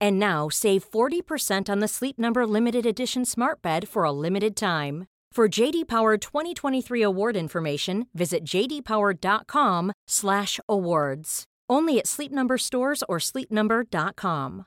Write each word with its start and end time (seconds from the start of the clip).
And 0.00 0.18
now 0.18 0.48
save 0.48 0.90
40% 0.90 1.68
on 1.68 1.80
the 1.80 1.88
Sleep 1.88 2.18
Number 2.18 2.46
limited 2.46 2.86
edition 2.86 3.24
Smart 3.24 3.62
Bed 3.62 3.88
for 3.88 4.04
a 4.04 4.12
limited 4.12 4.56
time. 4.56 5.06
For 5.32 5.48
JD 5.48 5.86
Power 5.86 6.16
2023 6.16 7.02
award 7.02 7.36
information, 7.36 8.06
visit 8.14 8.42
jdpower.com/awards. 8.44 11.44
Only 11.68 11.98
at 11.98 12.06
Sleep 12.06 12.32
Number 12.32 12.56
stores 12.56 13.02
or 13.06 13.18
sleepnumber.com. 13.18 14.64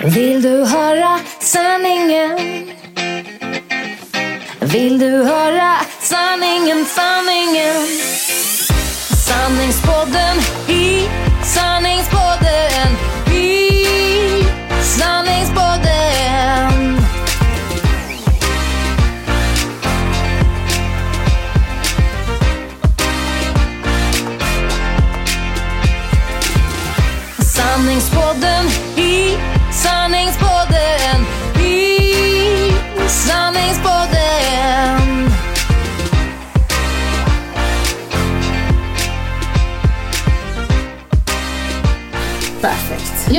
Vill 0.00 0.42
du 0.42 0.64
höra 0.64 1.18
sanningen? 1.40 2.38
Vill 4.60 4.98
du 4.98 5.24
höra 5.24 5.80
sanningen, 6.00 6.84
sanningen? 6.84 7.86
Sanningspodden 9.26 10.38
i 10.68 11.08
sanningspodden 11.54 12.88
i 13.32 14.44
sanningspodden. 14.82 16.98
Sanningspodden 27.40 28.64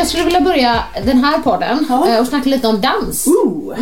skulle 0.09 0.23
vilja 0.25 0.41
börja 0.41 0.83
den 1.05 1.23
här 1.23 1.39
podden 1.39 1.85
Ja. 1.89 2.07
eh, 2.09 2.19
och 2.21 2.27
snacka 2.27 2.49
lite 2.49 2.67
om 2.67 2.81
dans. 2.81 3.27
Ooh. 3.27 3.73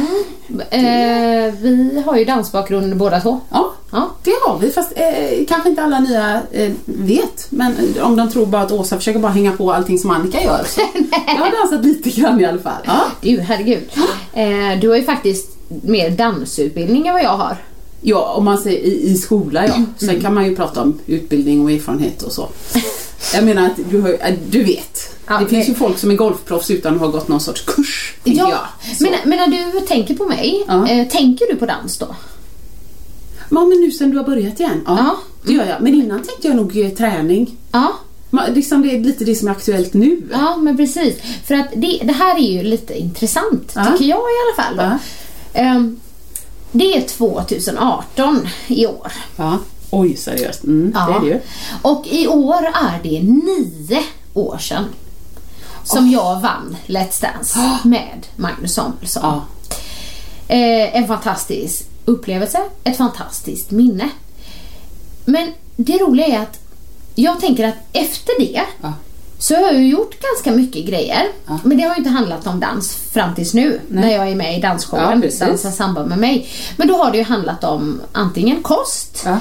Eh, 0.69 1.53
vi 1.61 2.03
har 2.05 2.17
ju 2.17 2.25
dansbakgrund 2.25 2.97
båda 2.97 3.19
två. 3.21 3.39
Ja, 3.49 3.73
Ja. 3.91 4.09
det 4.23 4.31
har 4.45 4.59
vi. 4.59 4.69
Fast 4.71 4.91
eh, 4.95 5.45
kanske 5.47 5.69
inte 5.69 5.81
alla 5.83 5.99
nya 5.99 6.41
eh, 6.51 6.71
vet. 6.85 7.47
Men 7.49 7.75
om 8.01 8.15
de 8.15 8.29
tror 8.29 8.45
bara 8.45 8.61
att 8.61 8.71
Åsa 8.71 8.97
försöker 8.97 9.19
bara 9.19 9.31
hänga 9.31 9.51
på 9.51 9.73
allting 9.73 9.99
som 9.99 10.09
Annika 10.11 10.43
gör. 10.43 10.63
Så 10.67 10.81
jag 11.27 11.35
har 11.35 11.51
dansat 11.61 11.85
lite 11.85 12.09
grann 12.09 12.41
i 12.41 12.45
alla 12.45 12.59
fall. 12.59 12.81
Ja. 12.85 12.99
Du, 13.21 13.39
herregud. 13.39 13.83
Eh, 14.33 14.79
du 14.81 14.89
har 14.89 14.95
ju 14.95 15.03
faktiskt 15.03 15.49
mer 15.67 16.09
dansutbildning 16.09 17.07
än 17.07 17.13
vad 17.13 17.23
jag 17.23 17.37
har. 17.37 17.57
Ja, 18.01 18.33
om 18.37 18.45
man 18.45 18.57
säger 18.57 18.79
i, 18.79 19.09
i 19.09 19.15
skola 19.15 19.67
ja. 19.67 19.73
Sen 20.07 20.21
kan 20.21 20.33
man 20.33 20.45
ju 20.45 20.55
prata 20.55 20.81
om 20.81 20.99
utbildning 21.05 21.63
och 21.63 21.71
erfarenhet 21.71 22.21
och 22.21 22.31
så. 22.31 22.47
Jag 23.33 23.43
menar 23.43 23.65
att 23.65 23.79
du, 23.89 24.01
har, 24.01 24.09
äh, 24.09 24.33
du 24.49 24.63
vet. 24.63 25.15
Ja, 25.27 25.37
det 25.39 25.45
finns 25.47 25.69
ju 25.69 25.73
folk 25.73 25.97
som 25.97 26.11
är 26.11 26.15
golfproffs 26.15 26.71
utan 26.71 26.93
att 26.93 26.99
ha 26.99 27.07
gått 27.07 27.27
någon 27.27 27.39
sorts 27.41 27.61
kurs. 27.61 28.13
Ja, 28.23 28.49
jag. 28.49 28.95
Så. 28.97 29.03
men, 29.03 29.13
men 29.25 29.37
när 29.49 29.71
du 29.71 29.79
tänker 29.87 30.15
på 30.15 30.25
mig, 30.25 30.63
Ja. 30.67 30.87
eh, 30.87 31.07
tänker 31.07 31.45
du 31.51 31.55
på 31.55 31.65
dans 31.65 31.97
då? 31.97 32.15
Ja, 33.49 33.65
men 33.65 33.81
nu 33.81 33.91
sen 33.91 34.11
du 34.11 34.17
har 34.17 34.23
börjat 34.23 34.59
igen. 34.59 34.81
Ja, 34.85 34.97
Ja. 34.97 35.15
det 35.43 35.53
gör 35.53 35.65
jag. 35.65 35.81
Men 35.81 35.93
innan 35.93 36.23
tänkte 36.23 36.47
jag 36.47 36.55
nog 36.55 36.77
eh, 36.77 36.89
träning. 36.89 37.57
Ja, 37.71 37.93
Liksom 38.49 38.81
det 38.81 38.95
är 38.95 38.99
lite 38.99 39.25
det 39.25 39.35
som 39.35 39.47
är 39.47 39.51
aktuellt 39.51 39.93
nu. 39.93 40.21
ja 40.31 40.57
men 40.57 40.77
precis. 40.77 41.15
För 41.45 41.55
att 41.55 41.67
det, 41.75 42.01
det 42.03 42.13
här 42.13 42.35
är 42.37 42.51
ju 42.57 42.63
lite 42.63 42.93
intressant, 42.99 43.71
Ja. 43.75 43.85
tycker 43.85 44.05
jag 44.05 44.19
i 44.19 44.35
alla 44.45 44.63
fall. 44.63 44.99
Ehm, 45.53 45.99
det 46.71 46.97
är 46.97 47.01
2018 47.01 48.47
i 48.67 48.85
år. 48.87 49.11
Ja. 49.35 49.57
Oj, 49.89 50.15
seriöst. 50.17 50.63
Mm, 50.63 50.91
Det 50.91 51.13
är 51.15 51.19
det 51.19 51.27
ju. 51.27 51.39
Och 51.81 52.07
i 52.07 52.27
år 52.27 52.65
är 52.65 52.99
det 53.03 53.23
nio 53.23 54.03
år 54.33 54.57
sedan 54.57 54.85
som 55.83 56.09
jag 56.11 56.41
vann 56.41 56.77
Let's 56.87 57.21
Dance 57.21 57.77
med 57.83 58.27
Magnus 58.35 58.73
Samuelsson. 58.73 59.23
Ja. 59.23 59.45
Eh, 60.47 60.95
en 60.97 61.07
fantastisk 61.07 61.83
upplevelse, 62.05 62.59
ett 62.83 62.97
fantastiskt 62.97 63.71
minne. 63.71 64.09
Men 65.25 65.51
det 65.75 65.97
roliga 65.97 66.27
är 66.27 66.39
att 66.39 66.59
jag 67.15 67.39
tänker 67.39 67.67
att 67.67 67.75
efter 67.93 68.33
det 68.39 68.61
Ja. 68.81 68.93
så 69.39 69.55
har 69.55 69.61
jag 69.61 69.73
ju 69.75 69.87
gjort 69.87 70.15
ganska 70.21 70.51
mycket 70.51 70.85
grejer. 70.85 71.27
Men 71.63 71.77
det 71.77 71.83
har 71.83 71.91
ju 71.91 71.97
inte 71.97 72.09
handlat 72.09 72.47
om 72.47 72.59
dans 72.59 72.95
fram 72.95 73.35
tills 73.35 73.53
nu 73.53 73.81
när 73.87 74.11
jag 74.11 74.27
är 74.29 74.35
med 74.35 74.51
i 74.53 74.55
Ja, 74.61 74.69
dansshowen 74.69 75.21
precis. 75.21 75.39
Dansa 75.39 75.71
samba 75.71 76.05
med 76.05 76.17
mig. 76.17 76.49
Men 76.77 76.87
då 76.87 76.97
har 76.97 77.11
det 77.11 77.17
ju 77.17 77.23
handlat 77.23 77.63
om 77.63 78.01
antingen 78.11 78.63
kost, 78.63 79.21
Ja. 79.25 79.37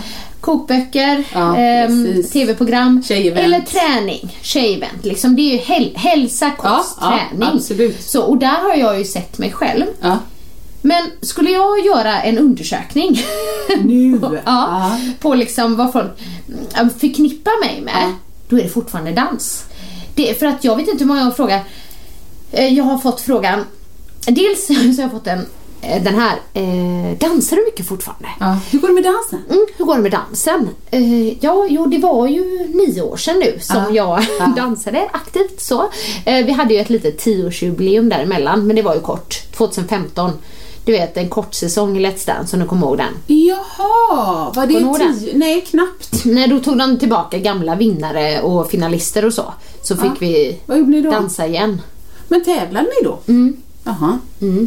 Kokböcker, 0.46 1.24
Ja, 1.34 1.54
precis. 1.86 2.30
tv-program 2.30 3.02
eller 3.08 3.60
träning. 3.60 4.36
Tjejevent. 4.42 5.04
Liksom. 5.04 5.36
Det 5.36 5.42
är 5.42 5.52
ju 5.52 5.58
häl- 5.58 5.96
hälsa, 5.96 6.50
kost, 6.50 6.98
Ja, 7.00 7.18
ja, 7.20 7.20
träning. 7.30 7.48
absolut. 7.56 8.02
Så, 8.02 8.22
och 8.22 8.38
där 8.38 8.62
har 8.62 8.74
jag 8.74 8.98
ju 8.98 9.04
sett 9.04 9.38
mig 9.38 9.52
själv. 9.52 9.84
Ja. 10.00 10.18
Men 10.82 11.04
skulle 11.20 11.50
jag 11.50 11.86
göra 11.86 12.22
en 12.22 12.38
undersökning 12.38 13.20
Nu. 13.84 14.20
ja, 14.44 14.98
på 15.20 15.34
liksom 15.34 15.76
vad 15.76 15.92
folk 15.92 16.10
mm, 16.78 16.90
förknippar 16.98 17.60
mig 17.64 17.80
med, 17.80 17.94
Ja. 18.02 18.12
då 18.48 18.58
är 18.58 18.62
det 18.62 18.68
fortfarande 18.68 19.12
dans. 19.12 19.64
Det 20.14 20.38
för 20.38 20.46
att 20.46 20.64
jag 20.64 20.76
vet 20.76 20.88
inte 20.88 21.04
hur 21.04 21.08
många 21.08 21.20
jag 21.20 21.36
frågar. 21.36 21.60
Eh, 22.52 22.66
Jag 22.74 22.84
har 22.84 22.98
fått 22.98 23.20
frågan, 23.20 23.64
dels 24.26 24.66
så 24.66 24.72
har 24.74 25.02
jag 25.02 25.10
fått 25.10 25.26
en, 25.26 25.38
eh, 25.38 25.44
den 25.80 26.14
här, 26.14 26.36
eh, 26.54 27.18
dansar 27.18 27.56
du 27.56 27.64
mycket 27.64 27.88
fortfarande? 27.88 28.28
Ja. 28.40 28.58
Hur 28.70 28.78
går 28.78 28.88
det 28.88 28.94
med 28.94 29.04
dansen? 29.04 29.42
Mm, 29.50 29.66
hur 29.76 29.84
går 29.84 29.96
det 29.96 30.02
med 30.02 30.12
dansen? 30.12 30.68
Eh, 30.90 31.44
ja, 31.44 31.66
jo, 31.68 31.86
det 31.86 31.98
var 31.98 32.26
ju 32.26 32.66
nio 32.74 33.02
år 33.02 33.16
sedan 33.16 33.38
nu 33.38 33.58
som 33.60 33.94
jag 33.94 34.26
dansade 34.56 35.08
aktivt 35.12 35.60
så. 35.60 35.82
Eh, 36.24 36.46
vi 36.46 36.52
hade 36.52 36.74
ju 36.74 36.80
ett 36.80 36.90
litet 36.90 37.18
tioårsjubileum 37.18 38.08
däremellan, 38.08 38.66
men 38.66 38.76
det 38.76 38.82
var 38.82 38.94
ju 38.94 39.00
kort. 39.00 39.42
2015. 39.56 40.30
Du 40.84 40.92
vet, 40.92 41.16
en 41.16 41.28
kort 41.28 41.54
säsong 41.54 41.96
i 41.96 42.06
Let's 42.06 42.26
Dance, 42.26 42.56
om 42.56 42.62
du 42.62 42.68
kommer 42.68 42.86
ihåg 42.86 42.98
den. 42.98 43.36
Jaha, 43.36 44.52
var 44.54 44.66
det 44.66 44.72
ihåg 44.74 44.98
den? 44.98 45.18
tio? 45.20 45.38
Nej, 45.38 45.60
knappt. 45.60 46.24
Nej, 46.24 46.48
då 46.48 46.60
tog 46.60 46.78
de 46.78 46.98
tillbaka 46.98 47.38
gamla 47.38 47.74
vinnare 47.74 48.40
och 48.40 48.70
finalister 48.70 49.24
och 49.24 49.32
så. 49.34 49.54
Så 49.82 49.96
fick 49.96 50.22
vi 50.22 50.58
dansa 51.10 51.46
igen. 51.46 51.80
Men 52.28 52.44
tävlade 52.44 52.86
ni 52.86 53.04
då? 53.04 53.18
Mm. 53.28 53.56
Jaha. 53.86 54.18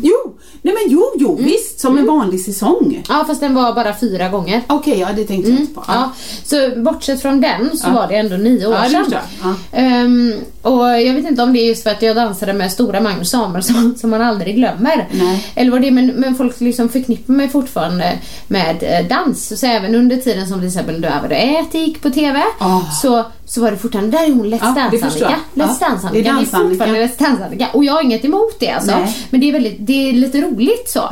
Jo, 0.03 0.35
nej 0.61 0.73
men 0.73 0.83
jo, 0.93 1.03
jo, 1.15 1.35
visst, 1.41 1.79
som 1.79 1.97
en 1.97 2.05
vanlig 2.05 2.41
säsong. 2.45 3.03
Ja, 3.09 3.23
fast 3.27 3.39
den 3.41 3.55
var 3.55 3.73
bara 3.73 3.95
fyra 3.99 4.29
gånger. 4.29 4.61
Okej, 4.67 4.99
ja 4.99 5.07
det 5.15 5.23
tänkte 5.25 5.51
jag 5.51 5.59
inte 5.59 5.73
på. 5.73 5.83
Ja, 5.87 6.11
så 6.43 6.55
bortsett 6.81 7.21
från 7.21 7.41
den 7.41 7.77
så 7.77 7.87
Ja. 7.87 7.93
var 7.93 8.07
det 8.07 8.15
ändå 8.15 8.35
nio 8.37 8.67
år 8.67 8.73
Ja, 8.73 8.89
sedan. 8.89 9.05
jag. 9.11 9.21
Ja. 9.43 9.55
Ehm, 9.71 10.33
och 10.61 10.85
jag 10.85 11.13
vet 11.13 11.25
inte 11.27 11.43
om 11.43 11.53
det 11.53 11.59
är 11.59 11.65
just 11.67 11.83
för 11.83 11.89
att 11.89 12.01
jag 12.01 12.15
dansade 12.15 12.53
med 12.53 12.71
stora 12.71 13.01
Magnus 13.01 13.29
Samuelsson 13.29 13.95
som 13.99 14.09
man 14.09 14.21
aldrig 14.21 14.55
glömmer. 14.55 15.07
Nej. 15.11 15.51
Eller 15.55 15.71
vad 15.71 15.81
det 15.81 15.87
är, 15.87 15.91
men, 15.91 16.07
men 16.07 16.35
folk 16.35 16.59
liksom 16.61 16.89
förknippar 16.89 17.33
mig 17.33 17.49
fortfarande 17.49 18.19
med 18.47 18.77
eh, 18.83 19.17
dans. 19.17 19.59
Så 19.59 19.65
även 19.65 19.95
under 19.95 20.17
tiden 20.17 20.47
som 20.47 20.59
till 20.59 20.67
exempel 20.67 21.01
Döva 21.01 21.25
och 21.25 21.31
äter 21.31 21.81
gick 21.81 22.01
på 22.01 22.09
TV 22.09 22.39
Ah. 22.59 22.79
så, 23.01 23.25
så 23.51 23.61
var 23.61 23.71
det 23.71 23.77
fortfarande, 23.77 24.17
där 24.17 24.25
är 24.25 24.31
hon 24.31 24.45
Let's 24.53 24.59
Ja, 24.61 24.67
Dance-Annika. 24.75 25.19
jag. 25.19 25.31
Let's 25.65 25.77
Ja, 25.81 25.87
Dance-Annika. 25.87 26.11
det 26.11 26.19
är 26.19 26.23
Det 26.23 26.29
är 26.29 26.33
dans-Annika. 26.33 26.69
fortfarande 26.69 27.05
Let's 27.07 27.17
Dance-Annika. 27.19 27.67
Och 27.73 27.83
jag 27.85 27.93
har 27.93 28.01
inget 28.03 28.25
emot 28.25 28.59
det 28.59 28.69
alltså. 28.69 28.91
Nej. 28.91 29.17
Men 29.29 29.41
det 29.41 29.49
är, 29.49 29.53
väldigt, 29.53 29.75
det 29.79 30.09
är 30.09 30.13
lite 30.13 30.41
roligt 30.41 30.89
så. 30.89 31.09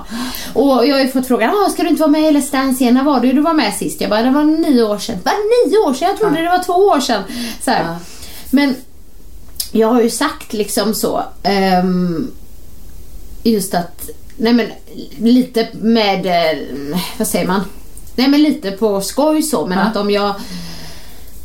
Och 0.54 0.88
jag 0.88 0.96
har 0.96 1.00
ju 1.04 1.08
fått 1.08 1.28
frågan, 1.28 1.50
ah, 1.50 1.70
ska 1.70 1.84
du 1.84 1.90
inte 1.90 2.02
vara 2.02 2.12
med 2.12 2.22
i 2.22 2.38
Let's 2.38 2.52
Dance 2.52 2.84
igen? 2.84 2.94
När 2.96 3.04
var 3.04 3.20
det 3.20 3.32
du 3.34 3.42
var 3.42 3.54
med 3.54 3.74
sist? 3.74 4.02
Jag 4.02 4.10
bara, 4.10 4.22
det 4.22 4.32
var 4.32 4.44
nio 4.44 4.84
år 4.84 4.98
sedan. 4.98 5.18
Bara 5.24 5.36
nio 5.66 5.78
år 5.78 5.94
sedan? 5.94 6.08
Jag 6.08 6.18
trodde 6.20 6.42
det 6.42 6.50
var 6.50 6.64
två 6.64 6.74
år 6.74 7.00
sedan. 7.00 7.24
Så. 7.62 7.72
Ja. 7.72 7.96
Men 8.52 8.76
jag 9.72 9.88
har 9.88 10.02
ju 10.02 10.10
sagt 10.10 10.54
liksom 10.54 10.94
så, 10.94 11.24
ehm, 11.44 12.32
just 13.44 13.74
att 13.74 14.10
nej 14.38 14.54
men 14.54 14.68
lite 15.34 15.68
med, 15.82 16.26
eh, 16.26 16.98
vad 17.18 17.28
säger 17.28 17.48
man? 17.48 17.62
Nej 18.16 18.28
men 18.28 18.42
lite 18.44 18.72
på 18.72 19.02
skoj 19.02 19.42
så 19.44 19.66
men 19.68 19.78
Ja. 19.78 19.84
att 19.84 19.96
om 19.96 20.12
jag 20.12 20.36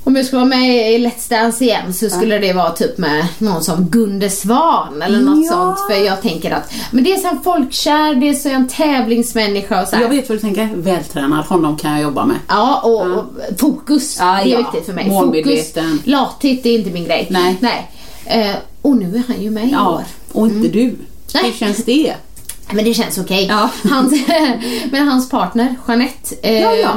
om 0.05 0.17
jag 0.17 0.27
skulle 0.27 0.39
vara 0.41 0.49
med 0.49 0.93
i 0.93 0.99
Let's 1.07 1.31
Dance 1.31 1.65
igen 1.65 1.95
så 1.95 2.11
skulle 2.11 2.39
det 2.39 2.53
vara 2.53 2.71
typ 2.71 2.99
med 2.99 3.27
någon 3.39 3.63
som 3.63 3.85
Gunde 3.85 4.31
Svan 4.31 5.03
eller 5.03 5.21
något 5.21 5.45
Ja. 5.47 5.53
sånt. 5.53 5.79
För 5.91 6.05
jag 6.07 6.23
tänker 6.23 6.51
att 6.51 6.73
men 6.91 7.05
det 7.05 7.13
är 7.13 7.17
så 7.17 7.29
en 7.29 7.43
folkkär, 7.43 8.15
det 8.15 8.29
är 8.29 8.35
så 8.35 8.49
en 8.49 8.69
tävlingsmänniska 8.69 9.83
och 9.83 9.89
så 9.89 9.97
här. 9.97 10.03
Jag 10.03 10.09
vet 10.11 10.29
vad 10.29 10.39
du 10.39 10.43
tänker. 10.43 10.69
Vältränad, 10.75 11.45
honom 11.45 11.77
kan 11.77 11.93
jag 11.93 12.03
jobba 12.03 12.25
med. 12.27 12.37
Ja, 12.49 12.81
och, 12.85 13.01
och 13.19 13.25
fokus. 13.59 14.17
Ja, 14.21 14.41
det 14.45 14.51
är 14.51 14.53
ja. 14.53 14.59
viktigt 14.59 14.87
för 14.87 14.93
mig. 14.93 15.11
Fokus. 15.11 15.75
Lathet, 16.05 16.63
det 16.63 16.69
är 16.69 16.79
inte 16.79 16.91
min 16.91 17.05
grej. 17.05 17.27
Nej. 17.31 17.57
Nej. 17.61 17.91
Eh, 18.25 18.57
och 18.83 18.97
nu 18.97 19.17
är 19.17 19.23
han 19.33 19.43
ju 19.43 19.51
med 19.51 19.65
i 19.69 19.71
Ja, 19.73 19.91
år. 19.91 20.03
och 20.33 20.47
inte 20.47 20.69
du. 20.69 20.83
Mm. 20.83 20.99
Nej. 21.35 21.45
Hur 21.45 21.53
känns 21.53 21.85
det? 21.85 22.15
Men 22.73 22.85
det 22.85 22.95
känns 22.95 23.19
okej. 23.19 23.47
Ja. 23.51 23.69
Hans, 23.91 24.13
men 24.91 25.09
hans 25.09 25.29
partner, 25.31 25.75
Jeanette, 25.89 26.35
eh, 26.43 26.61
Ja, 26.61 26.75
ja. 26.75 26.91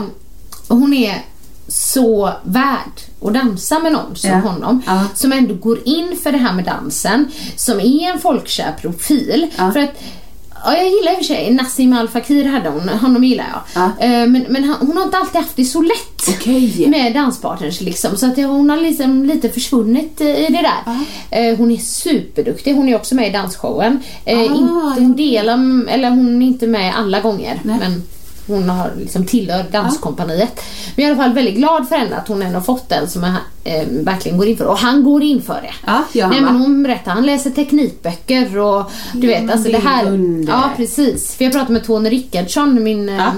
hon 0.68 0.94
är 0.94 1.22
så 1.68 2.32
värd 2.44 2.92
att 3.22 3.34
dansa 3.34 3.80
med 3.80 3.92
någon 3.92 4.16
som 4.16 4.30
Ja. 4.30 4.36
honom. 4.38 4.82
Ja. 4.86 5.04
Som 5.16 5.32
ändå 5.32 5.54
går 5.56 5.80
in 5.86 6.16
för 6.24 6.32
det 6.32 6.38
här 6.38 6.54
med 6.54 6.66
dansen. 6.66 7.28
Som 7.56 7.80
är 7.80 8.12
en 8.14 8.20
folkkär 8.20 8.74
profil. 8.82 9.48
Ja. 9.58 9.72
För 9.72 9.80
att 9.80 9.92
Ja, 10.68 10.78
jag 10.78 10.86
gillar 10.90 11.12
i 11.12 11.14
och 11.14 11.18
för 11.18 11.24
sig 11.24 11.52
Nassim 11.54 11.94
Al 11.94 12.08
Fakir 12.10 12.46
hade 12.46 12.70
hon, 12.70 12.90
honom 12.90 13.24
gillar 13.24 13.46
jag. 13.54 13.62
Ja. 14.00 14.06
Eh, 14.06 14.10
Men, 14.28 14.46
men 14.50 14.64
hon 14.80 14.98
har 14.98 15.04
inte 15.04 15.18
alltid 15.18 15.42
haft 15.42 15.56
det 15.56 15.66
så 15.66 15.82
lätt 15.82 16.28
Okej. 16.30 16.86
med 16.88 17.14
danspartners 17.14 17.82
liksom. 17.82 18.18
Så 18.18 18.26
att 18.26 18.38
hon 18.38 18.70
har 18.70 18.78
liksom 18.78 19.26
lite 19.26 19.50
försvunnit 19.50 20.22
eh, 20.22 20.28
i 20.28 20.48
det 20.50 20.62
där. 20.62 20.96
Eh, 21.52 21.58
Hon 21.58 21.72
är 21.72 21.78
superduktig. 21.78 22.76
Hon 22.76 22.90
är 22.90 22.96
också 22.96 23.16
med 23.16 23.28
i 23.28 23.32
dansshowen. 23.32 24.00
Ah, 24.26 24.32
inte, 24.32 25.02
hon 25.02 25.16
delar, 25.16 25.88
eller 25.90 26.10
hon 26.10 26.42
är 26.42 26.46
inte 26.48 26.68
med 26.68 26.94
alla 26.98 27.20
gånger. 27.22 27.60
Nej. 27.64 27.78
Men 27.80 28.04
hon 28.48 28.70
har 28.70 28.92
liksom 29.00 29.26
tillhör 29.26 29.66
danskompaniet. 29.72 30.62
Men 30.96 31.06
jag 31.06 31.12
är 31.12 31.16
i 31.16 31.20
alla 31.20 31.24
fall 31.24 31.34
väldigt 31.34 31.56
glad 31.56 31.88
för 31.90 31.96
henne 31.96 32.16
att 32.16 32.28
hon 32.28 32.42
ändå 32.42 32.62
fått 32.62 32.90
den 32.90 33.10
som 33.10 33.24
är, 33.24 33.36
eh, 33.64 33.88
verkligen 33.90 34.38
går 34.38 34.48
in 34.48 34.58
för. 34.58 34.66
Och 34.66 34.78
han 34.78 35.04
går 35.04 35.24
in 35.24 35.42
för 35.42 35.62
det. 35.62 35.74
Ja, 35.86 36.04
han 36.22 36.32
Nej, 36.32 36.42
men 36.42 36.56
hon 36.56 36.84
berättar, 36.84 37.12
han 37.12 37.26
läser 37.26 37.50
teknikböcker 37.52 38.58
och 38.58 38.92
du 39.14 39.28
vet 39.28 39.52
alltså 39.52 39.72
det 39.72 39.78
här. 39.78 40.06
är 40.06 40.12
under. 40.12 40.54
Ja 40.54 40.70
precis. 40.78 41.36
För 41.36 41.44
jag 41.46 41.52
pratade 41.54 41.74
med 41.74 41.84
Tony 41.84 42.10
Rickardsson, 42.10 42.84
min 42.84 43.10
eh, 43.10 43.16
Ja. 43.16 43.32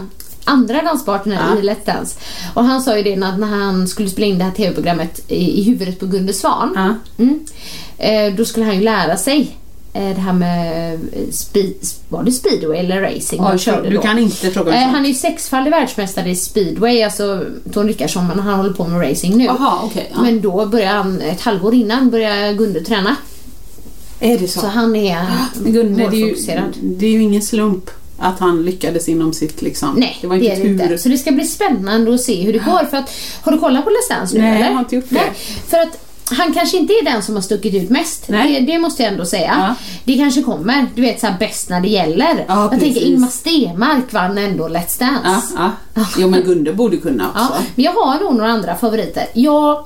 andra 0.45 0.81
danspartner 0.81 1.35
Ja. 1.53 1.59
i 1.59 1.61
Let's 1.69 1.85
Dance. 1.95 2.19
Och 2.53 2.63
han 2.63 2.81
sa 2.81 2.97
ju 2.97 3.03
det 3.03 3.15
när, 3.15 3.37
när 3.37 3.47
han 3.47 3.87
skulle 3.87 4.09
spela 4.09 4.27
in 4.27 4.37
det 4.37 4.43
här 4.43 4.51
tv-programmet 4.51 5.21
i, 5.27 5.59
i 5.59 5.63
huvudet 5.63 5.99
på 5.99 6.05
Gunde 6.05 6.33
Svan. 6.33 6.73
Ja. 6.75 7.23
Mm. 7.23 7.39
Eh, 7.97 8.35
då 8.37 8.45
skulle 8.45 8.65
han 8.65 8.75
ju 8.75 8.81
lära 8.81 9.17
sig 9.17 9.57
det 9.99 10.21
här 10.21 10.33
med 10.33 10.93
eh, 10.93 11.29
speed, 11.31 11.73
var 12.09 12.23
det 12.23 12.31
speedway 12.31 12.77
eller 12.79 13.01
racing 13.01 13.43
han 13.43 13.53
Oj, 13.53 13.59
körde 13.59 13.89
du 13.89 13.95
då. 13.95 14.01
kan 14.01 14.19
inte 14.19 14.51
fråga 14.51 14.73
Eh, 14.73 14.87
han 14.87 15.03
är 15.05 15.09
ju 15.09 15.15
sexfaldig 15.15 15.71
världsmästare 15.71 16.29
i 16.29 16.35
speedway, 16.35 17.01
alltså 17.03 17.43
Tony 17.73 17.89
Rickardsson, 17.89 18.27
men 18.27 18.39
han 18.39 18.59
håller 18.59 18.73
på 18.73 18.87
med 18.87 19.09
racing 19.11 19.37
nu. 19.37 19.43
Jaha, 19.43 19.79
okej. 19.83 20.11
ja. 20.15 20.21
Men 20.21 20.41
då 20.41 20.65
börjar 20.65 20.93
han, 20.93 21.21
ett 21.21 21.41
halvår 21.41 21.73
innan 21.73 22.09
börjar 22.09 22.53
Gunde 22.53 22.81
träna. 22.81 23.15
Är 24.19 24.37
det 24.39 24.47
så? 24.47 24.59
Så 24.59 24.67
han 24.67 24.95
är 24.95 25.25
Men 25.55 25.73
Gunde, 25.73 26.07
det 26.09 26.17
är, 26.17 26.27
ju, 26.27 26.35
det 26.81 27.05
är 27.05 27.09
ju 27.11 27.21
ingen 27.21 27.41
slump 27.41 27.89
att 28.19 28.39
han 28.39 28.65
lyckades 28.65 29.09
inom 29.09 29.33
sitt 29.33 29.61
liksom. 29.61 29.95
Nej, 29.97 30.17
det 30.21 30.27
var 30.27 30.35
det 30.37 30.41
inte 30.45 30.55
är 30.55 30.57
det 30.57 30.77
tur. 30.77 30.83
inte. 30.83 30.97
Så 30.97 31.09
det 31.09 31.17
ska 31.17 31.31
bli 31.31 31.45
spännande 31.45 32.13
att 32.13 32.21
se 32.21 32.41
hur 32.43 32.53
det 32.53 32.59
går. 32.59 32.85
För 32.89 32.97
att, 32.97 33.09
har 33.41 33.51
du 33.51 33.57
kollat 33.57 33.83
på 33.83 33.89
Let's 33.89 34.15
Dance 34.15 34.35
nu 34.35 34.41
Nej, 34.41 34.55
eller? 34.55 34.65
jag 34.65 34.73
har 34.73 34.79
inte 34.79 34.95
gjort 34.95 35.05
det. 35.09 35.15
Nej, 35.15 35.31
för 35.67 35.77
att 35.77 36.06
han 36.31 36.53
kanske 36.53 36.77
inte 36.77 36.93
är 36.93 37.03
den 37.03 37.23
som 37.23 37.35
har 37.35 37.41
stuckit 37.41 37.73
ut 37.73 37.89
mest. 37.89 38.27
Det, 38.27 38.59
det 38.59 38.79
måste 38.79 39.03
jag 39.03 39.11
ändå 39.11 39.25
säga. 39.25 39.55
Ja. 39.59 39.75
Det 40.03 40.17
kanske 40.17 40.43
kommer, 40.43 40.87
du 40.95 41.01
vet 41.01 41.19
såhär 41.19 41.35
bäst 41.39 41.69
när 41.69 41.81
det 41.81 41.87
gäller. 41.87 42.45
Ja, 42.47 42.61
jag 42.61 42.71
precis. 42.71 42.93
tänker 42.93 43.01
Ingmar 43.01 43.27
Stenmark 43.27 44.13
vann 44.13 44.37
ändå 44.37 44.67
Let's 44.67 44.99
Dance. 44.99 45.53
Ja, 45.55 45.71
ja. 45.93 46.05
Jo 46.17 46.29
men 46.29 46.43
Gunde 46.43 46.73
borde 46.73 46.97
kunna 46.97 47.29
också. 47.29 47.39
Ja, 47.39 47.61
men 47.75 47.85
jag 47.85 47.91
har 47.91 48.19
nog 48.19 48.35
några 48.35 48.51
andra 48.51 48.75
favoriter. 48.75 49.25
Jag 49.33 49.85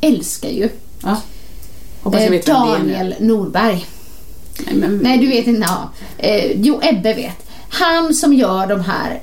älskar 0.00 0.48
ju 0.48 0.68
Ja. 1.02 1.16
Hoppas 2.02 2.22
jag 2.22 2.34
eh. 2.34 2.40
Daniel 2.46 3.14
Norberg. 3.20 3.86
Nej, 4.66 4.74
men, 4.74 4.98
Nej, 4.98 5.18
du 5.18 5.26
vet 5.26 5.46
inte. 5.46 5.68
Ja. 5.68 5.90
Eh, 6.18 6.60
jo, 6.60 6.80
Ebbe 6.82 7.14
vet. 7.14 7.50
Han 7.70 8.14
som 8.14 8.32
gör 8.32 8.66
de 8.66 8.80
här 8.80 9.20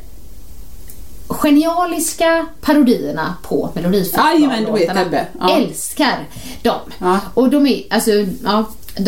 genialiska 1.27 2.45
parodierna 2.61 3.33
på 3.41 3.69
Melodifestivallåtarna. 3.73 5.05
Ja. 5.39 5.49
Älskar 5.57 6.25
dem. 6.61 6.79
Ja. 6.97 7.19
Och 7.33 7.49
de 7.49 7.67
är, 7.67 7.83
alltså, 7.89 8.11
ja, 8.43 8.65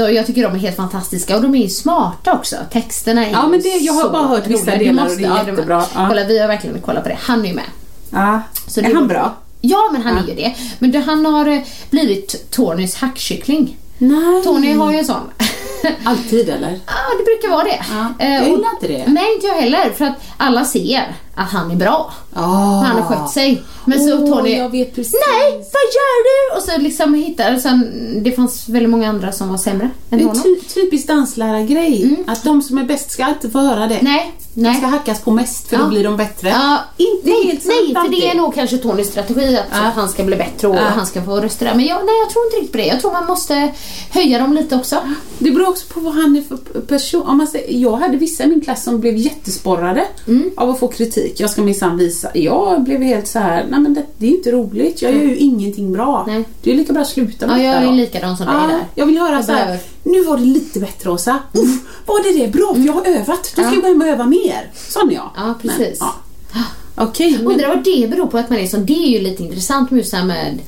jag 0.10 0.26
tycker 0.26 0.44
de 0.44 0.56
är 0.56 0.60
helt 0.60 0.76
fantastiska 0.76 1.36
och 1.36 1.42
de 1.42 1.56
är 1.56 1.64
ju 1.64 1.70
smarta 1.70 2.34
också. 2.34 2.56
Texterna 2.72 3.26
är 3.26 3.32
Ja, 3.32 3.48
men 3.48 3.62
det- 3.62 3.70
jag 3.70 3.94
har 3.94 4.10
bara 4.10 4.24
hört 4.28 4.48
vissa 4.48 4.72
delar 4.72 5.04
och 5.04 5.10
måste- 5.10 5.22
det 5.22 5.26
är 5.28 5.48
jättebra. 5.48 5.86
Ja. 5.96 6.06
Kolla, 6.10 6.24
vi 6.24 6.40
har 6.40 6.48
verkligen 6.48 6.82
kollat 6.82 7.04
på 7.04 7.10
det. 7.10 7.18
Han 7.22 7.44
är 7.46 7.48
ju 7.50 7.54
med. 7.54 7.64
ja. 8.10 8.42
Så 8.68 8.80
är 8.80 8.94
han 8.94 9.08
bra? 9.08 9.34
Ja, 9.62 9.90
men 9.94 10.02
han 10.02 10.16
Ja. 10.18 10.24
är 10.24 10.28
ju 10.28 10.36
det. 10.36 10.56
Men 10.80 10.92
det, 10.92 11.00
han 11.00 11.26
har 11.26 11.46
eh, 11.48 11.60
blivit 11.90 12.52
Tonys 12.52 12.96
hackkyckling. 12.96 13.78
Nej. 13.98 14.44
Tony 14.44 14.74
har 14.74 14.92
ju 14.92 14.98
en 14.98 15.06
sån. 15.06 15.22
Alltid 16.04 16.50
eller? 16.50 16.80
Ja, 16.88 16.94
det 17.20 17.24
brukar 17.24 17.50
vara 17.50 17.64
det. 17.64 17.80
Ja, 17.92 18.26
Eh, 18.26 18.34
jag 18.34 18.42
och- 18.44 18.50
gillar 18.50 18.70
inte 18.74 18.88
det. 18.88 19.04
Nej, 19.08 19.34
inte 19.36 19.48
jag 19.48 19.54
heller. 19.56 19.90
För 19.98 20.06
att 20.06 20.16
alla 20.38 20.66
ser 20.66 21.16
att 21.38 21.50
han 21.50 21.72
är 21.72 21.76
bra. 21.76 22.12
Oh. 22.36 22.84
Han 22.84 22.96
har 23.02 23.04
skött 23.04 23.32
sig. 23.32 23.62
Men 23.86 24.00
så 24.08 24.14
Åh, 24.24 24.30
Tony... 24.38 24.58
jag 24.58 24.70
vet 24.70 24.96
precis. 24.96 25.16
Nej, 25.32 25.52
vad 25.52 25.82
gör 25.98 26.24
du? 26.24 26.58
Och 26.58 26.64
så 26.64 26.78
liksom 26.78 27.14
hittar... 27.14 27.56
Sen, 27.56 27.92
det 28.24 28.32
fanns 28.32 28.70
väldigt 28.70 28.90
många 28.90 29.10
andra 29.10 29.32
som 29.32 29.50
var 29.50 29.58
sämre 29.58 29.90
än 30.10 30.18
Det 30.18 30.24
är 30.24 30.28
honom. 30.28 30.44
ty 30.44 30.56
typisk 30.82 31.08
danslärargrej. 31.08 32.24
Att 32.28 32.44
de 32.44 32.62
som 32.62 32.78
är 32.78 32.84
bäst 32.84 33.12
ska 33.12 33.28
inte 33.30 33.50
få 33.50 33.60
höra 33.60 33.88
det. 33.88 33.96
Mm. 33.96 34.14
Nej, 34.14 34.32
De 34.54 34.62
nej. 34.62 34.78
ska 34.78 34.86
hackas 34.88 35.22
på 35.22 35.32
mest 35.32 35.68
för 35.70 35.76
Ja. 35.76 35.82
då 35.82 35.90
blir 35.90 36.04
de 36.04 36.18
bättre. 36.18 36.50
Ja, 36.50 36.78
Inte 36.98 37.30
nej, 37.30 37.46
helt 37.48 37.66
nej, 37.66 37.94
för 37.94 38.10
det 38.12 38.18
är 38.18 38.26
alltid. 38.28 38.42
nog 38.42 38.56
kanske 38.56 38.78
Tonys 38.78 39.08
strategi 39.08 39.56
att 39.58 39.66
Ja. 39.72 39.78
han 39.96 40.10
ska 40.10 40.24
bli 40.24 40.36
bättre 40.36 40.68
och 40.68 40.76
Ja. 40.76 40.80
han 40.82 41.06
ska 41.06 41.24
få 41.24 41.40
röster 41.40 41.66
där. 41.66 41.76
Men 41.76 41.86
jag, 41.86 42.06
nej, 42.06 42.16
jag 42.24 42.30
tror 42.30 42.46
inte 42.46 42.56
riktigt 42.58 42.72
på 42.72 42.78
det. 42.78 42.86
Jag 42.86 43.02
tror 43.02 43.12
man 43.12 43.26
måste 43.26 43.72
höja 44.12 44.40
dem 44.40 44.54
lite 44.54 44.76
också. 44.76 44.96
Det 45.38 45.52
beror 45.52 45.70
också 45.70 45.88
på 45.94 46.00
vad 46.00 46.14
han 46.14 46.36
är 46.38 46.42
för 46.42 46.58
person. 46.82 47.22
Om 47.28 47.38
man 47.38 47.48
säger, 47.48 47.80
jag 47.80 47.98
hade 47.98 48.18
vissa 48.18 48.44
i 48.44 48.48
min 48.48 48.62
klass 48.62 48.84
som 48.84 49.00
blev 49.00 49.16
jättesporrade 49.18 50.06
Mm. 50.28 50.52
av 50.58 50.70
att 50.70 50.80
få 50.80 50.88
kritik. 50.88 51.27
Jag 51.36 51.50
ska 51.50 51.62
minsann 51.62 51.98
visa. 51.98 52.30
Jag 52.34 52.84
blev 52.84 53.02
helt 53.02 53.28
så 53.28 53.40
här, 53.40 53.66
nej 53.70 53.80
men 53.80 53.94
det, 53.94 54.04
det 54.18 54.26
är 54.28 54.32
inte 54.32 54.52
roligt. 54.52 55.02
Jag 55.02 55.14
gör 55.14 55.22
ju 55.22 55.38
ingenting 55.38 55.92
bra. 55.94 56.24
Nej. 56.28 56.44
Det 56.64 56.72
är 56.72 56.76
lika 56.76 56.94
bra 56.94 57.02
att 57.02 57.08
sluta 57.08 57.48
med 57.48 57.60
Ja, 57.60 57.64
jag 57.64 57.74
detta 57.76 57.84
är 57.86 57.90
då. 57.92 57.92
likadan 57.96 58.38
som 58.38 58.46
dig 58.46 58.56
Ja, 58.56 58.68
där. 58.68 58.80
jag 58.96 59.06
vill 59.06 59.18
höra 59.18 59.36
Jag 59.36 59.46
så 59.46 59.52
här. 59.52 59.80
nu 60.04 60.24
var 60.24 60.38
det 60.38 60.44
lite 60.44 60.80
bättre 60.80 61.10
Åsa. 61.12 61.40
Uff, 61.54 61.82
var 62.06 62.24
det 62.34 62.40
det? 62.46 62.52
Bra, 62.52 62.74
för 62.74 62.82
jag 62.82 62.94
har 62.94 63.06
övat. 63.06 63.28
Då 63.28 63.44
ska 63.44 63.62
Ja. 63.62 63.72
jag 63.74 63.82
gå 63.82 63.88
hem 63.88 64.02
och 64.02 64.08
öva 64.08 64.26
mer. 64.26 64.72
Sån 64.90 65.10
är 65.10 65.14
jag. 65.16 65.30
Ja, 65.36 65.54
precis. 65.62 66.00
Men, 66.00 66.10
ja. 66.54 66.60
Okej, 67.04 67.38
men... 67.38 67.48
Undrar 67.48 67.68
vad 67.68 67.84
det 67.84 68.08
beror 68.10 68.28
på 68.28 68.38
att 68.38 68.50
man 68.50 68.60
är 68.60 68.68
sån. 68.68 68.86
Det 68.86 68.94
är 68.94 69.08
ju 69.10 69.20
lite 69.20 69.44
intressant 69.44 69.92
med, 69.92 70.06
här 70.14 70.26
med 70.26 70.60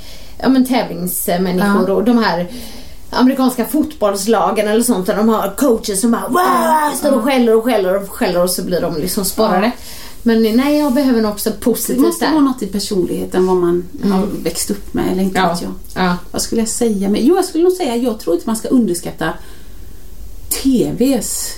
ja, 0.42 0.50
men 0.50 0.66
tävlingsmänniskor 0.66 1.90
Ja. 1.90 1.94
och 1.94 2.04
de 2.04 2.18
här 2.18 2.48
amerikanska 3.12 3.66
fotbollslagen 3.66 4.68
eller 4.68 4.84
sånt 4.84 5.08
där 5.08 5.16
de 5.16 5.30
har 5.30 5.54
coacher 5.58 5.96
som 5.96 6.12
bara 6.12 6.28
wow, 6.28 6.96
står 6.98 7.12
och 7.12 7.24
skäller 7.24 7.56
och 7.56 7.64
skäller 7.64 7.96
och 8.04 8.12
skäller 8.12 8.44
och 8.44 8.50
så 8.50 8.64
blir 8.64 8.82
de 8.82 8.96
liksom 8.98 9.26
sporrade. 9.26 9.72
Men 10.24 10.42
nej, 10.58 10.78
jag 10.80 10.94
behöver 10.94 11.22
nog 11.22 11.32
också 11.32 11.50
Det 11.50 11.56
positivt 11.60 12.00
måste 12.02 12.26
där. 12.26 12.32
vara 12.32 12.42
något 12.44 12.62
i 12.64 12.68
personligheten 12.68 13.48
vad 13.48 13.56
man 13.58 13.84
har 14.04 14.28
växt 14.44 14.72
upp 14.72 14.94
med 14.94 15.12
eller 15.12 15.24
inte 15.24 15.40
Ja. 15.40 15.50
vet 15.54 15.62
jag. 15.62 15.72
Ja. 16.06 16.18
Vad 16.32 16.42
skulle 16.42 16.62
jag 16.62 16.70
säga? 16.70 17.10
Men, 17.10 17.26
jo, 17.26 17.36
jag 17.36 17.46
skulle 17.46 17.64
nog 17.64 17.74
säga 17.74 17.96
jag 17.96 18.20
tror 18.20 18.36
inte 18.36 18.50
man 18.50 18.56
ska 18.56 18.68
underskatta 18.68 19.30
TVs 20.50 21.54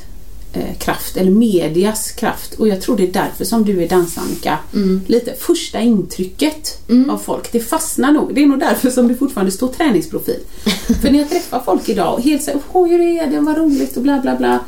eh, 0.54 0.78
kraft 0.78 1.18
eller 1.18 1.32
medias 1.32 2.12
kraft 2.12 2.54
och 2.54 2.68
jag 2.68 2.82
tror 2.82 2.98
det 2.98 3.04
är 3.08 3.12
därför 3.14 3.46
som 3.46 3.66
du 3.66 3.84
är 3.84 3.88
dansanka. 3.90 4.58
Mm. 4.74 5.02
Lite 5.08 5.34
första 5.40 5.80
intrycket 5.82 6.78
av 7.12 7.18
folk, 7.18 7.52
det 7.52 7.60
fastnar 7.60 8.12
nog. 8.12 8.36
Det 8.36 8.44
är 8.44 8.48
nog 8.48 8.60
därför 8.60 8.90
som 8.90 9.08
det 9.08 9.16
fortfarande 9.16 9.52
står 9.52 9.68
träningsprofil. 9.68 10.40
För 11.02 11.12
när 11.12 11.20
jag 11.20 11.30
träffar 11.30 11.62
folk 11.66 11.90
idag 11.90 12.14
och 12.14 12.22
helt 12.22 12.44
såhär, 12.44 12.60
åh 12.72 12.88
hur 12.90 13.02
är 13.02 13.28
det, 13.28 13.40
vad 13.40 13.58
roligt 13.58 13.98
och 13.98 14.04
bla 14.04 14.20
bla 14.20 14.36
bla. 14.36 14.60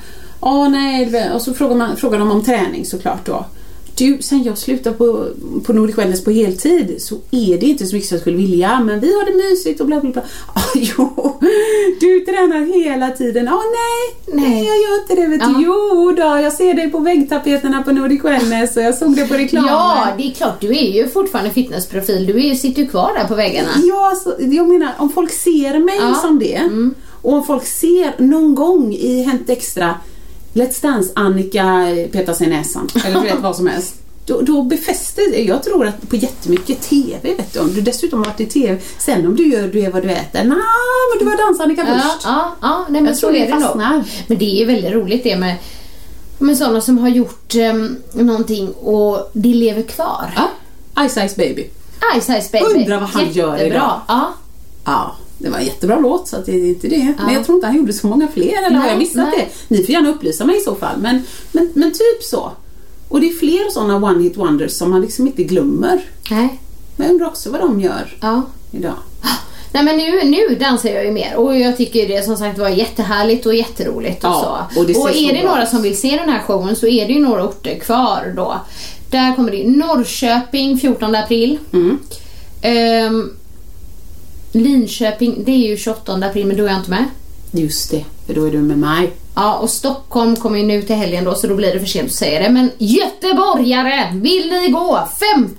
Ja, 0.41 0.69
nej, 0.69 1.05
det- 1.05 1.31
och 1.33 1.41
så 1.41 1.53
frågar, 1.53 1.75
man, 1.75 1.97
frågar 1.97 2.19
de 2.19 2.31
om 2.31 2.43
träning 2.43 2.85
såklart 2.85 3.25
då. 3.25 3.45
Du, 3.95 4.17
sen 4.21 4.43
jag 4.43 4.57
slutade 4.57 4.95
på, 4.97 5.27
på 5.65 5.73
Nordic 5.73 5.97
Wellness 5.97 6.23
på 6.23 6.31
heltid 6.31 6.95
så 7.01 7.15
är 7.31 7.57
det 7.59 7.65
inte 7.65 7.85
så 7.85 7.95
mycket 7.95 8.09
som 8.09 8.15
jag 8.15 8.21
skulle 8.21 8.37
vilja 8.37 8.79
men 8.79 8.99
vi 8.99 9.13
har 9.13 9.25
det 9.25 9.49
mysigt 9.49 9.79
och 9.81 9.87
bla 9.87 9.99
bla 10.01 10.09
bla. 10.11 10.21
Ah, 10.55 10.61
jo, 10.75 11.39
du 11.99 12.19
tränar 12.19 12.83
hela 12.83 13.09
tiden. 13.11 13.45
Ja, 13.45 13.61
nej, 13.71 14.35
nej, 14.41 14.49
Nej. 14.49 14.65
jag 14.67 14.77
gör 14.77 15.01
inte 15.01 15.15
det 15.15 15.27
vet 15.27 15.41
du. 15.57 15.63
Jo 15.65 16.11
då, 16.17 16.41
jag 16.43 16.53
ser 16.53 16.73
dig 16.73 16.91
på 16.91 16.99
väggtapeterna 16.99 17.83
på 17.83 17.91
Nordic 17.91 18.23
Wellness 18.23 18.77
och 18.77 18.83
jag 18.83 18.95
såg 18.95 19.15
det 19.15 19.27
på 19.27 19.33
reklamen. 19.33 19.69
Ja, 19.69 20.07
det 20.17 20.23
är 20.27 20.31
klart. 20.31 20.61
Du 20.61 20.67
är 20.67 20.91
ju 20.93 21.07
fortfarande 21.09 21.51
fitnessprofil. 21.51 22.25
Du 22.25 22.49
är, 22.49 22.55
sitter 22.55 22.81
ju 22.81 22.87
kvar 22.87 23.11
där 23.17 23.27
på 23.27 23.35
väggarna. 23.35 23.69
Ja, 23.83 24.09
alltså, 24.09 24.35
jag 24.41 24.67
menar 24.69 24.91
om 24.97 25.09
folk 25.09 25.31
ser 25.31 25.79
mig 25.79 25.95
Ja. 25.97 26.03
Mm. 26.07 26.15
som 26.21 26.39
det 26.39 26.61
och 27.21 27.33
om 27.33 27.43
folk 27.45 27.65
ser 27.65 28.13
någon 28.17 28.55
gång 28.55 28.93
i 28.93 29.23
Hänt 29.23 29.49
Extra 29.49 29.95
Let's 30.53 30.81
Dance 30.81 31.11
Annika 31.15 31.87
petar 32.11 32.33
sig 32.33 32.47
i 32.47 32.49
näsan 32.49 32.89
eller 33.05 33.21
du 33.21 33.27
vet 33.27 33.39
vad 33.39 33.55
som 33.55 33.67
helst. 33.67 33.95
Då, 34.25 34.41
då 34.41 34.61
befäster 34.63 35.31
det. 35.31 35.43
Jag 35.43 35.63
tror 35.63 35.87
att 35.87 36.09
på 36.09 36.15
jättemycket 36.15 36.81
TV 36.81 37.33
vet 37.35 37.53
du. 37.53 37.59
Om 37.59 37.73
du 37.73 37.81
dessutom 37.81 38.19
har 38.19 38.25
varit 38.25 38.39
i 38.39 38.45
TV. 38.45 38.77
Sen 38.99 39.27
om 39.27 39.35
du 39.35 39.47
gör 39.47 39.67
Du 39.67 39.79
är 39.81 39.91
vad 39.91 40.01
du 40.03 40.11
äter. 40.11 40.43
Nej, 40.43 40.57
men 41.13 41.19
du 41.19 41.25
var 41.25 41.37
dans-Annika 41.37 41.85
först. 41.85 42.25
ja, 42.25 42.55
ja 42.61 42.85
nej, 42.89 43.01
men 43.01 43.05
Jag 43.05 43.15
så 43.17 43.19
tror 43.21 43.31
det 43.31 43.39
är 43.39 43.45
det 43.47 43.53
nog. 43.53 43.61
fastnar. 43.63 44.03
Men 44.27 44.37
det 44.37 44.61
är 44.61 44.65
väldigt 44.65 44.91
roligt 44.91 45.23
det 45.23 45.37
med 45.37 45.55
Men 46.39 46.57
sådana 46.57 46.81
som 46.81 46.97
har 46.97 47.09
gjort 47.09 47.55
um, 47.55 47.97
någonting 48.13 48.71
och 48.71 49.29
det 49.33 49.49
lever 49.53 49.81
kvar. 49.81 50.33
Ja, 50.95 51.07
Ice 51.09 51.13
Ice 51.29 51.35
Baby. 51.35 51.69
Ice 52.19 52.25
Ice 52.41 52.51
Baby. 52.51 52.65
Undrar 52.79 52.99
vad 52.99 53.09
han 53.09 53.31
gör 53.31 53.53
Jättebra. 53.57 53.65
idag. 53.77 54.01
Ja. 54.07 54.33
Ja, 54.85 55.15
det 55.43 55.49
var 55.49 55.57
en 55.59 55.65
jättebra 55.65 55.99
låt 55.99 56.27
så 56.27 56.35
att 56.37 56.45
det 56.45 56.51
är 56.51 56.69
inte 56.69 56.87
det. 56.87 57.15
Ja. 57.17 57.25
Men 57.25 57.33
jag 57.33 57.45
tror 57.45 57.55
inte 57.55 57.67
han 57.67 57.75
gjorde 57.77 57.93
så 57.93 58.07
många 58.07 58.27
fler 58.33 58.57
eller 58.57 58.69
har 58.75 58.83
Nej, 58.83 58.89
jag 58.89 58.97
missat 58.97 59.27
nej. 59.37 59.49
det? 59.67 59.75
Ni 59.75 59.83
får 59.83 59.89
gärna 59.93 60.09
upplysa 60.09 60.45
mig 60.45 60.57
i 60.57 60.59
så 60.59 60.75
fall. 60.75 60.97
Men, 60.99 61.21
men, 61.51 61.69
men 61.73 61.91
typ 61.91 62.23
så. 62.23 62.51
Och 63.09 63.21
det 63.21 63.27
är 63.29 63.33
fler 63.33 63.69
sådana 63.69 63.95
one 63.95 64.23
hit 64.23 64.37
wonders 64.37 64.71
som 64.71 64.89
man 64.91 65.01
liksom 65.01 65.27
inte 65.27 65.43
glömmer. 65.43 66.01
Nej. 66.31 66.59
Men 66.95 67.07
jag 67.07 67.13
undrar 67.13 67.27
också 67.27 67.49
vad 67.51 67.61
de 67.61 67.79
gör 67.79 68.17
Ja. 68.21 68.41
idag. 68.71 68.93
Nej 69.73 69.83
men 69.83 69.97
nu, 69.97 70.23
nu 70.23 70.55
dansar 70.55 70.89
jag 70.89 71.05
ju 71.05 71.11
mer 71.11 71.35
och 71.35 71.59
jag 71.59 71.77
tycker 71.77 72.07
det 72.07 72.25
som 72.25 72.37
sagt 72.37 72.59
var 72.59 72.69
jättehärligt 72.69 73.45
och 73.45 73.55
jätteroligt 73.55 74.23
och 74.23 74.29
Ja, 74.29 74.67
så. 74.73 74.79
och 74.79 74.87
det 74.87 74.93
så 74.93 75.09
är 75.09 75.33
det 75.33 75.41
bra 75.41 75.49
några 75.51 75.65
som 75.65 75.81
vill 75.81 75.97
se 75.97 76.09
den 76.09 76.29
här 76.29 76.39
showen 76.39 76.75
så 76.75 76.87
är 76.87 77.07
det 77.07 77.13
ju 77.13 77.19
några 77.19 77.43
orter 77.47 77.79
kvar 77.79 78.33
då. 78.35 78.61
Där 79.09 79.35
kommer 79.35 79.51
det 79.51 79.67
Norrköping 79.67 80.77
14 80.77 81.15
april. 81.15 81.59
Mm. 81.73 81.99
Ehm, 82.61 83.29
Linköping, 84.57 85.43
det 85.45 85.51
är 85.51 85.67
ju 85.69 85.77
28 85.77 86.13
april 86.13 86.45
men 86.45 86.57
då 86.57 86.63
är 86.63 86.67
jag 86.67 86.77
inte 86.77 86.89
med. 86.89 87.05
Just 87.51 87.91
det, 87.91 88.05
för 88.27 88.33
då 88.33 88.45
är 88.45 88.51
du 88.51 88.57
med 88.57 88.77
mig. 88.77 89.11
Ja, 89.35 89.57
och 89.57 89.69
Stockholm 89.69 90.35
kommer 90.35 90.59
ju 90.59 90.65
nu 90.65 90.81
till 90.81 90.95
helgen 90.95 91.23
då 91.23 91.35
så 91.35 91.47
då 91.47 91.55
blir 91.55 91.73
det 91.73 91.79
för 91.79 91.87
sent 91.87 92.05
att 92.07 92.13
säga 92.13 92.41
det. 92.41 92.49
Men 92.49 92.69
göteborgare, 92.77 94.11
vill 94.13 94.49
ni 94.51 94.69
gå 94.69 95.07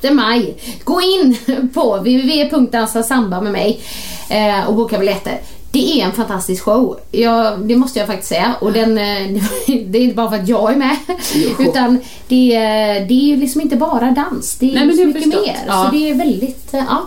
5 0.02 0.16
maj? 0.16 0.56
Gå 0.84 1.00
in 1.00 1.36
på 1.74 1.96
www.dansasamba 1.96 3.40
med 3.40 3.52
mig 3.52 3.80
eh, 4.28 4.68
och 4.68 4.74
boka 4.74 4.98
biljetter. 4.98 5.40
Det 5.70 6.00
är 6.00 6.04
en 6.04 6.12
fantastisk 6.12 6.62
show. 6.62 6.98
Ja, 7.10 7.56
det 7.56 7.76
måste 7.76 7.98
jag 7.98 8.08
faktiskt 8.08 8.28
säga. 8.28 8.54
Och 8.60 8.72
den, 8.72 8.98
eh, 8.98 9.40
det 9.86 9.98
är 9.98 10.02
inte 10.02 10.16
bara 10.16 10.30
för 10.30 10.36
att 10.38 10.48
jag 10.48 10.72
är 10.72 10.76
med. 10.76 10.96
Jo. 11.34 11.50
Utan 11.58 11.98
det, 12.28 12.54
är- 12.54 13.00
det 13.08 13.14
är 13.14 13.24
ju 13.24 13.36
liksom 13.36 13.60
inte 13.60 13.76
bara 13.76 14.10
dans. 14.10 14.56
Det 14.58 14.70
är 14.76 14.86
Nej, 14.86 14.96
så 14.96 15.04
mycket 15.04 15.26
mer. 15.26 15.56
Ja. 15.66 15.84
Så 15.90 15.96
det 15.96 16.10
är 16.10 16.14
väldigt, 16.14 16.74
eh, 16.74 16.82
ja. 16.88 17.02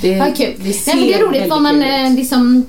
Det, 0.00 0.08
Ja, 0.08 0.24
kul. 0.36 0.54
det 0.58 0.86
Nej, 0.86 0.96
men 0.96 1.06
det 1.06 1.14
är 1.14 1.18
roligt 1.26 1.50
vad 1.50 1.62
man 1.62 1.72
kul 1.72 1.82
eh, 1.82 2.12
ut. 2.12 2.18
liksom... 2.18 2.66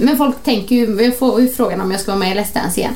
Men 0.00 0.16
folk 0.16 0.42
tänker 0.44 0.76
ju, 0.76 1.02
jag 1.02 1.18
får 1.18 1.40
ju 1.40 1.48
frågan 1.48 1.80
om 1.80 1.90
jag 1.90 2.00
ska 2.00 2.10
vara 2.10 2.18
med 2.18 2.36
i 2.36 2.40
Let's 2.40 2.54
Dance 2.54 2.80
igen. 2.80 2.94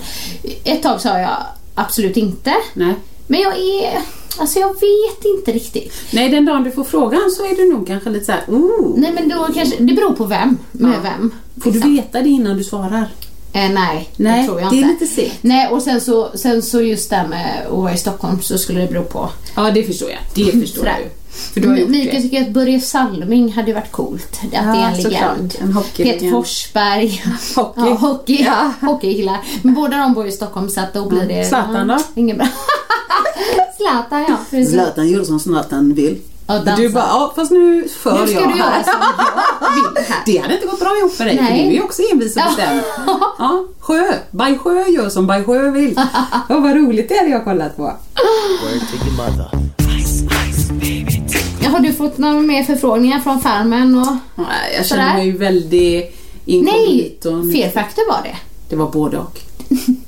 Ett 0.65 0.83
tag 0.83 1.01
sa 1.01 1.19
jag 1.19 1.37
absolut 1.75 2.17
inte. 2.17 2.55
Nej. 2.75 2.95
Men 3.27 3.41
jag 3.41 3.53
är... 3.59 3.99
Alltså 4.39 4.59
jag 4.59 4.69
vet 4.69 5.25
inte 5.39 5.53
riktigt. 5.53 5.93
Nej, 6.11 6.29
den 6.29 6.45
dagen 6.45 6.65
du 6.65 6.71
får 6.71 6.85
frågan 6.85 7.31
så 7.37 7.45
är 7.45 7.57
du 7.57 7.73
nog 7.73 7.87
kanske 7.87 8.11
lite 8.11 8.25
såhär, 8.25 8.43
ooh. 8.49 8.95
Nej 8.97 9.13
men 9.13 9.29
då 9.29 9.49
kanske, 9.55 9.77
det 9.79 9.93
beror 9.93 10.13
på 10.13 10.25
vem. 10.25 10.59
Med 10.73 10.93
Ja. 10.95 11.01
vem. 11.03 11.31
Får 11.63 11.71
du 11.71 11.77
liksom. 11.77 11.95
veta 11.97 12.21
det 12.21 12.29
innan 12.29 12.57
du 12.57 12.65
svarar? 12.65 13.09
Eh, 13.53 13.71
nej, 13.71 14.11
Nej, 14.17 14.41
det 14.43 14.47
tror 14.49 14.61
jag 14.61 14.71
det 14.71 14.77
är 14.77 14.79
inte. 14.79 14.93
lite 15.05 15.07
segt. 15.15 15.39
Nej 15.41 15.69
och 15.69 15.83
sen 15.83 16.01
så, 16.01 16.31
sen 16.35 16.63
så 16.63 16.81
just 16.81 17.11
det 17.11 17.17
här 17.17 17.29
med 17.29 17.63
att 17.67 17.73
vara 17.79 17.95
i 17.95 17.97
Stockholm 17.97 18.43
så 18.43 18.59
skulle 18.59 18.81
det 18.81 18.87
bero 18.87 19.03
på. 19.05 19.31
Ja, 19.57 19.71
det 19.71 19.83
förstår 19.85 20.11
jag. 20.11 20.19
Det 20.35 20.53
förstår 20.61 20.79
Sådär. 20.79 20.97
du. 21.05 21.11
För 21.53 21.61
du 21.61 21.69
har 21.69 21.77
gjort 21.77 21.89
Mikael 21.91 22.17
det. 22.17 22.23
tycker 22.23 22.43
att 22.43 22.49
Börje 22.51 22.81
Salming 22.81 23.53
hade 23.53 23.73
varit 23.73 23.93
coolt. 23.93 24.41
Att 24.45 24.51
det 24.51 24.57
är 24.57 24.89
en 24.91 24.97
legend. 25.03 25.55
En. 25.61 25.79
Peter 25.97 26.31
Forsberg. 26.31 27.23
Hockey. 27.57 27.81
Ja, 27.81 27.95
hockey. 27.95 28.43
Ja. 28.45 28.73
Hockeykillar. 28.81 29.39
Men 29.63 29.75
båda 29.75 29.97
de 29.97 30.15
bor 30.15 30.27
i 30.27 30.33
Stockholm 30.33 30.69
så 30.69 30.81
att 30.81 30.95
då 30.95 31.09
blir 31.09 31.27
det... 31.29 31.45
Zlatan 31.45 31.89
då? 31.89 31.99
Ingen 32.15 32.37
bra. 32.37 32.49
Zlatan 33.77 34.25
ja. 34.29 34.37
precis. 34.51 34.73
Zlatan 34.73 35.09
gör 35.09 35.25
som 35.25 35.41
Zlatan 35.41 35.95
vill. 35.95 36.19
Du 36.77 36.89
bara, 36.89 37.05
ja 37.05 37.33
fast 37.37 37.51
nu 37.51 37.89
för 37.89 38.21
Nu 38.21 38.27
ska 38.27 38.41
jag 38.41 38.53
du 38.53 38.59
göra 38.59 38.69
här. 38.71 38.83
som 38.83 38.93
jag 39.61 39.75
vill 39.95 40.05
här. 40.09 40.23
Det 40.27 40.39
hade 40.39 40.55
inte 40.55 40.67
gått 40.67 40.81
bra 40.81 40.99
ihop 40.99 41.13
för 41.15 41.25
dig, 41.25 41.37
för 41.37 41.45
Nej. 41.45 41.63
du 41.63 41.69
är 41.69 41.73
ju 41.73 41.83
också 41.83 42.03
envis 42.13 42.37
och 42.37 42.43
Ja. 42.43 42.47
bestämd. 42.47 42.83
Ja, 43.39 43.65
sjö. 43.81 44.03
Baj 44.31 44.59
sjö 44.59 44.85
gör 44.89 45.09
som 45.09 45.27
Baj 45.27 45.45
sjö 45.45 45.71
vill. 45.71 45.95
Ja, 46.49 46.59
vad 46.61 46.77
roligt 46.77 47.09
det 47.09 47.17
hade 47.19 47.31
jag 47.31 47.45
kollat 47.45 47.77
på. 47.77 47.83
Word 47.83 47.93
to 48.91 49.07
your 49.07 49.17
mother. 49.17 49.74
Har 51.75 51.81
du 51.81 51.93
fått 51.93 52.19
några 52.19 52.41
mer 52.41 52.65
förfrågningar 52.65 53.21
från 53.21 53.41
Farmen 53.41 53.99
och... 53.99 54.17
Nej, 54.35 54.47
jag 54.77 54.87
Sådär. 54.87 55.03
känner 55.03 55.15
mig 55.17 55.33
väldigt 55.33 55.71
Nej, 55.83 56.13
inkognito. 56.45 57.53
Fear 57.53 57.71
Factor 57.71 58.09
var 58.09 58.23
det. 58.23 58.37
Det 58.69 58.77
var 58.77 58.91
både 58.91 59.19
och. 59.19 59.41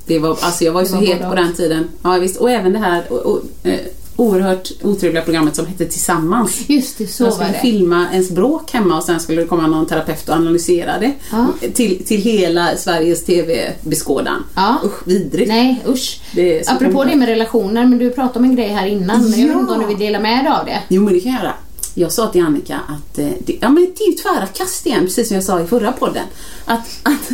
Det 0.05 0.19
var, 0.19 0.29
alltså 0.29 0.63
jag 0.63 0.71
var 0.71 0.81
ju 0.81 0.87
så 0.87 0.95
var 0.95 1.01
het 1.01 1.29
på 1.29 1.35
den 1.35 1.53
tiden. 1.53 1.87
Ja, 2.01 2.17
visst. 2.17 2.37
Och 2.37 2.51
även 2.51 2.73
det 2.73 2.79
här 2.79 3.03
och, 3.09 3.17
och, 3.17 3.41
eh, 3.63 3.79
oerhört 4.17 4.71
otrevliga 4.83 5.23
programmet 5.23 5.55
som 5.55 5.65
hette 5.65 5.85
Tillsammans. 5.85 6.61
Just 6.69 6.97
det, 6.97 7.07
så 7.07 7.23
jag 7.23 7.27
var 7.27 7.35
skulle 7.35 7.51
det. 7.51 7.59
filma 7.59 8.07
ens 8.13 8.29
bråk 8.31 8.71
hemma 8.71 8.97
och 8.97 9.03
sen 9.03 9.19
skulle 9.19 9.41
det 9.41 9.47
komma 9.47 9.67
någon 9.67 9.85
terapeut 9.85 10.29
och 10.29 10.35
analysera 10.35 10.99
det. 10.99 11.11
Ja. 11.31 11.47
Till, 11.73 12.05
till 12.05 12.21
hela 12.21 12.77
Sveriges 12.77 13.23
TV-beskådan. 13.25 14.43
Ja. 14.55 14.77
Usch, 14.85 15.07
vidrigt. 15.07 15.47
Nej, 15.47 15.83
usch. 15.87 16.21
Det 16.35 16.69
Apropå 16.69 17.03
det 17.03 17.15
med 17.15 17.27
relationer, 17.27 17.85
men 17.85 17.97
du 17.99 18.09
pratade 18.11 18.39
om 18.39 18.45
en 18.45 18.55
grej 18.55 18.67
här 18.69 18.87
innan. 18.87 19.21
Jag 19.21 19.37
vet 19.37 19.47
Ja. 19.53 19.59
inte 19.59 19.73
om 19.73 19.79
du 19.81 19.87
vill 19.87 19.99
dela 19.99 20.19
med 20.19 20.45
dig 20.45 20.53
av 20.53 20.65
det. 20.65 20.79
Jo 20.87 21.03
men 21.03 21.13
det 21.13 21.19
kan 21.19 21.31
jag 21.31 21.41
göra. 21.41 21.53
Jag 21.93 22.11
sa 22.11 22.27
till 22.27 22.41
Annika 22.43 22.79
att 22.87 23.17
eh, 23.19 23.27
det, 23.45 23.57
ja, 23.61 23.69
men 23.69 23.75
det 23.97 24.03
är 24.03 24.07
ju 24.07 24.13
tvära 24.13 24.45
kast 24.47 24.85
igen, 24.85 25.03
precis 25.05 25.27
som 25.27 25.35
jag 25.35 25.43
sa 25.43 25.61
i 25.61 25.67
förra 25.67 25.91
podden. 25.91 26.23
Att, 26.65 26.87
att, 27.03 27.29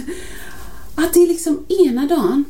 att 0.95 1.13
det 1.13 1.19
är 1.23 1.27
liksom 1.27 1.59
ena 1.85 2.05
dagen 2.07 2.45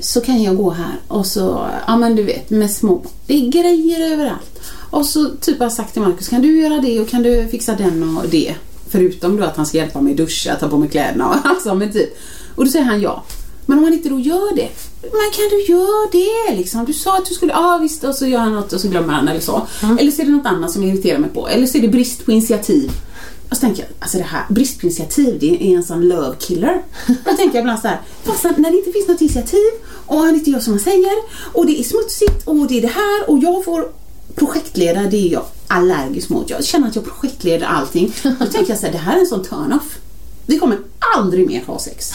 så 0.00 0.20
kan 0.20 0.42
jag 0.42 0.56
gå 0.56 0.70
här 0.70 1.00
och 1.08 1.26
så, 1.26 1.66
ja 1.86 1.96
men 1.96 2.16
du 2.16 2.22
vet 2.22 2.50
med 2.50 2.70
små, 2.70 3.02
det 3.26 3.34
är 3.34 3.50
grejer 3.50 4.12
överallt. 4.12 4.60
Och 4.90 5.06
så 5.06 5.30
typ 5.40 5.58
har 5.58 5.64
jag 5.64 5.72
sagt 5.72 5.92
till 5.92 6.02
Marcus, 6.02 6.28
kan 6.28 6.42
du 6.42 6.60
göra 6.60 6.80
det 6.80 7.00
och 7.00 7.08
kan 7.08 7.22
du 7.22 7.48
fixa 7.48 7.74
den 7.74 8.16
och 8.16 8.28
det? 8.28 8.54
Förutom 8.88 9.36
då 9.36 9.44
att 9.44 9.56
han 9.56 9.66
ska 9.66 9.78
hjälpa 9.78 10.00
mig 10.00 10.14
duscha, 10.14 10.54
ta 10.54 10.68
på 10.68 10.78
mig 10.78 10.88
kläderna 10.88 11.28
och 11.28 11.36
alltså 11.44 11.74
men 11.74 11.92
typ. 11.92 12.18
Och 12.54 12.64
då 12.64 12.70
säger 12.70 12.84
han 12.84 13.00
ja. 13.00 13.24
Men 13.66 13.78
om 13.78 13.84
han 13.84 13.92
inte 13.92 14.08
då 14.08 14.18
gör 14.18 14.56
det, 14.56 14.68
men 15.02 15.30
kan 15.32 15.48
du 15.50 15.64
göra 15.72 16.08
det 16.12 16.56
liksom? 16.56 16.84
Du 16.84 16.92
sa 16.92 17.18
att 17.18 17.26
du 17.26 17.34
skulle, 17.34 17.52
ja 17.52 17.78
visst 17.82 18.04
och 18.04 18.14
så 18.14 18.26
gör 18.26 18.38
han 18.38 18.54
något 18.54 18.72
och 18.72 18.80
så 18.80 18.88
glömmer 18.88 19.12
han 19.12 19.28
eller 19.28 19.40
så. 19.40 19.66
Eller 20.00 20.10
så 20.10 20.22
är 20.22 20.26
det 20.26 20.32
något 20.32 20.46
annat 20.46 20.70
som 20.70 20.84
irriterar 20.84 21.18
mig 21.18 21.30
på. 21.30 21.48
Eller 21.48 21.66
så 21.66 21.78
är 21.78 21.82
det 21.82 21.88
brist 21.88 22.24
på 22.24 22.32
initiativ. 22.32 22.90
Och 23.50 23.56
så 23.56 23.60
tänker 23.60 23.82
jag, 23.82 23.90
alltså 23.98 24.18
det 24.18 24.24
här, 24.24 24.44
brist 24.48 24.80
på 24.80 24.86
initiativ 24.86 25.38
det 25.40 25.72
är 25.72 25.76
en 25.76 25.84
sån 25.84 26.08
love 26.08 26.36
killer. 26.38 26.82
Då 27.06 27.36
tänker 27.36 27.54
jag 27.54 27.62
ibland 27.62 27.80
så 27.80 27.88
här, 27.88 28.00
fast 28.24 28.42
när 28.44 28.70
det 28.70 28.76
inte 28.76 28.92
finns 28.92 29.08
något 29.08 29.20
initiativ 29.20 29.70
och 30.06 30.18
han 30.18 30.34
inte 30.34 30.50
gör 30.50 30.60
som 30.60 30.72
han 30.72 30.80
säger 30.80 31.12
och 31.52 31.66
det 31.66 31.80
är 31.80 31.84
smutsigt 31.84 32.46
och 32.48 32.66
det 32.66 32.78
är 32.78 32.82
det 32.82 32.88
här 32.88 33.30
och 33.30 33.38
jag 33.38 33.64
får 33.64 33.88
projektleda, 34.34 35.02
det 35.02 35.16
är 35.16 35.32
jag 35.32 35.44
allergisk 35.66 36.28
mot. 36.28 36.50
Jag 36.50 36.64
känner 36.64 36.88
att 36.88 36.96
jag 36.96 37.04
projektleder 37.04 37.66
allting. 37.66 38.12
Då 38.22 38.46
tänker 38.46 38.70
jag 38.72 38.78
så 38.78 38.86
här, 38.86 38.92
det 38.92 38.98
här 38.98 39.16
är 39.16 39.20
en 39.20 39.26
sån 39.26 39.44
turn-off. 39.44 39.98
Vi 40.46 40.58
kommer 40.58 40.78
aldrig 41.16 41.46
mer 41.46 41.64
ha 41.66 41.78
sex. 41.78 42.12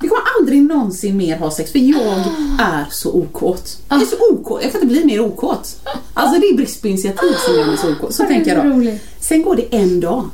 Vi 0.00 0.08
kommer 0.08 0.22
aldrig 0.38 0.62
någonsin 0.62 1.16
mer 1.16 1.36
ha 1.38 1.50
sex 1.50 1.72
för 1.72 1.78
jag 1.78 2.24
är 2.58 2.86
så 2.90 3.12
okåt. 3.12 3.78
Jag 3.88 4.02
är 4.02 4.06
så 4.06 4.16
okåt, 4.30 4.62
jag 4.62 4.72
kan 4.72 4.82
inte 4.82 4.94
bli 4.94 5.04
mer 5.04 5.20
okåt. 5.20 5.76
Alltså 6.14 6.40
det 6.40 6.46
är 6.46 6.56
brist 6.56 6.82
på 6.82 6.88
initiativ 6.88 7.32
som 7.46 7.54
gör 7.54 7.66
mig 7.66 7.76
så 7.76 7.92
okåt. 7.92 8.14
Så 8.14 8.22
Det 8.22 8.28
tänker 8.28 8.56
jag 8.56 8.84
då. 8.84 8.92
Sen 9.20 9.42
går 9.42 9.56
det 9.56 9.76
en 9.76 10.00
dag. 10.00 10.28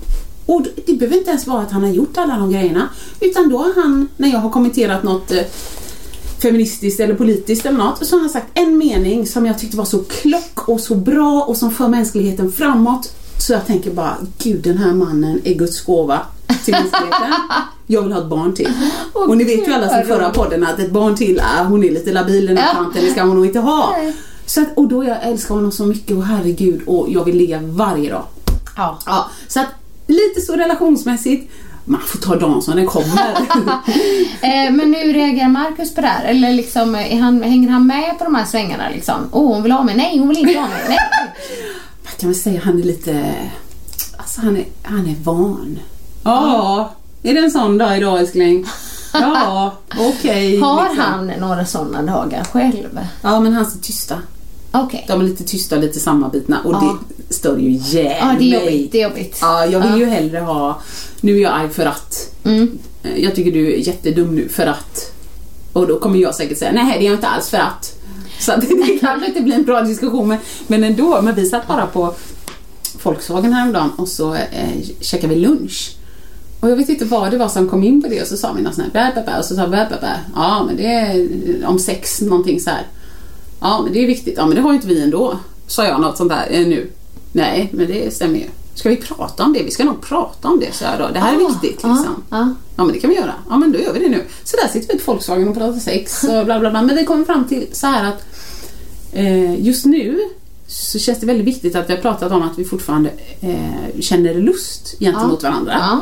Och 0.46 0.66
det 0.86 0.92
behöver 0.92 1.16
inte 1.16 1.30
ens 1.30 1.46
vara 1.46 1.62
att 1.62 1.72
han 1.72 1.82
har 1.82 1.90
gjort 1.90 2.18
alla 2.18 2.36
de 2.36 2.52
grejerna. 2.52 2.88
Utan 3.20 3.48
då 3.48 3.58
har 3.58 3.82
han, 3.82 4.08
när 4.16 4.28
jag 4.28 4.38
har 4.38 4.50
kommenterat 4.50 5.02
något 5.02 5.30
eh, 5.30 5.42
feministiskt 6.42 7.00
eller 7.00 7.14
politiskt 7.14 7.66
eller 7.66 7.78
något, 7.78 8.06
så 8.06 8.16
har 8.16 8.20
han 8.20 8.30
sagt 8.30 8.46
en 8.54 8.78
mening 8.78 9.26
som 9.26 9.46
jag 9.46 9.58
tyckte 9.58 9.76
var 9.76 9.84
så 9.84 9.98
klock 9.98 10.68
och 10.68 10.80
så 10.80 10.94
bra 10.94 11.42
och 11.42 11.56
som 11.56 11.70
för 11.70 11.88
mänskligheten 11.88 12.52
framåt. 12.52 13.12
Så 13.46 13.52
jag 13.52 13.66
tänker 13.66 13.90
bara, 13.90 14.16
gud 14.38 14.62
den 14.62 14.78
här 14.78 14.92
mannen 14.92 15.40
är 15.44 15.54
Guds 15.54 15.80
gåva 15.80 16.20
till 16.64 16.74
mänskligheten. 16.74 17.32
Jag 17.86 18.02
vill 18.02 18.12
ha 18.12 18.20
ett 18.20 18.28
barn 18.28 18.54
till. 18.54 18.72
Åh, 19.14 19.28
och 19.28 19.36
ni 19.36 19.44
vet 19.44 19.68
ju 19.68 19.72
alla 19.72 19.88
som 19.88 20.02
förra 20.06 20.30
podden 20.30 20.64
att 20.64 20.78
ett 20.78 20.90
barn 20.90 21.16
till, 21.16 21.40
ah, 21.40 21.64
hon 21.64 21.84
är 21.84 21.90
lite 21.90 22.12
labil 22.12 22.46
den 22.46 22.56
här 22.56 22.74
tanten, 22.74 23.04
det 23.04 23.10
ska 23.10 23.22
hon 23.22 23.36
nog 23.36 23.46
inte 23.46 23.58
ha. 23.58 23.96
Så 24.46 24.60
att, 24.60 24.68
och 24.76 24.88
då 24.88 25.04
jag 25.04 25.22
älskar 25.22 25.54
honom 25.54 25.72
så 25.72 25.86
mycket 25.86 26.16
och 26.16 26.24
herregud 26.24 26.80
och 26.86 27.06
jag 27.10 27.24
vill 27.24 27.36
ligga 27.36 27.60
varje 27.62 28.10
dag. 28.10 28.24
Ja. 28.76 28.98
Ja, 29.06 29.30
så 29.48 29.60
att 29.60 29.66
lite 30.06 30.40
så 30.40 30.56
relationsmässigt, 30.56 31.52
man 31.84 32.00
får 32.00 32.18
ta 32.18 32.36
dagen 32.36 32.62
som 32.62 32.76
den 32.76 32.86
kommer. 32.86 33.34
Eh, 34.40 34.72
men 34.72 34.94
hur 34.94 35.12
reagerar 35.12 35.48
Markus 35.48 35.94
på 35.94 36.00
det 36.00 36.06
här? 36.06 36.24
Eller 36.24 36.52
liksom, 36.52 36.94
är 36.94 37.20
han, 37.20 37.42
hänger 37.42 37.68
han 37.68 37.86
med 37.86 38.18
på 38.18 38.24
de 38.24 38.34
här 38.34 38.44
svängarna 38.44 38.88
liksom? 38.88 39.14
Åh, 39.32 39.54
hon 39.54 39.62
vill 39.62 39.72
ha 39.72 39.82
mig. 39.82 39.96
Nej, 39.96 40.18
hon 40.18 40.28
vill 40.28 40.38
inte 40.38 40.58
ha 40.58 40.68
mig. 40.68 40.84
Nej. 40.88 40.98
Vad 42.04 42.16
kan 42.16 42.28
man 42.28 42.34
säga, 42.34 42.60
han 42.64 42.78
är 42.80 42.82
lite, 42.82 43.34
alltså 44.16 44.40
han 44.40 44.56
är, 44.56 44.64
han 44.82 45.06
är 45.06 45.14
van. 45.24 45.78
Ja, 46.24 46.94
är 47.22 47.34
det 47.34 47.40
en 47.40 47.50
sån 47.50 47.78
dag 47.78 47.96
idag 47.96 48.20
älskling? 48.20 48.66
Ja, 49.20 49.72
okej. 49.98 50.60
Har 50.60 50.84
liksom. 50.84 51.04
han 51.04 51.26
några 51.26 51.66
sådana 51.66 52.02
dagar 52.02 52.44
själv? 52.44 52.98
Ja, 53.22 53.40
men 53.40 53.52
han 53.52 53.64
är 53.64 53.82
tysta. 53.82 54.18
Okej. 54.74 55.04
De 55.08 55.20
är 55.20 55.24
lite 55.24 55.44
tysta 55.44 55.76
och 55.76 55.82
lite 55.82 56.00
sammanbitna 56.00 56.60
och 56.64 56.72
Ja. 56.74 56.98
det 57.28 57.34
stör 57.34 57.58
ju 57.58 57.70
jävligt 57.70 58.18
Ja, 58.20 58.36
det 58.38 58.44
är 58.54 58.60
jobbigt. 58.70 58.92
Det 58.92 59.02
är 59.02 59.08
jobbigt. 59.08 59.38
Ja, 59.40 59.66
jag 59.66 59.80
vill 59.80 59.90
Ja. 59.90 59.98
ju 59.98 60.04
hellre 60.04 60.38
ha, 60.38 60.80
nu 61.20 61.36
är 61.36 61.42
jag 61.42 61.52
arg 61.52 61.68
för 61.70 61.86
att, 61.86 62.30
Mm. 62.44 62.78
Eh, 63.02 63.18
jag 63.24 63.34
tycker 63.34 63.52
du 63.52 63.72
är 63.74 63.76
jättedum 63.78 64.34
nu 64.34 64.48
för 64.48 64.66
att, 64.66 65.12
och 65.72 65.86
då 65.86 65.98
kommer 65.98 66.18
jag 66.18 66.34
säkert 66.34 66.58
säga 66.58 66.72
nej 66.72 66.96
det 66.98 67.04
är 67.04 67.10
jag 67.10 67.14
inte 67.18 67.26
alls 67.28 67.48
för 67.50 67.58
att. 67.58 67.98
Så 68.40 68.52
att 68.52 68.60
det 68.86 68.98
kan 69.00 69.24
inte 69.24 69.40
bli 69.40 69.52
en 69.54 69.64
bra 69.64 69.82
diskussion 69.82 70.28
men, 70.28 70.38
men 70.66 70.84
ändå, 70.84 71.20
men 71.22 71.34
vi 71.34 71.46
satt 71.46 71.68
bara 71.68 71.86
på 71.86 72.14
Volkswagen 73.02 73.52
häromdagen 73.52 73.90
och 73.96 74.08
så 74.08 74.34
eh, 74.34 74.82
käkade 75.00 75.34
vi 75.34 75.40
lunch. 75.40 75.96
Och 76.60 76.70
jag 76.70 76.76
vet 76.76 76.88
inte 76.88 77.04
vad 77.04 77.30
det 77.30 77.38
var 77.38 77.48
som 77.48 77.68
kom 77.68 77.84
in 77.84 78.02
på 78.02 78.08
det 78.08 78.20
och 78.22 78.26
så 78.28 78.36
sa 78.36 78.52
något 78.52 78.74
sånt 78.74 78.94
här 78.94 79.12
bä, 79.12 79.20
bä, 79.20 79.26
bä, 79.26 79.38
och 79.38 79.44
så 79.44 79.54
sa 79.54 79.66
bä, 79.68 79.86
bä, 79.90 80.00
bä. 80.00 80.20
Ja 80.34 80.64
men 80.66 80.76
det 80.76 80.86
är 80.86 81.28
om 81.66 81.78
sex 81.78 82.20
någonting 82.20 82.60
så 82.60 82.70
här. 82.70 82.86
Ja 83.64 83.82
men 83.82 83.92
det 83.92 84.02
är 84.02 84.06
viktigt. 84.06 84.34
Ja 84.36 84.46
men 84.46 84.56
det 84.56 84.62
har 84.62 84.70
ju 84.70 84.74
inte 84.76 84.88
vi 84.88 85.02
ändå. 85.02 85.38
Sa 85.66 85.84
jag 85.84 86.00
något 86.00 86.16
sånt 86.16 86.30
där 86.30 86.46
eh, 86.50 86.66
nu. 86.66 86.90
Nej 87.32 87.68
men 87.72 87.86
det 87.86 88.14
stämmer 88.14 88.38
ju. 88.38 88.44
Ska 88.74 88.88
vi 88.88 88.96
prata 88.96 89.44
om 89.44 89.52
det? 89.52 89.62
Vi 89.62 89.70
ska 89.70 89.84
nog 89.84 90.00
prata 90.00 90.48
om 90.48 90.60
det 90.60 90.72
så 90.74 90.84
jag 90.84 90.98
då. 90.98 91.08
Det 91.12 91.18
här 91.20 91.32
är 91.40 91.44
Ah, 91.44 91.48
viktigt 91.48 91.70
liksom. 91.70 92.24
ja, 92.30 92.36
ja. 92.38 92.54
Ja 92.76 92.84
men 92.84 92.92
det 92.94 93.00
kan 93.00 93.10
vi 93.10 93.16
göra. 93.16 93.32
Ja 93.48 93.56
men 93.56 93.72
då 93.72 93.78
gör 93.78 93.92
vi 93.92 93.98
det 94.00 94.08
nu. 94.08 94.22
Så 94.44 94.56
där 94.56 94.68
sitter 94.68 94.92
vi 94.94 94.98
på 95.00 95.12
Volkswagen 95.12 95.48
och 95.48 95.54
pratar 95.54 95.78
sex 95.78 96.24
och 96.24 96.44
bla 96.44 96.60
bla 96.60 96.70
bla. 96.70 96.82
Men 96.82 96.96
vi 96.96 97.04
kommer 97.04 97.24
fram 97.24 97.44
till 97.44 97.66
så 97.72 97.86
här 97.86 98.08
att 98.08 98.24
eh, 99.12 99.60
just 99.66 99.84
nu 99.86 100.20
så 100.66 100.98
känns 100.98 101.20
det 101.20 101.26
väldigt 101.26 101.46
viktigt 101.46 101.76
att 101.76 101.90
vi 101.90 101.94
har 101.94 102.00
pratat 102.02 102.32
om 102.32 102.42
att 102.42 102.58
vi 102.58 102.64
fortfarande 102.64 103.10
eh, 103.40 104.00
känner 104.00 104.34
lust 104.34 104.94
gentemot 105.00 105.42
varandra. 105.42 106.00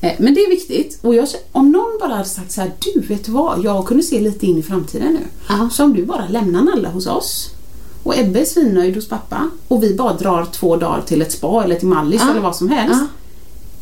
Ja. 0.00 0.08
Eh, 0.08 0.14
Men 0.18 0.34
det 0.34 0.40
är 0.40 0.50
viktigt. 0.50 0.98
Och 1.02 1.14
jag, 1.14 1.28
om 1.52 1.72
någon 1.72 1.98
bara 2.00 2.12
hade 2.14 2.28
sagt 2.28 2.52
så 2.52 2.60
här, 2.60 2.70
du 2.94 3.00
vet 3.00 3.28
vad, 3.28 3.64
jag 3.64 3.86
kunde 3.86 4.02
se 4.02 4.20
lite 4.20 4.46
in 4.46 4.58
i 4.58 4.62
framtiden 4.62 5.12
nu. 5.12 5.26
Ja. 5.48 5.68
Så 5.72 5.84
om 5.84 5.92
du 5.94 6.04
bara 6.04 6.28
lämnar 6.28 6.62
Nalla 6.62 6.88
hos 6.90 7.06
oss 7.06 7.50
och 8.02 8.18
Ebbe 8.18 8.40
är 8.40 8.44
svinnöjd 8.44 8.94
hos 8.94 9.08
pappa 9.08 9.50
och 9.68 9.82
vi 9.82 9.94
bara 9.94 10.12
drar 10.12 10.46
två 10.52 10.76
dagar 10.76 11.02
till 11.06 11.22
ett 11.22 11.32
spa 11.32 11.64
eller 11.64 11.74
till 11.78 11.88
Mallis 11.88 12.20
Ja. 12.24 12.30
eller 12.30 12.40
vad 12.40 12.56
som 12.56 12.68
helst. 12.68 13.00
Ja. 13.00 13.06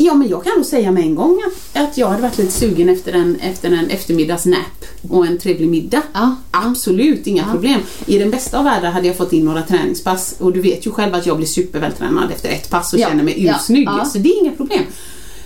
Ja 0.00 0.14
men 0.14 0.28
jag 0.28 0.44
kan 0.44 0.52
nog 0.56 0.64
säga 0.66 0.90
med 0.90 1.02
en 1.02 1.14
gång 1.14 1.40
att, 1.46 1.82
att 1.82 1.98
jag 1.98 2.08
hade 2.08 2.22
varit 2.22 2.38
lite 2.38 2.52
sugen 2.52 2.88
efter 2.88 3.12
en, 3.12 3.36
efter 3.40 3.68
en 3.70 3.90
eftermiddagsnap 3.90 4.84
och 5.08 5.26
en 5.26 5.38
trevlig 5.38 5.68
middag. 5.68 6.02
Ja. 6.12 6.34
Absolut, 6.50 7.26
inga 7.26 7.44
problem. 7.52 7.80
I 8.06 8.18
den 8.18 8.30
bästa 8.30 8.58
av 8.58 8.64
världar 8.64 8.90
hade 8.90 9.06
jag 9.06 9.16
fått 9.16 9.32
in 9.32 9.44
några 9.44 9.62
träningspass 9.62 10.34
och 10.38 10.52
du 10.52 10.60
vet 10.60 10.86
ju 10.86 10.90
själv 10.90 11.14
att 11.14 11.26
jag 11.26 11.36
blir 11.36 11.46
supervältränad 11.46 12.30
efter 12.30 12.48
ett 12.48 12.70
pass 12.70 12.92
och 12.92 12.98
Ja. 12.98 13.08
känner 13.08 13.24
mig 13.24 13.44
Ja. 13.44 13.54
ursnygg. 13.56 13.88
Ja. 13.88 14.04
Så 14.04 14.18
det 14.18 14.28
är 14.28 14.40
inga 14.42 14.52
problem. 14.52 14.82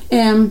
Ehm, 0.09 0.51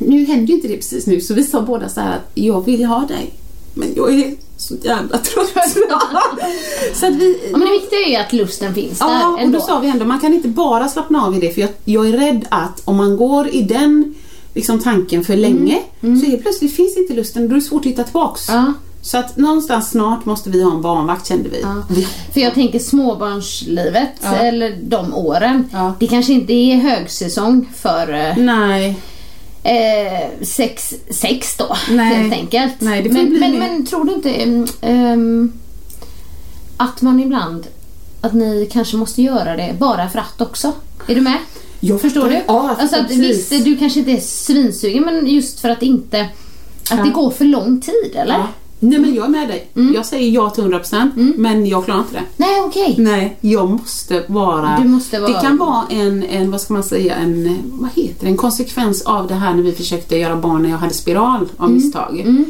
nu 0.00 0.24
händer 0.24 0.46
ju 0.46 0.54
inte 0.54 0.68
det 0.68 0.76
precis 0.76 1.06
nu 1.06 1.20
så 1.20 1.34
vi 1.34 1.44
sa 1.44 1.60
båda 1.60 1.88
så 1.88 2.00
här 2.00 2.16
att 2.16 2.30
jag 2.34 2.64
vill 2.64 2.84
ha 2.84 3.00
dig. 3.06 3.30
Men 3.74 3.88
jag 3.96 4.14
är 4.14 4.34
så 4.56 4.74
jävla 4.82 5.18
trött. 5.18 5.52
så 6.94 7.06
att 7.06 7.14
vi, 7.14 7.38
Ja, 7.52 7.58
men 7.58 7.60
det 7.68 7.72
viktiga 7.72 7.98
är 8.06 8.10
ju 8.10 8.16
att 8.16 8.32
lusten 8.32 8.74
finns 8.74 8.96
Ja, 9.00 9.06
där 9.08 9.32
och 9.32 9.40
ändå. 9.40 9.58
då 9.58 9.64
sa 9.64 9.78
vi 9.80 9.88
ändå, 9.88 10.04
man 10.04 10.20
kan 10.20 10.34
inte 10.34 10.48
bara 10.48 10.88
slappna 10.88 11.26
av 11.26 11.36
i 11.36 11.40
det 11.40 11.50
för 11.54 11.60
jag, 11.60 11.70
jag 11.84 12.08
är 12.08 12.12
rädd 12.12 12.46
att 12.50 12.82
om 12.84 12.96
man 12.96 13.16
går 13.16 13.48
i 13.48 13.62
den 13.62 14.14
liksom, 14.54 14.78
tanken 14.78 15.24
för 15.24 15.36
länge 15.36 15.78
så 16.00 16.06
helt 16.26 16.42
plötsligt 16.42 16.76
finns 16.76 16.96
inte 16.96 17.14
lusten, 17.14 17.48
då 17.48 17.50
är 17.50 17.54
det 17.54 17.60
svårt 17.60 17.80
att 17.80 17.86
hitta 17.92 18.04
tillbaks. 18.04 18.48
Mm. 18.48 18.64
Ja. 18.64 18.72
Så 19.02 19.18
att 19.18 19.36
någonstans 19.36 19.90
snart 19.90 20.24
måste 20.24 20.50
vi 20.50 20.62
ha 20.62 20.72
en 20.74 20.82
barnvakt 20.82 21.26
kände 21.26 21.48
vi. 21.48 21.60
Ja. 21.62 21.82
För 22.34 22.40
jag 22.40 22.54
tänker 22.54 22.78
småbarnslivet, 22.78 24.08
Ja. 24.22 24.34
eller 24.34 24.78
de 24.82 25.14
åren, 25.14 25.68
Ja. 25.72 25.94
det 26.00 26.06
kanske 26.06 26.32
inte 26.32 26.52
är 26.52 26.76
högsäsong 26.76 27.68
för 27.76 28.12
eh, 28.12 28.36
nej, 28.36 28.96
eh, 29.62 30.28
sex, 30.42 30.94
sex 31.10 31.56
då, 31.56 31.76
Nej. 31.90 32.14
helt 32.14 32.32
enkelt. 32.32 32.74
Nej, 32.78 33.02
det 33.02 33.08
men, 33.12 33.28
bli 33.30 33.38
men, 33.40 33.58
men 33.58 33.86
tror 33.86 34.04
du 34.04 34.12
inte 34.14 34.66
ehm, 34.80 35.52
att 36.76 37.02
man 37.02 37.20
ibland, 37.20 37.66
att 38.20 38.32
ni 38.32 38.68
kanske 38.72 38.96
måste 38.96 39.22
göra 39.22 39.56
det 39.56 39.74
bara 39.78 40.08
för 40.08 40.18
att 40.18 40.40
också? 40.40 40.72
Är 41.08 41.14
du 41.14 41.20
med? 41.20 41.38
jag 41.80 42.00
Förstår 42.00 42.28
du? 42.28 42.42
Ja, 42.46 42.76
alltså 42.80 42.96
att, 42.96 43.08
precis. 43.08 43.52
visst, 43.52 43.64
du 43.64 43.76
kanske 43.76 43.98
inte 43.98 44.12
är 44.12 44.20
svinsugen 44.20 45.02
men 45.04 45.26
just 45.26 45.60
för 45.60 45.68
att 45.68 45.82
inte, 45.82 46.20
att 46.90 46.98
Ja. 46.98 47.04
det 47.04 47.10
går 47.10 47.30
för 47.30 47.44
lång 47.44 47.80
tid 47.80 48.12
eller? 48.14 48.34
Ja. 48.34 48.48
Nej 48.82 48.98
men 48.98 49.14
jag 49.14 49.24
är 49.24 49.28
med 49.28 49.48
dig. 49.48 49.66
Mm. 49.76 49.94
Jag 49.94 50.06
säger 50.06 50.30
ja 50.30 50.50
till 50.50 50.64
100% 50.64 51.34
men 51.36 51.66
jag 51.66 51.84
klarar 51.84 51.98
inte 52.00 52.12
det. 52.14 52.22
Nej 52.36 52.60
okej. 52.66 52.94
Nej, 52.98 53.36
jag 53.40 53.70
måste 53.70 54.24
vara... 54.26 54.78
Du 54.82 54.88
måste 54.88 55.20
vara- 55.20 55.32
Det 55.32 55.40
kan 55.40 55.56
vara 55.56 55.82
en, 55.90 56.22
en, 56.22 56.50
vad 56.50 56.60
ska 56.60 56.74
man 56.74 56.82
säga, 56.82 57.14
en, 57.14 57.58
vad 57.64 57.90
heter 57.94 58.20
det, 58.24 58.26
en 58.26 58.36
konsekvens 58.36 59.02
av 59.02 59.26
det 59.26 59.34
här 59.34 59.54
när 59.54 59.62
vi 59.62 59.72
försökte 59.72 60.16
göra 60.16 60.36
barn 60.36 60.62
när 60.62 60.70
jag 60.70 60.78
hade 60.78 60.94
spiral 60.94 61.48
av 61.56 61.70
misstag. 61.70 62.44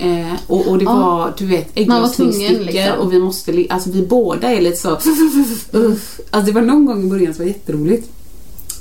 Eh, 0.00 0.32
och, 0.46 0.66
och 0.68 0.78
det 0.78 0.84
Mm. 0.84 0.96
Ja. 1.00 1.06
var, 1.06 1.32
du 1.38 1.46
vet, 1.46 1.76
var 1.76 1.82
ägglossningsstickor 1.82 2.64
liksom. 2.64 2.98
och 3.00 3.12
vi 3.12 3.20
måste, 3.20 3.66
alltså 3.70 3.90
vi 3.90 4.06
båda 4.06 4.50
är 4.52 4.60
lite 4.60 4.76
så, 4.76 4.90
uff. 5.72 6.20
Alltså 6.30 6.46
det 6.46 6.60
var 6.60 6.62
någon 6.66 6.86
gång 6.86 7.04
i 7.06 7.10
början 7.10 7.34
som 7.34 7.44
var 7.44 7.48
jätteroligt. 7.48 8.10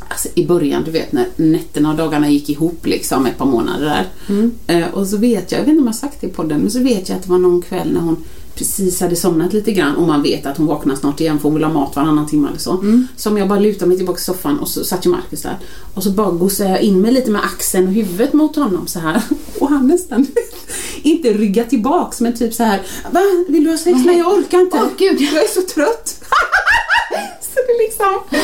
Alltså 0.09 0.27
i 0.35 0.45
början, 0.45 0.83
du 0.83 0.91
vet 0.91 1.11
när 1.11 1.25
nätterna 1.35 1.89
och 1.91 1.97
dagarna 1.97 2.29
gick 2.29 2.49
ihop 2.49 2.85
liksom 2.85 3.25
ett 3.25 3.37
par 3.37 3.45
månader 3.45 3.85
där. 3.85 4.07
Mm. 4.29 4.51
Eh, 4.67 4.87
och 4.93 5.07
så 5.07 5.17
vet 5.17 5.51
jag, 5.51 5.59
jag 5.59 5.65
vet 5.65 5.69
inte 5.69 5.79
om 5.79 5.85
jag 5.85 5.93
har 5.93 5.97
sagt 5.97 6.21
det 6.21 6.27
i 6.27 6.29
podden, 6.29 6.59
men 6.59 6.71
så 6.71 6.79
vet 6.79 7.09
jag 7.09 7.15
att 7.15 7.23
det 7.23 7.29
var 7.29 7.37
någon 7.37 7.61
kväll 7.61 7.93
när 7.93 8.01
hon 8.01 8.23
precis 8.57 9.01
hade 9.01 9.15
somnat 9.15 9.53
lite 9.53 9.71
grann 9.71 9.95
och 9.95 10.07
man 10.07 10.23
vet 10.23 10.45
att 10.45 10.57
hon 10.57 10.65
vaknar 10.65 10.95
snart 10.95 11.21
igen 11.21 11.39
för 11.39 11.43
hon 11.43 11.53
vill 11.53 11.63
ha 11.63 11.73
mat 11.73 11.95
varannan 11.95 12.27
timme 12.27 12.47
eller 12.47 12.59
så. 12.59 12.71
Mm. 12.71 13.07
Som 13.15 13.37
jag 13.37 13.47
bara 13.47 13.59
lutade 13.59 13.85
mig 13.85 13.97
tillbaka 13.97 14.19
i 14.19 14.23
soffan 14.23 14.59
och 14.59 14.67
så 14.67 14.83
satt 14.83 15.05
ju 15.05 15.09
Marcus 15.09 15.41
där. 15.41 15.57
Och 15.93 16.03
så 16.03 16.09
bara 16.09 16.31
gosade 16.31 16.69
jag 16.69 16.81
in 16.81 17.01
mig 17.01 17.11
lite 17.11 17.31
med 17.31 17.43
axeln 17.43 17.87
och 17.87 17.93
huvudet 17.93 18.33
mot 18.33 18.55
honom 18.55 18.87
så 18.87 18.99
här. 18.99 19.21
Och 19.59 19.69
han 19.69 19.87
nästan 19.87 20.27
inte 21.01 21.33
rygga 21.33 21.63
tillbaks 21.63 22.21
men 22.21 22.37
typ 22.37 22.53
så 22.53 22.63
här. 22.63 22.81
Va? 23.11 23.21
Vill 23.47 23.63
du 23.63 23.69
ha 23.69 23.77
sex? 23.77 23.99
Nej 24.05 24.17
jag 24.17 24.33
orkar 24.33 24.59
inte. 24.59 24.77
Åh, 24.77 24.89
gud. 24.97 25.21
Jag 25.21 25.43
är 25.43 25.47
så 25.47 25.61
trött. 25.61 26.23
så 27.57 27.71
det 27.71 27.83
liksom 27.85 28.39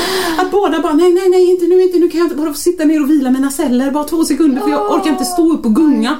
att 0.45 0.51
båda 0.51 0.79
bara 0.81 0.93
nej 0.93 1.13
nej 1.13 1.29
nej 1.29 1.51
inte 1.51 1.65
nu 1.65 1.81
inte 1.81 1.97
nu 1.97 2.09
kan 2.09 2.17
jag 2.19 2.25
inte 2.25 2.35
bara 2.35 2.49
få 2.49 2.57
sitta 2.59 2.83
ner 2.85 3.03
och 3.03 3.09
vila 3.09 3.29
mina 3.29 3.51
celler 3.51 3.91
bara 3.91 4.03
två 4.03 4.25
sekunder 4.25 4.61
för 4.61 4.69
jag 4.69 4.91
orkar 4.91 5.09
inte 5.11 5.25
stå 5.25 5.53
upp 5.53 5.65
och 5.65 5.75
gunga 5.75 6.17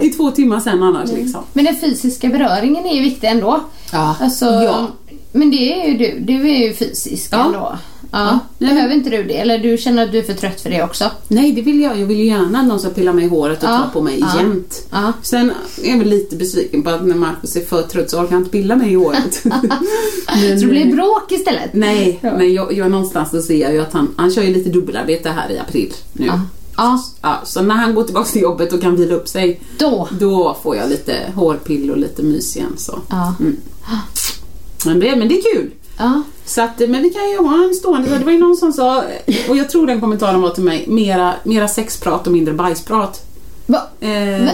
i 0.00 0.10
två 0.10 0.30
timmar 0.30 0.60
sen 0.60 0.82
annars 0.82 1.10
liksom. 1.12 1.40
Men 1.52 1.64
den 1.64 1.76
fysiska 1.76 2.28
beröringen 2.28 2.86
är 2.86 2.94
ju 2.94 3.02
viktig 3.02 3.26
ändå. 3.28 3.60
Ja. 3.92 4.16
Alltså, 4.20 4.44
Ja. 4.44 4.86
Men 5.32 5.50
det 5.50 5.82
är 5.82 5.88
ju 5.88 5.96
du. 5.98 6.18
Du 6.20 6.50
är 6.50 6.56
ju 6.66 6.72
fysisk 6.74 7.28
Ja. 7.32 7.44
ändå. 7.46 7.76
Ja. 8.10 8.38
Ja. 8.58 8.66
Behöver 8.66 8.94
inte 8.94 9.10
du 9.10 9.22
det? 9.24 9.36
Eller 9.36 9.58
du 9.58 9.76
känner 9.78 10.04
att 10.04 10.12
du 10.12 10.18
är 10.18 10.22
för 10.22 10.34
trött 10.34 10.60
för 10.60 10.70
det 10.70 10.82
också? 10.82 11.10
Nej, 11.28 11.52
det 11.52 11.62
vill 11.62 11.80
jag. 11.80 12.00
Jag 12.00 12.06
vill 12.06 12.18
ju 12.18 12.24
gärna 12.26 12.58
att 12.60 12.66
någon 12.66 12.80
ska 12.80 12.88
pilla 12.88 13.12
mig 13.12 13.24
i 13.24 13.28
håret 13.28 13.62
och 13.62 13.68
Ja, 13.68 13.78
ta 13.78 13.90
på 13.92 14.00
mig 14.02 14.18
ja, 14.20 14.40
jämt. 14.40 14.86
ja. 14.90 15.12
Sen 15.22 15.52
är 15.82 15.90
jag 15.90 15.98
väl 15.98 16.08
lite 16.08 16.36
besviken 16.36 16.82
på 16.82 16.90
att 16.90 17.06
när 17.06 17.14
Marcus 17.14 17.56
är 17.56 17.60
för 17.60 17.82
trött 17.82 18.10
så 18.10 18.18
orkar 18.18 18.30
han 18.32 18.38
inte 18.38 18.50
pilla 18.50 18.76
mig 18.76 18.92
i 18.92 18.94
håret. 18.94 19.44
Men, 19.44 20.60
Så 20.60 20.66
det 20.66 20.70
blir 20.72 20.92
bråk 20.96 21.32
istället? 21.32 21.70
Nej, 21.74 22.18
Ja. 22.22 22.36
men 22.36 22.54
jag, 22.54 22.72
jag 22.72 22.90
någonstans 22.90 23.30
så 23.30 23.42
ser 23.42 23.60
jag 23.60 23.72
ju 23.72 23.80
att 23.80 23.92
han, 23.92 24.14
han 24.16 24.30
kör 24.30 24.42
ju 24.42 24.54
lite 24.54 24.70
dubbelarbete 24.70 25.28
här 25.30 25.50
i 25.50 25.58
april 25.58 25.92
nu. 26.12 26.26
Ja. 26.26 26.40
Ja, 26.76 27.02
Ja, 27.22 27.40
så 27.44 27.62
när 27.62 27.74
han 27.74 27.94
går 27.94 28.04
tillbaka 28.04 28.28
till 28.30 28.42
jobbet 28.42 28.72
och 28.72 28.80
kan 28.80 28.96
vila 28.96 29.14
upp 29.14 29.28
sig 29.28 29.60
då. 29.78 30.08
då 30.20 30.56
får 30.62 30.76
jag 30.76 30.88
lite 30.90 31.16
hårpill 31.34 31.90
och 31.90 31.96
lite 31.98 32.22
mys 32.22 32.56
igen. 32.56 32.72
Så. 32.76 32.98
Ja. 33.10 33.34
Men, 34.84 35.00
det, 35.00 35.16
men 35.16 35.28
det 35.28 35.38
är 35.38 35.54
kul. 35.54 35.70
Ja. 35.98 36.22
Så 36.46 36.62
att, 36.62 36.78
men 36.78 37.02
vi 37.02 37.10
kan 37.10 37.30
ju 37.30 37.36
ha 37.36 37.64
en 37.64 37.74
stående, 37.74 38.18
det 38.18 38.24
var 38.24 38.32
ju 38.32 38.38
någon 38.38 38.56
som 38.56 38.72
sa, 38.72 39.02
och 39.48 39.56
jag 39.56 39.70
tror 39.70 39.86
den 39.86 40.00
kommentaren 40.00 40.42
var 40.42 40.50
till 40.50 40.64
mig, 40.64 40.84
mera, 40.88 41.32
mera 41.44 41.68
sexprat 41.68 42.26
och 42.26 42.32
mindre 42.32 42.54
bajsprat. 42.54 43.22
Va? 43.68 43.82
Eh, 44.00 44.08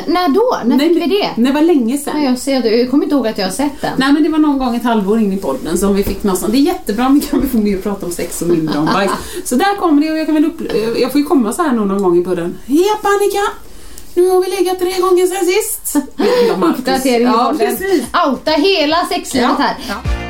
när 0.07 0.28
då? 0.35 0.59
När 0.64 0.76
nej, 0.76 0.88
fick 0.88 1.02
vi 1.02 1.07
det? 1.37 1.42
Det 1.42 1.52
var 1.52 1.61
länge 1.61 1.98
sedan. 1.98 2.22
Ja, 2.22 2.28
jag, 2.28 2.38
ser 2.38 2.62
det. 2.62 2.68
jag 2.76 2.90
kommer 2.90 3.05
inte 3.05 3.14
ihåg 3.16 3.26
att 3.26 3.38
jag 3.38 3.46
har 3.46 3.52
sett 3.52 3.81
den. 3.81 3.90
Nej 3.96 4.12
men 4.12 4.22
det 4.22 4.28
var 4.28 4.38
någon 4.38 4.59
gång 4.59 4.76
ett 4.76 4.85
halvår 4.85 5.18
in 5.18 5.33
i 5.33 5.37
podden 5.37 5.78
som 5.78 5.94
vi 5.94 6.05
fick 6.05 6.22
någonstans. 6.22 6.52
Det 6.52 6.59
är 6.59 6.62
jättebra 6.62 7.07
om 7.07 7.14
vi 7.14 7.20
kan 7.20 7.48
få 7.48 7.57
mer 7.57 7.76
prata 7.78 8.07
om 8.07 8.12
sex 8.12 8.42
och 8.42 8.48
mindre 8.48 8.78
om 8.78 8.85
bajs. 8.87 9.11
Så 9.44 9.55
där 9.55 9.76
kommer 9.76 10.02
det 10.02 10.11
och 10.12 10.18
jag 10.18 10.26
kan 10.26 10.35
väl 10.35 10.44
upp, 10.44 10.61
jag 10.98 11.12
får 11.12 11.20
ju 11.20 11.26
komma 11.26 11.52
så 11.52 11.62
här 11.62 11.72
någon 11.72 12.02
gång 12.02 12.18
i 12.18 12.24
podden. 12.24 12.59
Japp 12.66 13.05
Annika! 13.07 13.52
Nu 14.14 14.28
har 14.28 14.40
vi 14.44 14.50
legat 14.50 14.78
tre 14.78 15.00
gånger 15.00 15.26
sen 15.26 15.46
sist. 15.46 15.96
Uppdatering 16.78 17.20
i 17.22 17.24
Ja 17.24 17.33
podden. 17.52 17.59
precis. 17.76 18.05
Outa 18.28 18.50
hela 18.50 18.96
sexlivet 19.09 19.50
Ja. 19.59 19.64
här. 19.64 19.76
Ja. 19.88 20.21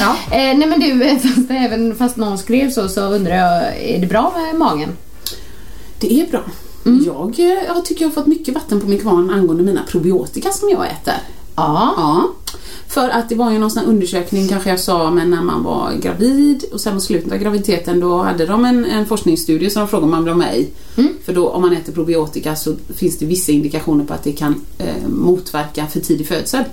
Ja. 0.00 0.16
Eh, 0.30 0.58
nej 0.58 0.66
men 0.66 0.80
du, 0.80 1.18
fast, 1.28 1.50
även 1.50 1.96
fast 1.96 2.16
någon 2.16 2.38
skrev 2.38 2.70
så, 2.70 2.88
så 2.88 3.00
undrar 3.00 3.36
jag, 3.36 3.82
är 3.82 3.98
det 4.00 4.06
bra 4.06 4.32
med 4.36 4.58
magen? 4.58 4.88
Det 5.98 6.20
är 6.20 6.30
bra. 6.30 6.42
Jag, 7.06 7.40
eh, 7.40 7.64
jag 7.66 7.84
tycker 7.84 8.02
jag 8.02 8.08
har 8.08 8.14
fått 8.14 8.26
mycket 8.26 8.54
vatten 8.54 8.80
på 8.80 8.86
min 8.86 8.98
kvarn 8.98 9.30
angående 9.30 9.62
mina 9.62 9.82
probiotika 9.82 10.50
som 10.50 10.68
jag 10.68 10.86
äter. 10.86 11.14
Ja. 11.56 11.94
Ja. 11.96 12.30
För 12.88 13.08
att 13.08 13.28
det 13.28 13.34
var 13.34 13.50
ju 13.50 13.58
någon 13.58 13.70
sån 13.70 13.84
undersökning 13.84 14.48
kanske 14.48 14.70
jag 14.70 14.80
sa, 14.80 15.10
men 15.10 15.30
när 15.30 15.42
man 15.42 15.62
var 15.62 15.92
gravid 16.02 16.64
och 16.72 16.80
sen 16.80 16.94
mot 16.94 17.02
slutet 17.02 17.32
av 17.32 17.38
graviditeten 17.38 18.00
då 18.00 18.22
hade 18.22 18.46
de 18.46 18.64
en, 18.64 18.84
en 18.84 19.06
forskningsstudie 19.06 19.70
som 19.70 19.80
de 19.80 19.88
frågade 19.88 20.04
om 20.04 20.10
man 20.10 20.24
vill 20.24 20.32
ha 20.32 20.38
med 20.38 20.58
i. 20.58 20.68
För 21.24 21.32
då 21.32 21.48
om 21.48 21.62
man 21.62 21.72
äter 21.72 21.92
probiotika 21.92 22.56
så 22.56 22.74
finns 22.96 23.18
det 23.18 23.26
vissa 23.26 23.52
indikationer 23.52 24.04
på 24.04 24.14
att 24.14 24.24
det 24.24 24.32
kan 24.32 24.64
eh, 24.78 25.08
motverka 25.08 25.86
för 25.86 26.00
tidig 26.00 26.28
födsel. 26.28 26.64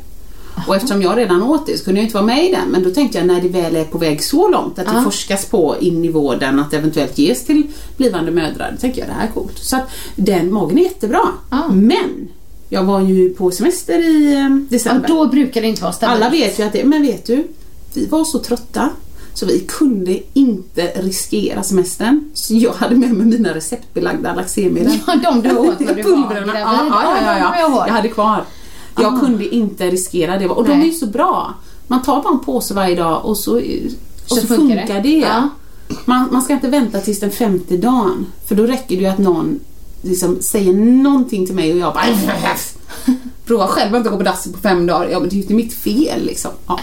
Och 0.67 0.75
eftersom 0.75 1.01
jag 1.01 1.17
redan 1.17 1.43
åt 1.43 1.65
det 1.65 1.77
så 1.77 1.85
kunde 1.85 1.99
jag 1.99 2.05
inte 2.05 2.13
vara 2.15 2.25
med 2.25 2.45
i 2.45 2.51
den 2.51 2.67
men 2.69 2.83
då 2.83 2.89
tänkte 2.89 3.17
jag 3.17 3.27
när 3.27 3.41
det 3.41 3.47
väl 3.49 3.75
är 3.75 3.83
på 3.83 3.97
väg 3.97 4.23
så 4.23 4.49
långt 4.49 4.79
att 4.79 4.85
det 4.85 4.91
Ja. 4.95 5.01
forskas 5.01 5.45
på 5.45 5.75
in 5.79 6.05
i 6.05 6.09
vården 6.09 6.59
att 6.59 6.73
eventuellt 6.73 7.17
ges 7.17 7.45
till 7.45 7.63
blivande 7.97 8.31
mödrar. 8.31 8.71
Då 8.71 8.77
tänker 8.77 8.99
jag 8.99 9.09
det 9.09 9.13
här 9.13 9.27
är 9.27 9.31
coolt. 9.31 9.57
Så 9.59 9.75
att 9.75 9.89
den 10.15 10.53
magen 10.53 10.77
är 10.77 10.83
jättebra. 10.83 11.21
Ja. 11.51 11.67
Men 11.71 12.27
jag 12.69 12.83
var 12.83 13.01
ju 13.01 13.29
på 13.29 13.51
semester 13.51 13.99
i 13.99 14.33
eh, 14.33 14.39
ja, 14.39 14.49
december. 14.69 15.07
då 15.07 15.25
brukar 15.27 15.61
det 15.61 15.67
inte 15.67 15.81
vara 15.81 15.93
stabilt. 15.93 16.21
Alla 16.21 16.29
vet 16.31 16.59
ju 16.59 16.63
att 16.63 16.73
det, 16.73 16.83
men 16.83 17.01
vet 17.01 17.25
du, 17.25 17.47
vi 17.93 18.05
var 18.05 18.25
så 18.25 18.39
trötta 18.39 18.89
så 19.33 19.45
vi 19.45 19.59
kunde 19.59 20.19
inte 20.33 20.87
riskera 20.95 21.63
semestern. 21.63 22.29
Så 22.33 22.53
jag 22.53 22.73
hade 22.73 22.95
med 22.95 23.13
mig 23.13 23.25
mina 23.27 23.53
receptbelagda 23.55 24.35
Laxemedel. 24.35 24.97
Ja, 25.07 25.15
de 25.15 25.41
du 25.41 25.57
åt 25.57 25.79
när 25.79 25.93
du 25.95 26.01
var 26.03 26.33
gravid. 26.33 26.51
Ja, 26.55 26.85
ja, 26.89 27.37
ja, 27.39 27.55
ja. 27.59 27.83
Jag 27.87 27.93
hade 27.93 28.09
kvar. 28.09 28.43
Jag 28.99 29.13
Ah. 29.13 29.19
kunde 29.19 29.55
inte 29.55 29.89
riskera 29.89 30.37
det 30.39 30.47
och 30.47 30.63
de 30.63 30.71
Nej. 30.77 30.81
är 30.81 30.91
ju 30.91 30.97
så 30.97 31.05
bra. 31.05 31.53
Man 31.87 32.01
tar 32.01 32.21
bara 32.23 32.33
en 32.33 32.39
påse 32.39 32.73
varje 32.73 32.95
dag 32.95 33.25
och 33.25 33.37
så, 33.37 33.55
och 33.57 33.61
så, 34.25 34.35
Så 34.35 34.47
funkar, 34.47 34.55
funkar 34.77 34.93
det. 34.95 35.01
det. 35.01 35.17
Ja. 35.17 35.49
Man, 36.05 36.27
man 36.31 36.41
ska 36.41 36.53
inte 36.53 36.67
vänta 36.67 36.99
tills 36.99 37.19
den 37.19 37.31
femte 37.31 37.77
dagen. 37.77 38.25
För 38.47 38.55
då 38.55 38.63
räcker 38.63 38.95
det 38.95 39.01
ju 39.01 39.05
att 39.07 39.17
någon 39.17 39.59
liksom 40.01 40.41
säger 40.41 40.73
någonting 40.73 41.45
till 41.45 41.55
mig 41.55 41.73
och 41.73 41.79
jag 41.79 41.93
bara 41.93 42.05
Prova 43.45 43.67
själv 43.67 43.95
att 43.95 43.97
inte 43.97 44.09
gå 44.09 44.17
på 44.17 44.23
dass 44.23 44.47
på 44.51 44.59
fem 44.59 44.85
dagar. 44.85 45.09
Ja 45.11 45.19
men 45.19 45.29
det 45.29 45.33
är 45.33 45.37
ju 45.37 45.41
inte 45.41 45.53
mitt 45.53 45.73
fel 45.73 46.25
liksom. 46.25 46.51
Ja. 46.67 46.79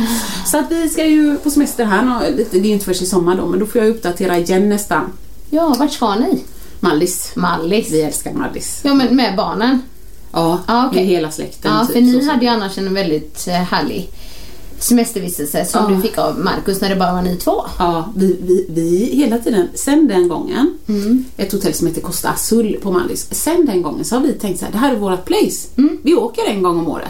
Så 0.47 0.59
att 0.59 0.71
vi 0.73 0.89
ska 0.89 1.07
ju 1.07 1.37
på 1.37 1.51
semester 1.51 1.85
här 1.85 2.31
lite, 2.37 2.59
det 2.59 2.69
är 2.69 2.73
inte 2.73 2.85
först 2.85 3.03
i 3.03 3.07
sommar 3.07 3.37
då 3.37 3.47
men 3.47 3.59
då 3.61 3.67
får 3.67 3.81
jag 3.81 3.91
uppdatera 3.91 4.39
igen 4.39 4.69
nästan. 4.69 5.05
Ja, 5.51 5.77
vart 5.79 5.93
ska 5.93 6.15
ni? 6.15 6.45
Mallis. 6.81 7.33
Mallis. 7.37 7.91
Vi 7.93 8.03
älskar 8.03 8.33
Mallis. 8.33 8.81
Ja, 8.85 8.95
men 8.95 9.17
med 9.17 9.37
barnen? 9.37 9.83
Ja, 10.35 10.59
Ja, 10.67 10.87
okej. 10.87 11.01
med 11.01 11.09
hela 11.11 11.31
släkten. 11.31 11.73
Ja, 11.75 11.87
typ, 11.87 11.95
för 11.95 12.01
ni 12.01 12.25
så- 12.25 12.31
hade 12.31 12.45
ju 12.45 12.51
annars 12.51 12.79
en 12.79 12.95
väldigt 12.95 13.47
eh, 13.49 13.55
härlig 13.55 14.11
semestervistelse 14.79 15.65
som 15.65 15.81
Ja. 15.93 15.97
du 15.97 16.03
fick 16.03 16.19
av 16.19 16.39
Markus 16.41 16.81
när 16.81 16.89
det 16.89 16.97
bara 16.97 17.13
var 17.13 17.23
ni 17.23 17.37
två. 17.37 17.65
Ja, 17.79 18.13
vi, 18.17 18.37
vi, 18.43 18.67
vi 18.69 19.17
hela 19.17 19.39
tiden, 19.39 19.69
sen 19.75 20.09
den 20.09 20.29
gången, 20.29 20.79
Mm. 20.89 21.25
ett 21.37 21.53
hotell 21.53 21.75
som 21.75 21.87
heter 21.87 22.01
Costa 22.01 22.29
Azul 22.29 22.79
på 22.83 22.91
Mallis, 22.93 23.29
sen 23.31 23.67
den 23.67 23.83
gången 23.83 24.05
så 24.05 24.15
har 24.17 24.23
vi 24.23 24.33
tänkt 24.33 24.59
så 24.59 24.65
här, 24.65 24.73
det 24.73 24.79
här 24.79 24.93
är 24.95 24.99
vårt 24.99 25.25
place. 25.25 25.69
Mm. 25.77 25.99
Vi 26.03 26.15
åker 26.15 26.43
en 26.47 26.63
gång 26.63 26.79
om 26.79 26.89
året. 26.89 27.09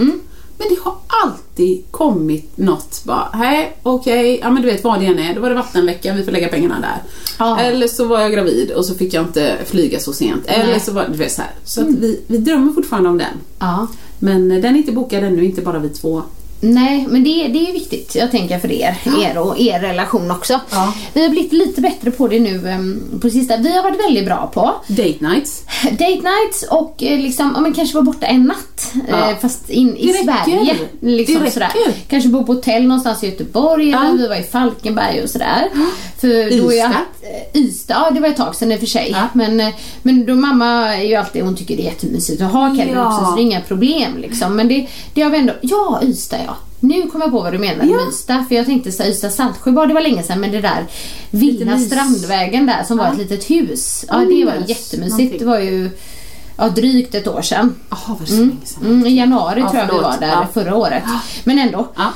Men 0.59 0.69
det 0.69 0.79
har 0.83 0.95
alltid 1.25 1.85
kommit 1.91 2.59
något 2.59 3.05
bara, 3.05 3.29
hej, 3.33 3.77
okej, 3.83 4.39
ja 4.43 4.51
men 4.51 4.63
du 4.63 4.69
vet 4.69 4.85
vad 4.85 5.01
det 5.01 5.07
än 5.07 5.19
är, 5.19 5.35
då 5.35 5.41
var 5.41 5.49
det 5.49 5.55
vattenläcka, 5.55 6.15
vi 6.15 6.25
får 6.25 6.33
lägga 6.33 6.49
pengarna 6.49 6.81
där. 6.81 7.03
Ja. 7.39 7.61
Eller 7.61 7.89
så 7.89 8.05
var 8.05 8.21
jag 8.21 8.33
gravid 8.33 8.71
och 8.71 8.85
så 8.85 8.95
fick 8.95 9.15
jag 9.15 9.25
inte 9.25 9.57
flyga 9.67 10.01
så 10.01 10.13
sent. 10.13 10.47
Eller 10.47 10.67
Nej. 10.67 10.81
så 10.81 10.93
var 10.93 11.09
det, 11.09 11.17
vet 11.17 11.33
så 11.33 11.43
här. 11.43 11.51
Så 11.65 11.81
att 11.81 11.89
vi, 11.89 12.21
vi 12.27 12.39
drömmer 12.39 12.73
fortfarande 12.73 13.09
om 13.09 13.19
den. 13.19 13.35
Ja. 13.59 13.87
Men 14.19 14.49
den 14.49 14.65
är 14.65 14.79
inte 14.79 14.93
bokad 14.93 15.25
ännu, 15.25 15.45
inte 15.45 15.63
bara 15.63 15.79
vi 15.79 15.89
två. 15.89 16.23
Nej, 16.67 17.07
men 17.11 17.25
det, 17.25 17.49
det 17.49 17.69
är 17.69 17.73
viktigt, 17.73 18.15
jag 18.15 18.31
tänker 18.31 18.59
för 18.59 18.73
er, 18.73 18.97
er 19.23 19.39
och 19.39 19.61
er 19.61 19.81
relation 19.81 20.31
också. 20.31 20.61
Ja. 20.71 20.95
Vi 21.13 21.23
har 21.23 21.29
blivit 21.29 21.53
lite 21.53 21.81
bättre 21.81 22.11
på 22.11 22.29
det 22.29 22.41
nu 22.41 22.69
em, 22.69 23.03
på 23.23 23.31
sista. 23.31 23.57
Vi 23.57 23.73
har 23.77 23.83
varit 23.83 24.05
väldigt 24.05 24.25
bra 24.27 24.51
på 24.55 24.75
Date 24.87 25.15
nights. 25.21 25.63
date 25.91 26.05
nights 26.23 26.63
och 26.71 27.03
eh, 27.03 27.19
liksom, 27.21 27.53
ja, 27.55 27.61
men 27.61 27.75
kanske 27.75 27.95
vara 27.95 28.05
borta 28.05 28.27
en 28.27 28.43
natt. 28.43 28.93
Ja. 29.09 29.31
Eh, 29.31 29.39
fast 29.39 29.71
in 29.71 29.97
i. 29.97 30.13
Sverige. 30.13 30.77
Liksom 31.01 31.43
Det. 31.45 31.51
Sådär. 31.51 31.71
Kanske 32.09 32.29
bo 32.29 32.45
på 32.47 32.53
hotell 32.53 32.83
någonstans 32.87 33.25
i 33.25 33.27
Göteborg 33.27 33.91
Ja. 33.91 34.05
eller 34.05 34.19
vi 34.19 34.29
var 34.29 34.37
i 34.37 34.43
Falkenberg 34.43 35.23
och 35.23 35.31
sådär. 35.31 35.69
För 36.21 36.29
då 36.29 36.73
är 36.73 36.77
Ystad. 36.77 36.95
jag, 37.53 37.63
Ystad, 37.63 37.95
ja, 37.95 38.11
det 38.11 38.21
var 38.21 38.29
ett 38.29 38.37
tag 38.37 38.55
sedan 38.55 38.73
i 38.73 38.77
och 38.77 38.81
för 38.81 38.87
sig. 38.87 39.09
Ja. 39.13 39.29
Men, 39.33 39.61
eh, 39.61 39.69
men 40.03 40.27
då 40.27 40.35
mamma 40.35 40.95
är 40.97 41.03
ju 41.05 41.15
alltid, 41.15 41.43
hon 41.45 41.57
tycker 41.57 41.77
det 41.77 41.83
är 41.83 41.85
jättemysigt 41.85 42.43
att 42.43 42.53
ha 42.53 42.77
Kelvin 42.77 42.95
Ja. 42.95 43.07
också 43.07 43.25
så 43.25 43.37
det 43.37 43.41
är 43.41 43.45
inga 43.45 43.61
problem 43.61 44.17
liksom. 44.19 44.57
Men 44.57 44.69
det, 44.69 44.87
det 45.15 45.23
har 45.23 45.31
vi 45.31 45.39
ändå, 45.39 45.53
ja 45.61 46.01
Ystad 46.03 46.37
ja. 46.47 46.54
Nu 46.81 47.03
kommer 47.09 47.25
jag 47.25 47.33
på 47.33 47.41
vad 47.41 47.53
du 47.53 47.59
menar 47.59 47.85
med 47.85 48.09
Ystad. 48.09 48.45
För 48.49 48.55
jag 48.55 48.67
tänkte 48.67 48.93
så 48.93 49.03
Ystad 49.03 49.31
Saltsjöbad, 49.31 49.89
det 49.89 49.95
var 49.95 50.01
länge 50.01 50.23
sedan 50.23 50.41
men 50.41 50.53
det 50.53 50.61
där 50.61 50.87
Villa. 51.31 51.79
Strandvägen 51.79 52.67
där 52.67 52.85
som 52.85 52.97
var 52.97 53.05
Ja. 53.05 53.13
ett 53.13 53.19
litet 53.19 53.51
hus. 53.51 54.05
Ja, 54.09 54.23
Ja, 54.23 54.29
det 54.29 54.45
var 54.45 54.53
jättemysigt. 54.55 55.01
någonting. 55.11 55.39
Det 55.39 55.45
var 55.45 55.59
ju 55.59 55.91
ja, 56.57 56.69
drygt 56.69 57.15
ett 57.15 57.29
år 57.29 57.43
sedan. 57.43 57.75
Jaha, 57.91 58.17
var 58.21 58.37
länge 58.37 58.51
sedan? 58.65 58.87
Mm, 58.87 59.07
I 59.07 59.17
januari 59.17 59.61
Ja, 59.61 59.71
tror 59.71 59.83
jag 59.83 59.93
vi 59.95 60.01
var 60.01 60.17
där 60.21 60.29
Ja. 60.29 60.47
förra 60.55 60.77
året. 60.77 61.03
Men 61.45 61.59
ändå. 61.59 61.89
Ja. 61.97 62.13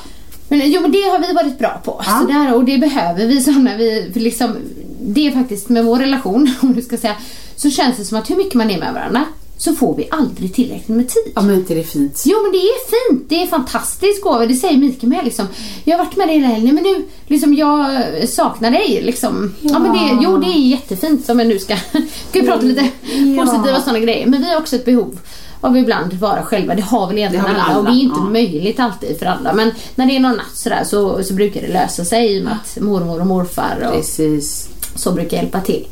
Men 0.49 0.61
jo, 0.65 0.81
det 0.89 1.03
har 1.03 1.19
vi 1.29 1.33
varit 1.33 1.59
bra 1.59 1.81
på. 1.85 2.03
Ja. 2.07 2.19
Så 2.21 2.33
där, 2.33 2.55
och 2.55 2.65
det 2.65 2.79
behöver 2.79 3.27
vi. 3.27 3.41
Så 3.41 3.51
när 3.51 3.77
vi 3.79 4.11
liksom, 4.15 4.57
det 5.01 5.27
är 5.27 5.31
faktiskt 5.33 5.69
med 5.69 5.85
vår 5.85 5.99
relation, 5.99 6.51
om 6.63 6.75
du 6.75 6.83
ska 6.83 6.97
säga, 6.97 7.15
så 7.57 7.71
känns 7.71 7.97
det 7.97 8.05
som 8.05 8.19
att 8.19 8.31
hur 8.31 8.37
mycket 8.37 8.55
man 8.55 8.71
är 8.71 8.79
med 8.79 8.93
varandra 8.95 9.25
så 9.59 9.75
får 9.75 9.97
vi 9.97 10.09
aldrig 10.11 10.55
tillräckligt 10.55 10.97
med 10.97 11.09
tid. 11.09 11.33
Ja 11.35 11.43
men 11.43 11.55
inte 11.55 11.75
det 11.75 11.81
är 11.81 11.85
fint. 11.85 12.23
Jo 12.27 12.43
men 12.43 12.53
det 12.53 12.59
är 12.59 12.89
fint, 12.91 13.25
det 13.29 13.43
är 13.43 13.47
fantastiskt 13.47 14.23
gåva. 14.23 14.47
Det 14.47 14.55
säger 14.55 14.77
Mikael 14.79 15.09
med 15.09 15.25
liksom. 15.25 15.47
Jag 15.85 15.99
har 15.99 16.05
varit 16.05 16.17
med 16.17 16.29
dig 16.29 16.35
hela 16.39 16.47
helgen 16.49 16.75
men 16.75 16.85
nu, 16.85 17.05
liksom 17.27 17.55
jag 17.55 18.03
saknar 18.29 18.71
dig 18.71 19.03
liksom. 19.03 19.55
Ja, 19.61 19.79
men 19.79 19.93
det, 19.93 20.25
jo 20.25 20.37
det 20.39 20.47
är 20.47 20.59
jättefint 20.59 21.29
om 21.29 21.39
jag 21.39 21.49
nu 21.49 21.59
ska, 21.59 21.77
ska 22.31 22.41
vi 22.41 22.47
prata 22.47 22.63
lite 22.63 22.89
Ja. 23.03 23.45
positiva 23.45 23.81
sådana 23.81 23.99
grejer. 23.99 24.27
Men 24.27 24.41
vi 24.41 24.51
har 24.51 24.57
också 24.61 24.77
ett 24.77 24.85
behov 24.85 25.19
av 25.61 25.77
ibland 25.77 26.13
vara 26.13 26.43
själva. 26.43 26.75
Det 26.75 26.83
har 26.83 27.07
väl 27.07 27.19
egentligen 27.19 27.45
har 27.47 27.53
väl 27.53 27.61
alla, 27.61 27.79
och 27.79 27.85
det 27.85 27.91
alla, 27.91 27.99
är 27.99 28.03
inte 28.03 28.21
ja. 28.21 28.31
möjligt 28.31 28.81
alltid 28.81 29.19
för 29.19 29.27
alla. 29.27 29.53
Men 29.53 29.71
när 29.95 30.07
det 30.07 30.17
är 30.17 30.21
någon 30.21 30.37
natt 30.37 30.55
sådär 30.57 30.85
så, 30.85 31.25
så 31.25 31.35
brukar 31.35 31.61
det 31.61 31.69
lösa 31.73 32.05
sig 32.05 32.37
i 32.37 32.41
och 32.41 32.45
med 32.45 32.53
att 32.53 32.83
mormor 32.83 33.21
och 33.21 33.27
morfar 33.27 33.87
och 33.87 33.93
Precis. 33.93 34.69
så 34.95 35.13
brukar 35.13 35.37
hjälpa 35.37 35.61
till. 35.61 35.87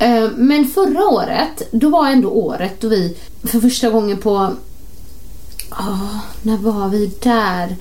Eh, 0.00 0.30
men 0.36 0.64
förra 0.68 1.04
året, 1.08 1.62
då 1.70 1.88
var 1.88 2.08
ändå 2.08 2.28
året 2.28 2.80
då 2.80 2.88
vi 2.88 3.16
för 3.44 3.60
första 3.60 3.90
gången 3.90 4.18
på... 4.18 4.54
Oh, 5.70 6.16
när 6.42 6.56
var 6.56 6.88
vi 6.88 7.06
där? 7.06 7.76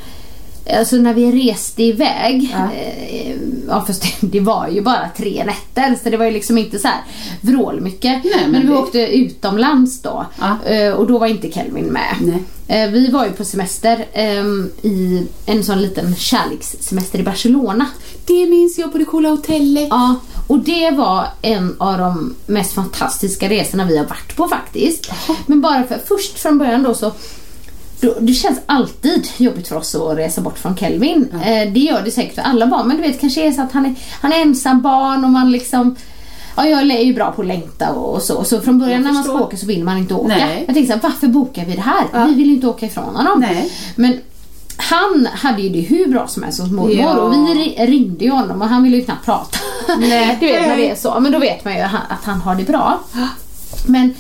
Alltså 0.78 0.96
när 0.96 1.14
vi 1.14 1.50
reste 1.52 1.84
iväg. 1.84 2.50
Ja. 2.54 2.72
eh, 2.74 3.36
Ja 3.68 3.84
fast 3.88 4.04
det, 4.22 4.40
var 4.40 4.68
ju 4.68 4.82
bara 4.82 5.10
tre 5.18 5.44
nätter 5.46 5.96
så 6.04 6.10
det 6.10 6.18
var 6.18 6.26
ju 6.26 6.32
liksom 6.32 6.58
inte 6.58 6.80
så 6.80 6.88
här 6.88 6.98
vrålmycket. 7.42 8.24
Nej, 8.24 8.34
men 8.42 8.52
men 8.52 8.62
vi 8.62 8.68
det- 8.68 8.78
åkte 8.78 9.00
utomlands 9.00 10.02
då 10.02 10.26
Ja. 10.40 10.58
eh, 10.72 10.94
och 10.94 11.08
då 11.08 11.18
var 11.18 11.28
inte 11.28 11.52
Kelvin 11.52 11.86
med. 11.86 12.16
Nej. 12.22 12.44
Eh, 12.84 12.90
Vi 12.92 13.08
var 13.12 13.26
ju 13.26 13.32
på 13.32 13.46
semester 13.46 14.06
ehm, 14.14 14.70
i 14.82 15.28
en 15.46 15.64
sån 15.64 15.82
liten 15.82 16.16
kärlekssemester 16.16 17.20
i 17.20 17.24
Barcelona. 17.24 17.86
Det 18.26 18.46
minns 18.46 18.78
jag 18.78 18.92
på 18.92 18.98
det 18.98 19.06
coola 19.06 19.30
hotellet. 19.30 19.88
Ja, 19.90 20.16
och 20.48 20.60
det 20.60 20.92
var 20.92 21.26
en 21.42 21.76
av 21.80 21.98
de 21.98 22.36
mest 22.46 22.74
fantastiska 22.74 23.50
resorna 23.50 23.86
vi 23.86 23.98
har 23.98 24.06
varit 24.06 24.36
på 24.36 24.48
faktiskt. 24.48 25.12
Men 25.46 25.62
bara 25.62 25.84
för 25.84 26.00
först 26.08 26.40
från 26.40 26.58
början 26.58 26.84
då 26.84 26.94
så 26.94 27.12
då, 28.02 28.16
det 28.20 28.34
känns 28.34 28.60
alltid 28.66 29.28
jobbigt 29.38 29.68
för 29.68 29.76
oss 29.76 29.96
att 29.96 30.18
resa 30.18 30.42
bort 30.42 30.60
från 30.60 30.78
Kelvin. 30.78 31.28
Eh, 31.34 31.74
det 31.74 31.80
gör 31.80 32.02
det 32.02 32.12
säkert 32.12 32.36
för 32.36 32.42
alla 32.42 32.68
barn 32.68 32.88
men 32.88 32.98
du 32.98 33.04
vet 33.04 33.22
kanske 33.22 33.48
är 33.48 33.52
så 33.52 33.62
att 33.62 33.72
han 33.72 33.86
är, 33.86 33.96
han 34.22 34.34
är 34.34 34.42
ensam 34.42 34.82
barn 34.82 35.24
och 35.26 35.30
man 35.32 35.52
liksom 35.52 35.96
Ja, 36.56 36.66
jag 36.68 36.82
är 36.92 37.04
ju 37.04 37.14
bra 37.14 37.32
på 37.32 37.42
att 37.42 37.48
längta 37.48 37.90
och, 37.92 38.22
så. 38.22 38.44
Så 38.44 38.62
från 38.62 38.80
början 38.80 39.02
när 39.04 39.12
man 39.12 39.24
ska 39.24 39.34
åka 39.34 39.58
så 39.58 39.66
vill 39.66 39.84
man 39.84 39.98
inte 39.98 40.14
åka. 40.14 40.28
Nej. 40.28 40.64
Jag 40.68 40.76
tänkte 40.76 40.94
så 40.94 41.00
här, 41.00 41.10
varför 41.12 41.28
bokar 41.28 41.66
vi 41.66 41.76
det 41.76 41.82
här? 41.82 42.04
Ja. 42.14 42.26
Vi 42.26 42.34
vill 42.34 42.48
ju 42.48 42.54
inte 42.54 42.68
åka 42.68 42.86
ifrån 42.86 43.16
honom. 43.16 43.40
Nej. 43.40 43.72
Men 43.96 44.18
han 44.78 45.28
hade 45.34 45.62
ju 45.62 45.70
det 45.70 45.80
hur 45.80 46.08
bra 46.08 46.28
som 46.28 46.44
helst 46.44 46.60
hos 46.60 46.72
mormor 46.72 46.92
Ja. 46.92 47.14
och 47.14 47.34
vi 47.34 47.38
ri- 47.38 47.86
ringde 47.88 48.26
ju 48.26 48.32
honom 48.32 48.62
och 48.62 48.68
han 48.68 48.84
ville 48.84 48.98
ju 48.98 49.04
knappt 49.06 49.26
prata. 49.26 49.58
Nej. 50.00 50.38
du 50.40 50.46
vet 50.48 50.68
när 50.68 50.78
det 50.78 50.90
är 50.92 50.96
så. 50.96 51.20
Men 51.20 51.32
då 51.32 51.40
vet 51.40 51.66
man 51.66 51.74
ju 51.74 51.80
att 51.82 52.24
han 52.24 52.42
har 52.42 52.56
det 52.56 52.64
bra. 52.64 53.00
Men 53.86 54.14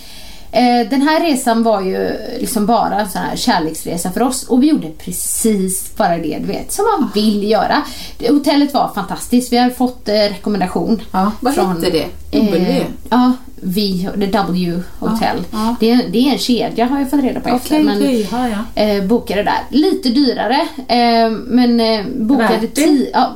den 0.90 1.02
här 1.02 1.20
resan 1.26 1.64
var 1.64 1.82
ju 1.82 2.12
liksom 2.40 2.66
bara 2.66 3.00
en 3.00 3.10
sån 3.10 3.22
här 3.22 3.36
kärleksresa 3.36 4.12
för 4.12 4.22
oss 4.22 4.44
och 4.44 4.64
vi 4.64 4.68
gjorde 4.68 4.88
precis 4.90 5.96
bara 5.98 6.18
det 6.18 6.38
du 6.40 6.46
vet 6.48 6.72
som 6.72 6.86
man 6.86 7.10
vill 7.14 7.52
göra. 7.52 7.82
Hotellet 8.30 8.74
var 8.74 8.92
fantastiskt. 8.96 9.54
Vi 9.54 9.58
har 9.58 9.70
fått 9.70 10.10
eh, 10.10 10.14
rekommendation. 10.14 11.02
Ja, 11.12 11.32
vad 11.40 11.54
hette 11.54 11.90
det? 11.90 12.06
W? 12.40 12.72
Eh, 12.72 12.84
ja, 13.10 13.34
V, 13.62 14.10
the 14.20 14.26
W 14.26 14.82
Hotel. 15.00 15.38
Ja, 15.52 15.58
ja. 15.58 15.76
Det, 15.80 15.92
är, 15.92 16.02
det 16.10 16.18
är 16.28 16.32
en 16.32 16.38
kedja 16.38 16.86
har 16.86 17.00
jag 17.00 17.10
fått 17.10 17.22
reda 17.24 17.40
på 17.40 17.50
efter. 17.50 17.76
Okej, 17.76 17.84
men- 17.84 17.98
okej. 17.98 18.28
Ja, 18.32 18.82
eh, 18.84 19.04
bokade 19.04 19.44
där. 19.44 19.60
Lite 19.70 20.10
dyrare 20.10 20.68
men 20.88 21.26
eh, 21.26 21.32
men 21.32 21.80
eh, 21.80 22.06
bokade 22.16 22.50
Värt 22.58 22.76
det? 22.76 22.82
ti- 22.86 23.10
ja, 23.14 23.36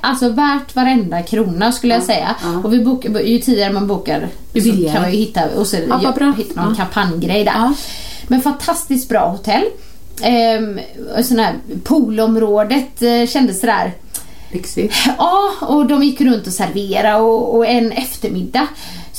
Alltså 0.00 0.28
värt 0.28 0.74
varenda 0.76 1.22
krona 1.22 1.72
skulle 1.72 1.94
jag 1.94 2.02
säga. 2.02 2.36
Och 2.64 2.72
vi 2.72 2.84
bokar, 2.84 3.20
ju 3.20 3.38
tidigare 3.38 3.72
man 3.72 3.86
bokar 3.86 4.28
så 4.54 4.60
kan 4.92 5.02
man 5.02 5.12
ju 5.12 5.18
hitta, 5.18 5.44
och 5.56 5.66
så 5.66 5.76
Ja, 5.76 6.32
hitta 6.36 6.64
någon 6.64 6.76
kampanjgrej 6.76 7.44
där. 7.44 7.72
Men 8.28 8.42
fantastiskt 8.42 9.08
bra 9.08 9.28
hotell. 9.28 9.64
Ehm, 10.22 10.80
sån 11.22 11.38
här 11.38 11.54
poolområdet 11.84 13.02
eh, 13.02 13.26
kändes 13.26 13.60
sådär 13.60 13.92
Lyxigt. 14.52 14.94
Ja, 15.18 15.52
och 15.60 15.86
de 15.86 16.02
gick 16.02 16.20
runt 16.20 16.46
och 16.46 16.52
serverade 16.52 17.16
och, 17.16 17.56
och 17.56 17.66
en 17.66 17.92
eftermiddag 17.92 18.66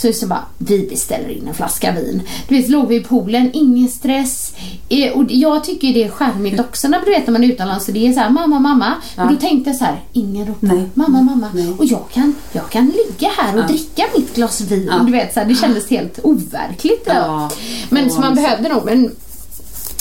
så 0.01 0.13
så 0.13 0.27
bara, 0.27 0.45
vi 0.57 0.88
beställer 0.89 1.29
in 1.29 1.47
en 1.47 1.53
flaska 1.53 1.91
vin. 1.91 2.21
Du 2.47 2.55
vet, 2.55 2.69
låg 2.69 2.88
vi 2.88 2.95
i 2.95 3.03
poolen, 3.03 3.49
ingen 3.53 3.88
stress. 3.88 4.53
Eh, 4.89 5.12
och 5.12 5.25
jag 5.29 5.63
tycker 5.63 5.93
det 5.93 6.03
är 6.03 6.10
charmigt 6.10 6.60
också 6.60 6.88
när 6.88 6.99
du 7.05 7.12
vet 7.12 7.27
när 7.27 7.31
man 7.33 7.43
är 7.43 7.47
utomlands 7.47 7.88
och 7.88 7.93
det 7.93 8.07
är 8.07 8.13
så 8.13 8.19
här, 8.19 8.29
mamma, 8.29 8.60
mamma. 8.60 8.93
Men 9.15 9.25
Ja. 9.25 9.31
då 9.33 9.39
tänkte 9.39 9.69
jag 9.69 9.77
så 9.77 9.86
här, 9.86 10.01
ingen 10.13 10.47
ropar, 10.47 10.67
Nej. 10.75 10.89
mamma, 10.93 11.21
mamma. 11.21 11.49
Nej. 11.53 11.73
Och 11.77 11.86
jag 11.86 12.03
kan, 12.13 12.36
jag 12.51 12.69
kan 12.69 12.86
ligga 12.86 13.29
här 13.38 13.53
och 13.57 13.63
Ja. 13.63 13.67
dricka 13.67 14.03
mitt 14.17 14.36
glas 14.36 14.62
vin. 14.62 14.89
Ja. 14.91 14.97
Du 15.05 15.12
vet, 15.12 15.33
så 15.33 15.39
här, 15.39 15.47
det 15.47 15.55
kändes 15.55 15.89
helt 15.89 16.19
overkligt. 16.23 17.07
Men 17.89 18.10
så 18.10 18.19
man 18.21 18.36
behövde 18.36 18.69
nog, 18.69 18.86
men 18.86 19.12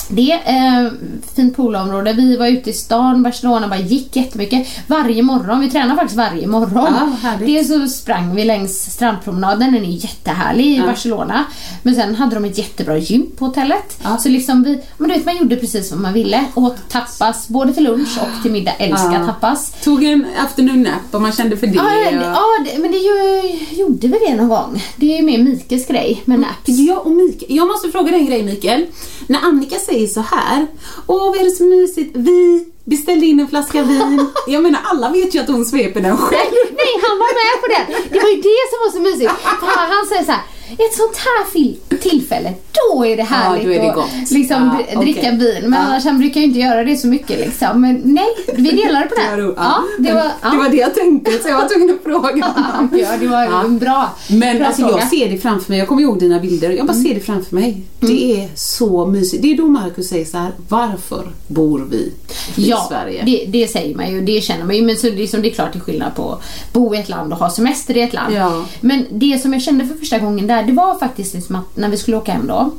det 0.09 0.31
är 0.31 0.85
eh, 0.85 0.91
fint 1.35 1.55
poolområde. 1.55 2.13
Vi 2.13 2.37
var 2.37 2.47
ute 2.47 2.69
i 2.69 2.73
stan, 2.73 3.23
Barcelona, 3.23 3.67
bara 3.67 3.79
gick 3.79 4.15
jättemycket. 4.15 4.67
Varje 4.87 5.23
morgon, 5.23 5.59
vi 5.59 5.69
tränar 5.69 5.95
faktiskt 5.95 6.17
varje 6.17 6.47
morgon. 6.47 6.93
Ja. 7.23 7.31
Dels 7.45 7.67
så 7.67 7.87
sprang 7.87 8.35
vi 8.35 8.45
längs 8.45 8.91
strandpromenaden, 8.93 9.73
den 9.73 9.83
är 9.85 9.89
jättehärlig 9.89 10.65
i 10.65 10.77
Ja. 10.77 10.85
Barcelona. 10.85 11.45
Men 11.83 11.95
sen 11.95 12.15
hade 12.15 12.35
de 12.35 12.45
ett 12.45 12.57
jättebra 12.57 12.97
gym 12.97 13.31
på 13.37 13.45
hotellet. 13.45 13.99
Ja. 14.03 14.17
Så 14.17 14.29
liksom 14.29 14.63
vi, 14.63 14.79
men 14.97 15.09
du 15.09 15.15
vet 15.15 15.25
man 15.25 15.37
gjorde 15.37 15.55
precis 15.55 15.91
vad 15.91 15.99
man 16.01 16.13
ville. 16.13 16.45
Åt 16.55 16.89
tapas, 16.89 17.47
både 17.47 17.73
till 17.73 17.83
lunch 17.83 18.17
och 18.21 18.41
till 18.43 18.51
middag. 18.51 18.71
Älskar 18.79 19.13
Ja. 19.19 19.25
tapas. 19.25 19.71
Tog 19.83 20.03
en 20.03 20.25
afternoon 20.45 20.83
nap 20.83 20.93
och 21.11 21.21
man 21.21 21.31
kände 21.31 21.57
för 21.57 21.67
det. 21.67 21.73
Ja, 21.75 21.83
och- 21.83 22.67
ja 22.67 22.79
men 22.79 22.91
det 22.91 22.97
ju, 22.97 23.41
gjorde 23.79 24.07
vi 24.07 24.19
det 24.27 24.35
någon 24.35 24.47
gång. 24.49 24.83
Det 24.95 25.13
är 25.13 25.17
ju 25.17 25.23
mer 25.25 25.37
Mikes 25.37 25.87
grej 25.87 26.21
med 26.25 26.39
naps. 26.39 26.67
Ja, 26.67 26.97
och 26.99 27.11
Mikael, 27.11 27.55
jag 27.55 27.67
måste 27.67 27.89
fråga 27.89 28.11
dig 28.11 28.19
en 28.19 28.25
grej 28.25 28.43
Mikael. 28.43 28.85
När 29.27 29.39
Annika 29.39 29.75
säger 29.75 29.96
så 30.07 30.21
här, 30.21 30.67
åh 31.07 31.29
vad 31.29 31.37
är 31.39 31.43
det 31.43 31.51
så 31.51 31.63
mysigt, 31.63 32.11
vi 32.15 32.65
beställde 32.83 33.25
in 33.25 33.39
en 33.39 33.47
flaska 33.47 33.83
vin. 33.83 34.27
Jag 34.47 34.63
menar 34.63 34.79
alla 34.83 35.09
vet 35.09 35.35
ju 35.35 35.39
att 35.39 35.47
hon 35.47 35.65
sveper 35.65 36.01
den 36.01 36.17
själv. 36.17 36.55
Nej, 36.71 36.93
han 37.01 37.17
var 37.19 37.31
med 37.41 37.61
på 37.61 37.67
det. 37.67 38.13
Det 38.13 38.19
var 38.19 38.29
ju 38.29 38.41
det 38.41 38.63
som 38.69 38.79
var 38.85 38.91
så 38.91 38.99
mysigt. 38.99 39.31
För 39.59 39.67
han, 39.67 39.91
han 39.91 40.05
säger 40.05 40.23
så 40.23 40.31
här. 40.31 40.41
Ett 40.71 40.93
sånt 40.93 41.17
här 41.17 41.97
tillfälle, 41.97 42.53
då 42.93 43.05
är 43.05 43.17
det 43.17 43.23
härligt 43.23 43.65
då 43.65 43.71
är 43.71 43.79
det 43.81 43.91
att 43.91 44.31
liksom, 44.31 44.71
Ja, 44.89 44.95
dr- 44.95 45.01
dricka 45.03 45.31
vin. 45.31 45.61
Men 45.61 45.73
Ja. 45.73 45.77
annars 45.79 46.03
han 46.05 46.17
brukar 46.19 46.41
ju 46.41 46.47
inte 46.47 46.59
göra 46.59 46.83
det 46.83 46.97
så 46.97 47.07
mycket 47.07 47.39
liksom. 47.39 47.81
Men 47.81 48.01
nej, 48.03 48.27
vi 48.55 48.71
delade 48.71 49.05
på 49.07 49.15
det. 49.15 49.35
Det 49.41 49.53
Ja, 49.57 49.83
det 49.99 50.13
var, 50.13 50.23
ja. 50.41 50.49
det 50.51 50.57
var 50.57 50.69
det 50.69 50.77
jag 50.77 50.95
tänkte 50.95 51.31
så 51.31 51.49
jag 51.49 51.57
var 51.61 51.67
tvungen 51.67 51.89
att 51.95 52.03
fråga. 52.03 52.53
Ja, 52.91 53.17
det 53.19 53.27
var 53.27 53.43
Ja. 53.43 53.63
en 53.63 53.77
bra, 53.79 54.09
Men 54.29 54.57
bra 54.57 54.67
alltså 54.67 54.81
fråga. 54.81 54.97
jag 54.99 55.09
ser 55.09 55.29
det 55.31 55.37
framför 55.37 55.71
mig, 55.71 55.79
jag 55.79 55.87
kommer 55.87 56.01
ihåg 56.01 56.19
dina 56.19 56.39
bilder, 56.39 56.69
jag 56.69 56.85
bara 56.87 56.93
Mm. 56.93 57.03
ser 57.07 57.13
det 57.15 57.19
framför 57.21 57.55
mig. 57.55 57.81
Det 57.99 58.41
är 58.41 58.49
så 58.55 59.05
mysigt. 59.05 59.41
Det 59.43 59.53
är 59.53 59.57
då 59.57 59.67
Markus 59.67 60.07
säger 60.09 60.25
så 60.25 60.37
här, 60.37 60.51
varför 60.69 61.27
bor 61.47 61.87
vi 61.91 61.97
i 61.97 62.69
Ja, 62.69 62.85
Sverige? 62.89 63.23
det, 63.25 63.45
det 63.47 63.67
säger 63.67 63.95
man 63.95 64.11
ju, 64.11 64.21
det 64.21 64.41
känner 64.41 64.65
man 64.65 64.75
ju. 64.75 64.81
Men 64.81 64.97
så 64.97 65.09
det, 65.09 65.23
är 65.23 65.27
som 65.27 65.41
det 65.41 65.49
är 65.49 65.53
klart 65.53 65.73
det 65.73 65.79
är 65.79 65.81
skillnad 65.81 66.15
på 66.15 66.31
att 66.33 66.73
bo 66.73 66.95
i 66.95 66.97
ett 66.97 67.09
land 67.09 67.33
och 67.33 67.39
ha 67.39 67.49
semester 67.49 67.97
i 67.97 68.01
ett 68.01 68.13
land. 68.13 68.33
Ja. 68.33 68.65
Men 68.81 69.05
det 69.11 69.41
som 69.41 69.53
jag 69.53 69.61
kände 69.61 69.85
för 69.87 69.95
första 69.95 70.19
gången 70.19 70.47
där, 70.47 70.56
det 70.63 70.71
var 70.73 70.99
faktiskt 70.99 71.33
liksom 71.33 71.55
att 71.55 71.77
när 71.77 71.89
vi 71.89 71.97
skulle 71.97 72.17
åka 72.17 72.31
hem 72.31 72.47
då, 72.47 72.71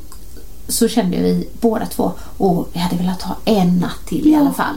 så 0.69 0.89
kände 0.89 1.17
vi 1.17 1.49
båda 1.61 1.87
två, 1.87 2.13
åh, 2.39 2.65
vi 2.73 2.79
hade 2.81 2.97
velat 2.97 3.23
ha 3.23 3.37
en 3.45 3.79
natt 3.79 4.07
till 4.07 4.27
i 4.29 4.35
alla 4.35 4.53
fall. 4.53 4.75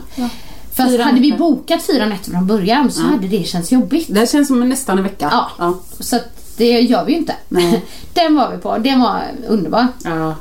Fast 0.72 0.90
Fyra 0.90 1.04
hade 1.04 1.20
vi 1.20 1.32
bokat 1.32 1.82
fyra 1.82 2.06
nätter 2.06 2.30
från 2.30 2.46
början 2.46 2.92
så 2.92 3.02
hade 3.02 3.28
det 3.28 3.46
känts 3.46 3.72
jobbigt. 3.72 4.06
Det 4.08 4.30
känns 4.30 4.48
som 4.48 4.68
nästan 4.68 4.98
en 4.98 5.04
vecka. 5.04 5.28
Ja, 5.32 5.50
Ja. 5.58 5.74
så 6.00 6.18
det 6.56 6.80
gör 6.80 7.04
vi 7.04 7.12
ju 7.12 7.18
inte. 7.18 7.34
Nej. 7.48 7.84
Den 8.14 8.36
var 8.36 8.50
vi 8.50 8.58
på, 8.58 8.78
den 8.78 9.00
var 9.00 9.22
underbar. 9.48 9.86
Ja. 10.04 10.34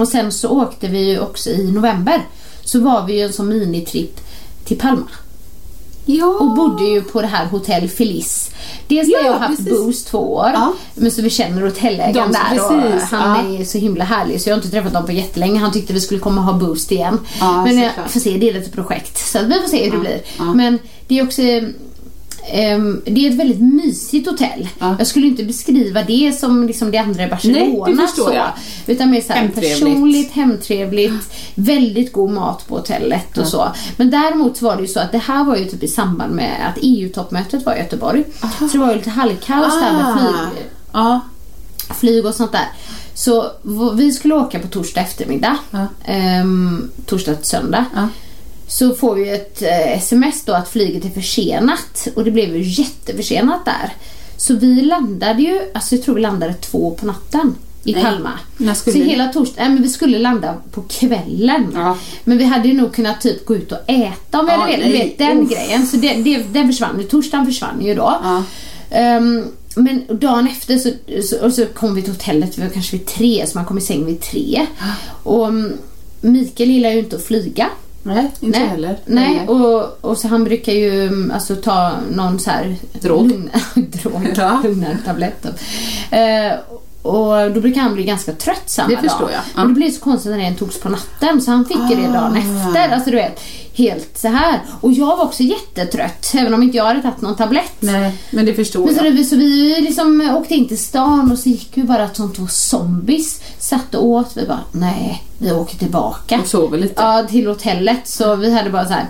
Och 0.00 0.08
sen 0.08 0.32
så 0.32 0.48
åkte 0.48 0.86
vi 0.88 1.10
ju 1.10 1.18
också 1.20 1.50
i 1.50 1.72
november. 1.72 2.22
Så 2.64 2.80
var 2.80 3.06
vi 3.06 3.12
ju 3.18 3.26
en 3.26 3.32
sån 3.32 3.48
minitripp 3.48 4.20
till 4.64 4.78
Palma. 4.78 5.06
Ja. 6.06 6.26
Och 6.26 6.54
bodde 6.54 6.84
ju 6.84 7.02
på 7.02 7.20
det 7.20 7.26
här 7.26 7.46
hotell 7.46 7.88
Feliz. 7.88 8.50
Dels 8.88 9.08
har 9.14 9.24
Ja, 9.24 9.26
jag 9.26 9.38
haft 9.38 9.56
precis. 9.56 9.78
Boost 9.78 10.08
två 10.08 10.34
år. 10.34 10.50
Ja. 10.54 10.72
Men 10.94 11.10
så 11.10 11.22
vi 11.22 11.30
känner 11.30 11.62
hotellägaren 11.62 12.32
där 12.32 12.64
och 12.64 12.68
precis, 12.68 13.10
han 13.10 13.52
ja. 13.52 13.60
är 13.60 13.64
så 13.64 13.78
himla 13.78 14.04
härlig 14.04 14.40
så 14.40 14.48
jag 14.48 14.54
har 14.54 14.58
inte 14.58 14.70
träffat 14.70 14.92
dem 14.92 15.06
på 15.06 15.12
jättelänge. 15.12 15.58
Han 15.58 15.72
tyckte 15.72 15.92
vi 15.92 16.00
skulle 16.00 16.20
komma 16.20 16.40
och 16.40 16.46
ha 16.46 16.52
Boost 16.52 16.92
igen. 16.92 17.18
Men 17.40 17.78
jag 17.78 17.92
får 18.08 18.20
se, 18.20 18.38
det 18.38 18.50
är 18.50 18.54
lite 18.54 18.70
projekt. 18.70 19.18
Så 19.18 19.38
vi 19.38 19.60
får 19.60 19.68
se 19.68 19.84
hur 19.84 19.90
det 19.90 19.98
blir. 19.98 20.20
Men 20.54 20.78
det 21.08 21.18
är 21.18 21.24
också 21.24 21.42
ehm, 22.50 23.02
det 23.04 23.26
är 23.26 23.30
ett 23.30 23.36
väldigt 23.36 23.60
mysigt 23.60 24.28
hotell. 24.30 24.68
Ja. 24.78 24.94
Jag 24.98 25.06
skulle 25.06 25.26
inte 25.26 25.44
beskriva 25.44 26.02
det 26.02 26.38
som 26.40 26.66
liksom 26.66 26.90
det 26.90 26.98
andra 26.98 27.24
i 27.24 27.28
Barcelona. 27.28 27.58
Nej, 27.64 27.82
det 27.96 28.02
förstår 28.02 28.24
så, 28.24 28.32
jag. 28.34 28.48
Utan 28.86 29.10
mer 29.10 29.20
så 29.20 29.32
här 29.32 29.40
Hemtrevligt. 29.40 29.80
personligt, 29.80 30.32
hemtrevligt, 30.32 31.32
väldigt 31.54 32.12
god 32.12 32.30
mat 32.30 32.68
på 32.68 32.76
hotellet 32.76 33.38
och 33.38 33.46
så. 33.46 33.68
Men 33.96 34.10
däremot 34.10 34.62
var 34.62 34.76
det 34.76 34.82
ju 34.82 34.88
så 34.88 35.00
att 35.00 35.12
det 35.12 35.18
här 35.18 35.44
var 35.44 35.56
ju 35.56 35.64
typ 35.64 35.82
i 35.82 35.88
samband 35.88 36.34
med 36.34 36.68
att 36.68 36.78
EU-toppmötet 36.82 37.66
var 37.66 37.74
i 37.74 37.78
Göteborg. 37.78 38.24
Så 38.58 38.66
det 38.72 38.78
var 38.78 38.88
ju 38.90 38.94
lite 38.96 39.10
halvkaos 39.10 39.74
där 39.74 39.92
med 39.92 40.04
Ah. 40.06 40.16
flyg, 40.18 40.64
Ja. 40.92 41.20
flyg 42.00 42.26
och 42.26 42.34
sånt 42.34 42.52
där. 42.52 42.68
Så 43.14 43.50
vi 43.94 44.12
skulle 44.12 44.34
åka 44.34 44.58
på 44.58 44.68
torsdag 44.68 45.00
eftermiddag. 45.00 45.58
Ja. 45.70 45.86
Ehm, 46.04 46.90
torsdag 47.06 47.34
till 47.34 47.44
söndag. 47.44 47.84
Så 48.68 48.94
får 48.94 49.14
vi 49.14 49.28
ett 49.28 49.62
eh, 49.62 49.98
sms 49.98 50.44
då 50.44 50.52
att 50.52 50.68
flyget 50.68 51.04
är 51.04 51.10
försenat. 51.10 52.08
Och 52.14 52.24
det 52.24 52.30
blev 52.30 52.56
ju 52.56 52.82
jätteförsenat 52.82 53.64
där. 53.64 53.92
Så 54.36 54.54
vi 54.54 54.82
landade 54.82 55.42
ju, 55.42 55.60
alltså 55.74 55.94
jag 55.94 56.04
tror 56.04 56.14
vi 56.14 56.20
landade 56.20 56.54
två 56.54 56.90
på 57.00 57.06
natten 57.06 57.54
i 57.84 57.92
Nej. 57.92 58.02
Palma. 58.02 58.32
Så 58.74 58.90
ni? 58.90 59.04
hela 59.04 59.26
torsdagen, 59.32 59.74
men 59.74 59.82
vi 59.82 59.88
skulle 59.88 60.18
landa 60.18 60.54
på 60.70 60.82
kvällen. 60.82 61.72
Ja. 61.74 61.96
Men 62.24 62.38
vi 62.38 62.44
hade 62.44 62.68
ju 62.68 62.74
nog 62.74 62.94
kunnat 62.94 63.20
typ 63.20 63.46
gå 63.46 63.56
ut 63.56 63.72
och 63.72 63.78
äta 63.86 64.40
om 64.40 64.46
vi 64.46 64.52
Ja, 64.52 64.58
hade 64.58 64.76
velat. 64.76 64.92
Vet 64.92 65.18
den 65.18 65.40
Uff. 65.42 65.50
grejen. 65.50 65.86
Så 65.86 65.96
det, 65.96 66.14
det, 66.14 66.38
den 66.52 66.66
försvann 66.66 67.00
ju. 67.00 67.06
Torsdagen 67.06 67.46
försvann 67.46 67.84
ju 67.84 67.94
då. 67.94 68.20
Ja. 68.22 68.42
Ehm, 68.90 69.44
men 69.76 70.04
dagen 70.08 70.48
efter 70.48 70.78
så, 70.78 70.90
så, 71.22 71.44
och 71.44 71.52
så 71.52 71.66
kom 71.66 71.94
vi 71.94 72.02
till 72.02 72.12
hotellet, 72.12 72.58
vi 72.58 72.62
var 72.62 72.68
kanske 72.68 72.96
vid 72.96 73.06
tre, 73.06 73.44
så 73.46 73.58
man 73.58 73.64
kom 73.64 73.78
i 73.78 73.80
säng 73.80 74.06
vid 74.06 74.20
tre. 74.20 74.66
Och 75.22 75.48
mm, 75.48 75.72
Mikael 76.20 76.70
gillar 76.70 76.90
ju 76.90 76.98
inte 76.98 77.16
att 77.16 77.24
flyga. 77.24 77.68
Nej, 78.06 78.30
inte 78.40 78.58
Nej, 78.58 78.68
heller. 78.68 78.96
nej 79.06 79.48
och, 79.48 80.04
och 80.04 80.18
så 80.18 80.28
han 80.28 80.44
brukar 80.44 80.72
ju 80.72 81.06
mm, 81.06 81.30
alltså, 81.30 81.56
ta 81.56 81.92
någon 82.10 82.38
så 82.38 82.50
här 82.50 82.76
Drog. 82.92 83.28
drog, 83.74 84.28
Ja. 84.36 84.60
lugnare 84.64 84.98
tablett. 85.06 85.42
typ. 85.42 85.54
Eh, 86.10 86.52
och 87.06 87.52
då 87.52 87.60
brukar 87.60 87.80
han 87.80 87.94
bli 87.94 88.04
ganska 88.04 88.32
trött 88.32 88.62
samma 88.70 88.88
Det 88.88 88.94
dag. 88.94 89.04
förstår 89.04 89.30
jag. 89.30 89.40
Ja. 89.56 89.62
Och 89.62 89.68
det 89.68 89.74
blev 89.74 89.90
så 89.90 90.00
konstigt 90.00 90.30
när 90.32 90.38
den 90.38 90.54
togs 90.56 90.80
på 90.80 90.88
natten 90.88 91.42
så 91.42 91.50
han 91.50 91.64
fick 91.64 91.76
ju 91.90 91.96
det 91.96 92.02
dagen 92.08 92.32
Ah. 92.36 92.66
efter. 92.68 92.94
Alltså 92.94 93.10
du 93.10 93.16
vet, 93.16 93.40
helt 93.74 94.18
så 94.18 94.28
här. 94.28 94.60
Och 94.80 94.92
jag 94.92 95.16
var 95.16 95.24
också 95.24 95.42
jättetrött 95.42 96.32
även 96.34 96.54
om 96.54 96.62
inte 96.62 96.76
jag 96.76 96.84
hade 96.84 97.02
tagit 97.02 97.20
någon 97.20 97.36
tablett. 97.36 97.72
Nej, 97.80 98.14
men 98.30 98.44
det 98.46 98.54
förstår 98.54 98.84
Men 98.86 98.94
så, 98.94 99.04
jag. 99.06 99.26
så 99.26 99.36
vi 99.36 99.80
liksom 99.80 100.36
åkte 100.40 100.54
in 100.54 100.68
till 100.68 100.78
stan 100.78 101.32
och 101.32 101.38
så 101.38 101.48
gick 101.48 101.70
vi 101.74 101.82
bara 101.82 102.14
som 102.14 102.32
två 102.32 102.46
zombies. 102.50 103.40
Satt 103.58 103.94
och 103.94 104.06
åt. 104.06 104.36
Vi 104.36 104.46
bara, 104.46 104.60
nej, 104.72 105.22
vi 105.38 105.52
åker 105.52 105.78
tillbaka. 105.78 106.38
Och 106.40 106.46
sover 106.46 106.78
lite. 106.78 107.02
Ja, 107.02 107.26
till 107.30 107.46
hotellet. 107.46 108.08
Så 108.08 108.36
vi 108.36 108.54
hade 108.54 108.70
bara 108.70 108.84
så 108.84 108.92
här. 108.92 109.06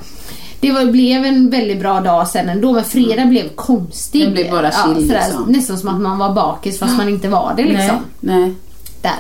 Det 0.67 0.73
var, 0.73 0.85
blev 0.85 1.25
en 1.25 1.51
väldigt 1.51 1.81
bra 1.81 2.01
dag 2.01 2.29
sen 2.29 2.49
ändå, 2.49 2.73
men 2.73 2.85
fredag 2.85 3.25
blev 3.27 3.49
konstig. 3.49 4.23
Den 4.23 4.33
blev 4.33 4.51
bara 4.51 4.67
ja, 4.67 4.73
chill, 4.73 5.09
sådär, 5.09 5.25
liksom. 5.27 5.45
Nästan 5.49 5.79
som 5.79 5.89
att 5.89 6.01
man 6.01 6.19
var 6.19 6.35
bakis 6.35 6.79
fast 6.79 6.97
man 6.97 7.09
inte 7.09 7.29
var 7.29 7.55
det 7.57 7.65
liksom. 7.65 7.97
Nej, 8.21 8.41
nej. 8.41 8.55
Där. 9.03 9.17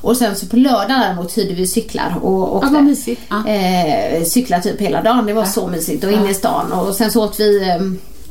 Och 0.00 0.16
sen 0.16 0.36
så 0.36 0.46
på 0.46 0.56
lördagen 0.56 1.00
däremot 1.00 1.38
hyrde 1.38 1.54
vi 1.54 1.66
cyklar 1.66 2.18
och 2.22 2.56
åkte. 2.56 2.70
Ja, 2.74 2.80
mysigt. 2.80 3.22
Ja. 3.28 3.46
Eh, 3.46 4.22
cykla 4.24 4.60
typ 4.60 4.80
hela 4.80 5.02
dagen. 5.02 5.26
Det 5.26 5.32
var 5.32 5.44
så 5.44 5.66
mysigt. 5.66 6.04
Och 6.04 6.12
inne 6.12 6.30
i 6.30 6.34
stan. 6.34 6.72
Och 6.72 6.94
sen 6.94 7.10
så 7.10 7.24
åt 7.24 7.40
vi 7.40 7.68
eh, 7.68 7.80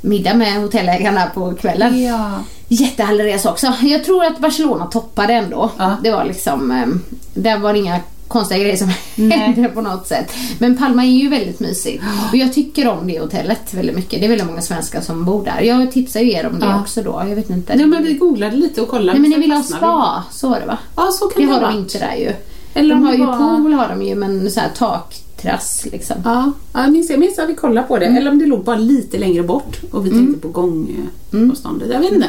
middag 0.01 0.33
med 0.33 0.61
hotellägarna 0.61 1.25
på 1.33 1.53
kvällen. 1.53 2.03
Ja. 2.03 2.31
Jättehärlig 2.67 3.23
resa 3.23 3.51
också. 3.51 3.73
Jag 3.81 4.03
tror 4.03 4.25
att 4.25 4.39
Barcelona 4.39 4.85
toppade 4.85 5.33
ändå. 5.33 5.71
Ja. 5.77 5.97
Det 6.03 6.11
var 6.11 6.25
liksom, 6.25 6.71
eh, 6.71 6.87
där 7.33 7.57
var 7.57 7.73
det 7.73 7.79
inga 7.79 7.99
konstiga 8.27 8.59
grejer 8.59 8.75
som 8.77 8.89
Nej. 9.15 9.37
hände 9.37 9.69
på 9.69 9.81
något 9.81 10.07
sätt. 10.07 10.31
Men 10.59 10.77
Palma 10.77 11.03
är 11.05 11.09
ju 11.09 11.29
väldigt 11.29 11.59
mysigt. 11.59 12.03
Och 12.31 12.37
jag 12.37 12.53
tycker 12.53 12.87
om 12.87 13.07
det 13.07 13.19
hotellet 13.19 13.73
väldigt 13.73 13.95
mycket. 13.95 14.19
Det 14.19 14.25
är 14.25 14.29
väldigt 14.29 14.47
många 14.47 14.61
svenskar 14.61 15.01
som 15.01 15.25
bor 15.25 15.45
där. 15.45 15.61
Jag 15.61 15.91
tipsar 15.91 16.19
ju 16.19 16.31
er 16.31 16.47
om 16.47 16.59
det 16.59 16.65
Ja. 16.65 16.81
också 16.81 17.03
då. 17.03 17.23
Jag 17.29 17.35
vet 17.35 17.49
inte. 17.49 17.75
Nej, 17.75 17.85
men 17.85 18.03
vi 18.03 18.13
googlade 18.13 18.55
lite 18.55 18.81
och 18.81 18.87
kollade. 18.87 19.19
Nej 19.19 19.21
men 19.21 19.29
ni 19.29 19.37
vill 19.47 19.51
ha 19.51 19.63
spa, 19.63 20.23
så 20.31 20.49
var 20.49 20.59
det 20.59 20.65
va? 20.65 20.77
vi. 20.81 21.01
Ja, 21.01 21.09
så 21.11 21.25
kan 21.27 21.41
Det 21.41 21.47
det 21.47 21.53
har 21.53 21.71
de 21.71 21.77
inte 21.79 21.99
där 21.99 22.15
ju. 22.15 22.31
Eller 22.73 22.95
de 22.95 23.03
har 23.05 23.13
ju 23.13 23.25
var- 23.25 23.37
pool 23.57 23.73
har 23.73 23.87
de 23.89 24.01
ju 24.01 24.15
men 24.15 24.51
så 24.51 24.59
här 24.59 24.69
takterrass 24.77 25.85
liksom. 25.91 26.15
Ja, 26.25 26.51
ja, 26.73 26.81
jag 26.83 26.91
minns, 26.91 27.09
jag 27.09 27.19
minns 27.19 27.39
att 27.39 27.49
vi 27.49 27.55
kollade 27.55 27.87
på 27.87 27.97
det. 27.97 28.05
Mm. 28.05 28.17
Eller 28.17 28.31
om 28.31 28.39
det 28.39 28.45
låg 28.45 28.63
bara 28.63 28.75
lite 28.77 29.17
längre 29.17 29.43
bort 29.43 29.77
och 29.91 30.05
vi 30.05 30.09
tänkte 30.09 30.39
på 30.41 30.47
gångavståndet. 30.47 31.89
Jag 31.93 31.99
vet 31.99 32.11
inte. 32.11 32.27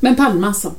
Men 0.00 0.16
Palma 0.16 0.46
alltså. 0.46 0.72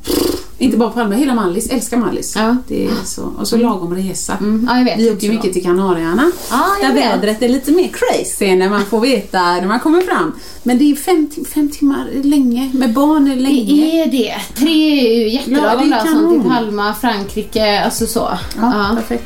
Inte 0.58 0.77
bara 0.77 0.89
Palma, 0.89 1.15
hela 1.15 1.34
Mallis. 1.34 1.69
Älskar 1.69 1.97
Mallis. 1.97 2.36
Ja. 2.36 2.55
Det 2.67 2.86
är 2.86 3.05
så. 3.05 3.34
Och 3.39 3.47
så 3.47 3.58
lagom 3.58 3.95
resa. 3.95 4.38
Mm, 4.39 4.67
ja, 4.69 4.77
jag 4.77 4.86
vet. 4.86 4.99
Vi 4.99 5.12
åker 5.12 5.27
ju 5.27 5.34
mycket 5.34 5.53
till 5.53 5.63
Kanarieöarna. 5.63 6.32
Ja, 6.51 6.65
där 6.82 6.93
vet. 6.93 7.03
vädret 7.03 7.41
är 7.41 7.49
lite 7.49 7.71
mer 7.71 7.88
crazy 7.88 8.55
när 8.55 8.69
man 8.69 8.86
får 8.86 8.99
veta 8.99 9.41
när 9.41 9.67
man 9.67 9.79
kommer 9.79 10.01
fram. 10.01 10.34
Men 10.63 10.77
det 10.77 10.91
är 10.91 10.95
fem, 10.95 11.29
fem 11.53 11.69
timmar 11.69 12.08
länge. 12.23 12.71
Med 12.73 12.93
barn 12.93 13.32
är 13.32 13.36
länge. 13.36 13.84
Det 13.84 14.01
är 14.01 14.12
det. 14.12 14.36
Tre 14.55 14.99
är 15.01 15.19
ju 15.19 15.27
Ja, 15.27 15.39
jättelagom 15.39 15.93
är 15.93 15.95
där. 15.95 16.05
Som 16.05 16.08
till 16.08 16.41
kanon. 16.41 16.49
Palma, 16.49 16.93
Frankrike, 16.93 17.82
alltså 17.86 18.08
så. 18.08 18.29
Ja, 18.62 18.91
perfekt. 18.95 19.25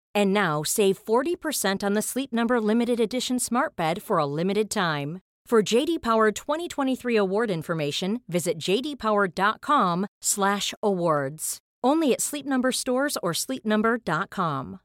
And 0.15 0.33
now 0.33 0.63
save 0.63 1.03
40% 1.05 1.83
on 1.83 1.93
the 1.93 2.01
Sleep 2.01 2.33
Number 2.33 2.59
limited 2.61 2.99
edition 2.99 3.37
smart 3.39 3.75
bed 3.75 4.01
for 4.01 4.17
a 4.17 4.25
limited 4.25 4.69
time. 4.69 5.19
For 5.47 5.61
JD 5.61 6.01
Power 6.01 6.31
2023 6.31 7.15
award 7.17 7.51
information, 7.51 8.21
visit 8.29 8.57
jdpower.com/awards. 8.57 11.57
Only 11.83 12.13
at 12.13 12.21
Sleep 12.21 12.45
Number 12.45 12.71
stores 12.71 13.17
or 13.21 13.33
sleepnumber.com. 13.33 14.79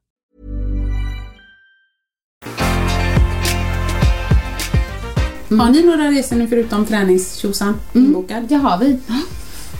Mm. 5.50 5.60
Har 5.60 5.70
ni 5.70 5.82
några 5.82 6.10
resor 6.10 6.36
nu 6.36 6.48
förutom 6.48 6.86
träningstjosan 6.86 7.80
mm. 7.94 8.06
inbokad? 8.06 8.44
Det 8.48 8.54
har 8.54 8.78
vi. 8.78 8.98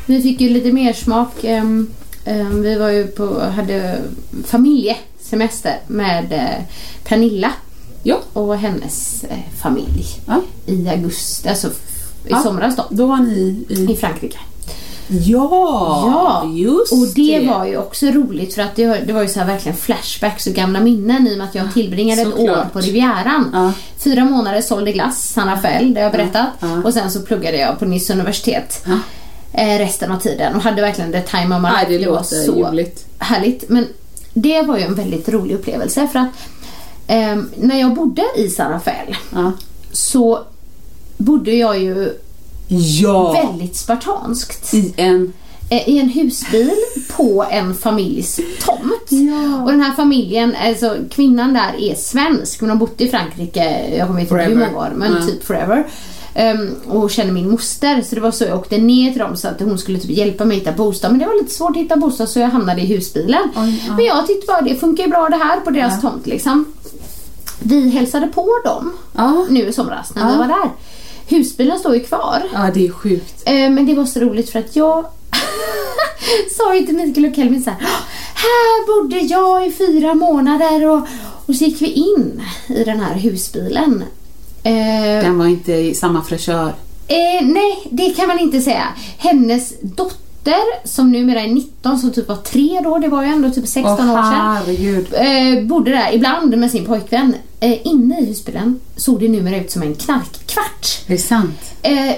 Vi 0.07 0.23
fick 0.23 0.41
ju 0.41 0.49
lite 0.49 0.73
mer 0.73 0.93
smak. 0.93 1.45
ehm, 1.45 1.89
ehm, 2.25 2.63
Vi 2.63 2.79
var 2.79 2.91
ju 2.91 3.07
på, 3.07 3.41
hade 3.41 4.03
familjesemester 5.31 5.79
med 5.87 6.33
eh, 6.33 6.65
Pernilla 7.05 7.53
Ja. 8.03 8.19
och 8.33 8.57
hennes 8.57 9.25
eh, 9.25 9.39
familj 9.63 10.05
ja. 10.27 10.41
i 10.67 10.89
augusti, 10.89 11.49
alltså 11.49 11.69
i 11.69 11.71
Ja. 12.29 12.43
somras 12.43 12.77
då. 12.77 12.85
Då 12.91 13.07
var 13.07 13.17
ni 13.17 13.65
I 13.69 13.93
i... 13.93 13.97
Frankrike. 13.97 14.39
Ja, 15.09 16.51
just 16.55 16.93
och 16.93 17.07
det, 17.15 17.47
var 17.49 17.67
ju 17.67 17.77
också 17.79 18.07
roligt 18.07 18.55
för 18.55 18.63
att 18.63 18.77
det, 18.77 18.87
var- 18.87 18.99
det 19.07 19.13
var 19.13 19.23
ju 19.23 19.29
så 19.29 19.39
här 19.41 19.47
verkligen 19.47 19.77
flashbacks 19.79 20.47
och 20.47 20.53
gamla 20.53 20.81
minnen 20.81 21.27
i 21.29 21.35
och 21.35 21.39
med 21.39 21.47
att 21.49 21.55
jag 21.55 21.73
tillbringade 21.75 22.23
ett 22.23 22.29
Såklart. 22.29 22.59
år 22.67 22.71
på 22.73 22.81
Rivieran. 22.81 23.51
Ja. 23.53 23.73
Fyra 23.99 24.25
månader 24.25 24.61
sålde 24.61 24.93
glass, 24.93 25.29
San 25.33 25.49
Rafael, 25.49 25.95
det 25.95 26.01
har 26.01 26.05
jag 26.05 26.13
berättat. 26.13 26.47
Ja. 26.61 26.83
Och 26.85 26.93
sen 26.95 27.11
så 27.11 27.21
pluggade 27.23 27.57
jag 27.59 27.79
på 27.79 27.85
Nice 27.85 28.13
universitet 28.13 28.85
Ja. 28.87 28.99
eh, 29.61 29.79
resten 29.79 30.13
av 30.13 30.19
tiden 30.19 30.55
och 30.57 30.63
hade 30.63 30.83
verkligen 30.83 31.13
the 31.13 31.23
time 31.23 31.57
of 31.57 31.63
my 31.63 31.69
life. 31.69 31.87
det 32.05 32.07
var 32.11 32.17
låter 32.17 32.43
så 32.45 32.57
ljuvligt. 32.57 33.07
härligt. 33.19 33.69
Men 33.69 33.87
det 34.39 34.63
var 34.63 34.77
ju 34.77 34.83
en 34.83 34.95
väldigt 34.95 35.29
rolig 35.29 35.55
upplevelse 35.55 36.09
för 36.13 36.19
att 36.19 36.29
ehm, 37.07 37.51
när 37.57 37.81
jag 37.81 37.95
bodde 37.95 38.23
i 38.37 38.49
San 38.49 38.73
Rafael 38.73 39.17
Ja. 39.33 39.53
så 39.93 40.41
bodde 41.17 41.53
jag 41.53 41.79
ju 41.83 42.13
Ja! 42.69 43.33
väldigt 43.33 43.77
spartanskt. 43.77 44.75
I 44.75 44.95
en... 44.97 45.33
eh, 45.71 45.89
i 45.89 45.99
en 45.99 46.09
husbil 46.09 46.71
på 47.17 47.47
en 47.51 47.75
familjs 47.75 48.41
tomt. 48.65 49.07
Ja. 49.09 49.63
Och 49.65 49.71
den 49.71 49.81
här 49.83 49.93
familjen, 49.93 50.55
alltså 50.65 50.97
kvinnan 51.11 51.55
där 51.55 51.75
är 51.81 51.95
svensk. 51.95 52.61
Hon 52.61 52.69
har 52.71 52.77
bott 52.77 53.01
i 53.01 53.09
Frankrike, 53.09 53.97
jag 53.97 54.07
kommer 54.07 54.21
inte 54.21 54.35
ihåg 54.35 54.43
hur 54.45 54.57
många 54.57 54.79
år, 54.79 54.93
men 54.97 55.27
typ 55.27 55.45
forever. 55.45 55.87
Um, 56.39 56.75
och 57.01 57.11
känner 57.11 57.33
min 57.33 57.51
moster 57.51 58.03
så 58.03 58.15
det 58.15 58.21
var 58.21 58.31
så 58.31 58.45
jag 58.45 58.59
åkte 58.59 58.79
ner 58.79 59.11
till 59.11 59.21
dem 59.21 59.37
så 59.37 59.49
att 59.49 59.61
hon 59.61 59.79
skulle 59.79 59.99
typ 59.99 60.11
hjälpa 60.11 60.45
mig 60.45 60.57
hitta 60.59 60.73
bostad. 60.73 61.11
Men 61.11 61.21
det 61.21 61.27
var 61.27 61.35
lite 61.43 61.55
svårt 61.55 61.71
att 61.71 61.77
hitta 61.83 61.97
bostad 61.97 62.29
så 62.29 62.39
jag 62.41 62.49
hamnade 62.49 62.81
i 62.83 62.87
husbilen. 62.87 63.43
Oj, 63.57 63.85
ja. 63.89 63.97
Men 63.97 64.05
jag 64.05 64.27
tyckte 64.27 64.47
bara 64.47 64.61
det 64.61 64.75
funkar 64.77 65.05
ju 65.05 65.11
bra 65.11 65.29
det 65.29 65.37
här 65.37 65.61
på 65.61 65.71
deras 65.71 65.93
Ja. 66.03 66.11
tomt 66.11 66.27
liksom. 66.27 66.65
Vi 67.59 67.89
hälsade 67.89 68.27
på 68.27 68.49
dem 68.65 68.93
Ja. 69.17 69.47
nu 69.51 69.67
i 69.69 69.73
somras 69.73 70.15
när 70.15 70.33
vi 70.33 70.39
var 70.39 70.47
där. 70.49 70.71
Husbilen 71.37 71.79
står 71.79 71.95
ju 71.95 72.01
kvar. 72.01 72.43
ja, 72.53 72.71
det 72.75 72.87
är 72.87 72.91
sjukt. 72.93 73.43
Eh, 73.47 73.53
Men 73.71 73.87
det 73.87 73.95
var 73.95 74.05
så 74.07 74.21
roligt 74.21 74.51
för 74.51 74.59
att 74.59 74.77
jag 74.77 75.07
sa 76.57 76.75
ju 76.75 76.87
till 76.87 76.97
Mikael 76.97 77.27
och 77.27 77.35
Kelvin 77.37 77.63
så 77.63 77.71
här. 77.71 77.79
Här 78.35 78.87
bodde 78.87 79.19
jag 79.19 79.67
i 79.67 79.73
fyra 79.73 80.15
månader 80.15 80.87
och, 80.89 81.01
och 81.47 81.55
så 81.55 81.65
gick 81.65 81.83
vi 81.83 81.87
in 81.93 82.43
i 82.69 82.85
den 82.85 83.01
här 83.01 83.15
husbilen. 83.15 84.05
Eh, 84.67 85.23
Den 85.25 85.39
var 85.39 85.47
inte 85.47 85.73
i 85.73 85.95
samma 85.95 86.23
fräschör. 86.23 86.69
eh, 87.09 87.47
nej, 87.47 87.79
det 87.91 88.11
kan 88.17 88.29
man 88.29 88.39
inte 88.39 88.61
säga. 88.61 88.85
Hennes 89.19 89.73
dotter 89.81 90.87
som 90.89 91.13
numera 91.13 91.41
är 91.41 91.49
19, 91.49 91.99
som 91.99 92.13
typ 92.13 92.29
var 92.29 92.37
tre 92.37 92.81
då, 92.85 92.99
det 92.99 93.09
var 93.09 93.23
ju 93.23 93.29
ändå 93.29 93.51
typ 93.51 93.69
16 93.69 93.97
Åh, 94.11 94.13
år 94.19 94.23
sedan. 94.23 95.27
Eh, 95.27 95.65
bodde 95.65 95.91
där 95.91 96.15
ibland 96.15 96.59
med 96.59 96.71
sin 96.71 96.85
pojkvän. 96.85 97.35
Eh, 97.61 97.87
inne 97.87 98.21
i 98.21 98.27
husbilen 98.27 98.81
såg 98.97 99.21
det 99.21 99.29
numera 99.29 99.57
ut 99.57 99.71
som 99.71 99.83
en 99.83 99.95
knarkkvart. 99.95 100.87
Är 101.07 101.13
det 101.13 101.19
sant? 101.19 101.61
Eh, 101.83 102.13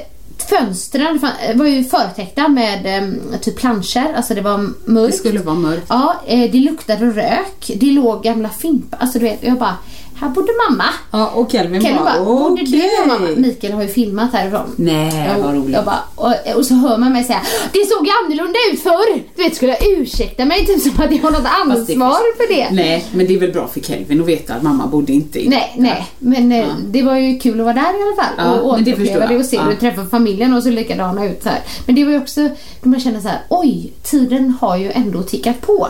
fönstren 0.48 1.20
var 1.54 1.66
ju 1.66 1.84
förtäckta 1.84 2.48
med 2.48 2.86
eh, 3.32 3.38
typ 3.40 3.56
planscher, 3.56 4.12
alltså 4.16 4.34
det 4.34 4.40
var 4.40 4.58
Det 4.58 4.92
mörkt. 4.92 5.16
skulle 5.16 5.40
vara 5.40 5.56
mörkt. 5.56 5.86
Ja, 5.88 6.14
eh, 6.26 6.50
det 6.52 6.58
luktade 6.58 7.06
rök, 7.06 7.70
det 7.76 7.86
låg 7.86 8.22
gamla 8.22 8.48
fimpar, 8.48 8.98
alltså 9.00 9.18
du 9.18 9.24
vet, 9.24 9.38
jag 9.42 9.58
bara, 9.58 9.74
här 10.20 10.28
bodde 10.28 10.52
mamma. 10.70 10.84
Ja, 11.10 11.26
och 11.34 11.52
Kelvin 11.52 11.80
Kelly 11.82 11.94
bara, 11.94 12.04
bara, 12.04 12.24
bodde 12.24 12.62
okej. 12.62 12.66
du 12.96 13.02
och 13.02 13.08
mamma? 13.20 13.28
Mikael 13.36 13.72
har 13.72 13.82
ju 13.82 13.88
filmat 13.88 14.32
härifrån. 14.32 14.74
Nej, 14.76 15.30
Jo, 15.36 15.42
vad 15.42 15.54
roligt. 15.54 15.74
Jag 15.74 15.84
bara, 15.84 16.00
och, 16.14 16.56
och 16.56 16.66
så 16.66 16.74
hör 16.74 16.98
man 16.98 17.12
mig 17.12 17.24
säga 17.24 17.40
Det 17.72 17.86
såg 17.86 18.06
ju 18.06 18.12
annorlunda 18.24 18.58
ut 18.72 18.82
förr! 18.82 19.22
Du 19.36 19.42
vet, 19.42 19.54
skulle 19.56 19.72
jag 19.80 19.98
ursäkta 19.98 20.44
mig 20.44 20.66
typ 20.66 20.82
som 20.82 21.04
att 21.04 21.12
jag 21.12 21.18
har 21.22 21.30
något 21.30 21.46
ansvar 21.62 22.36
för 22.36 22.54
det. 22.54 22.68
Nej, 22.70 23.04
men 23.12 23.26
det 23.26 23.34
är 23.34 23.38
väl 23.40 23.52
bra 23.52 23.66
för 23.68 23.80
Kelvin 23.80 24.20
att 24.20 24.26
veta 24.26 24.54
att 24.54 24.62
mamma 24.62 24.86
bodde 24.86 25.12
inte 25.12 25.44
i... 25.44 25.48
Nej, 25.48 25.74
nej. 25.76 26.06
Men 26.18 26.52
eh, 26.52 26.58
Ja. 26.58 26.64
det 26.86 27.02
var 27.02 27.16
ju 27.16 27.38
kul 27.38 27.60
att 27.60 27.64
vara 27.64 27.74
där 27.74 27.80
i 28.00 28.02
alla 28.02 28.22
fall. 28.22 28.34
Ja, 28.38 28.60
och 28.60 28.82
det 28.82 28.92
återuppleva 28.92 29.26
det 29.26 29.36
och 29.36 29.44
se 29.44 29.56
Ja. 29.56 29.62
hur 29.62 29.74
träffa 29.74 30.06
familjen 30.06 30.54
och 30.54 30.62
så 30.62 30.70
likadana 30.70 31.24
ut 31.26 31.42
så 31.42 31.48
här. 31.48 31.60
Men 31.86 31.94
det 31.94 32.04
var 32.04 32.12
ju 32.12 32.18
också 32.18 32.48
då 32.82 32.88
man 32.88 33.00
känner 33.00 33.20
så 33.20 33.28
här, 33.28 33.38
oj, 33.48 33.92
tiden 34.02 34.54
har 34.60 34.76
ju 34.76 34.90
ändå 34.90 35.22
tickat 35.22 35.60
på. 35.60 35.88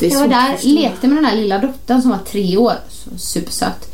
vet, 0.00 0.12
Jag 0.12 0.20
var 0.20 0.28
där, 0.28 0.58
lekte 0.62 1.06
med 1.08 1.16
den 1.16 1.24
här 1.24 1.36
lilla 1.36 1.58
dottern 1.58 2.02
som 2.02 2.10
var 2.10 2.18
tre 2.18 2.56
år, 2.56 2.72
supersöt. 3.18 3.92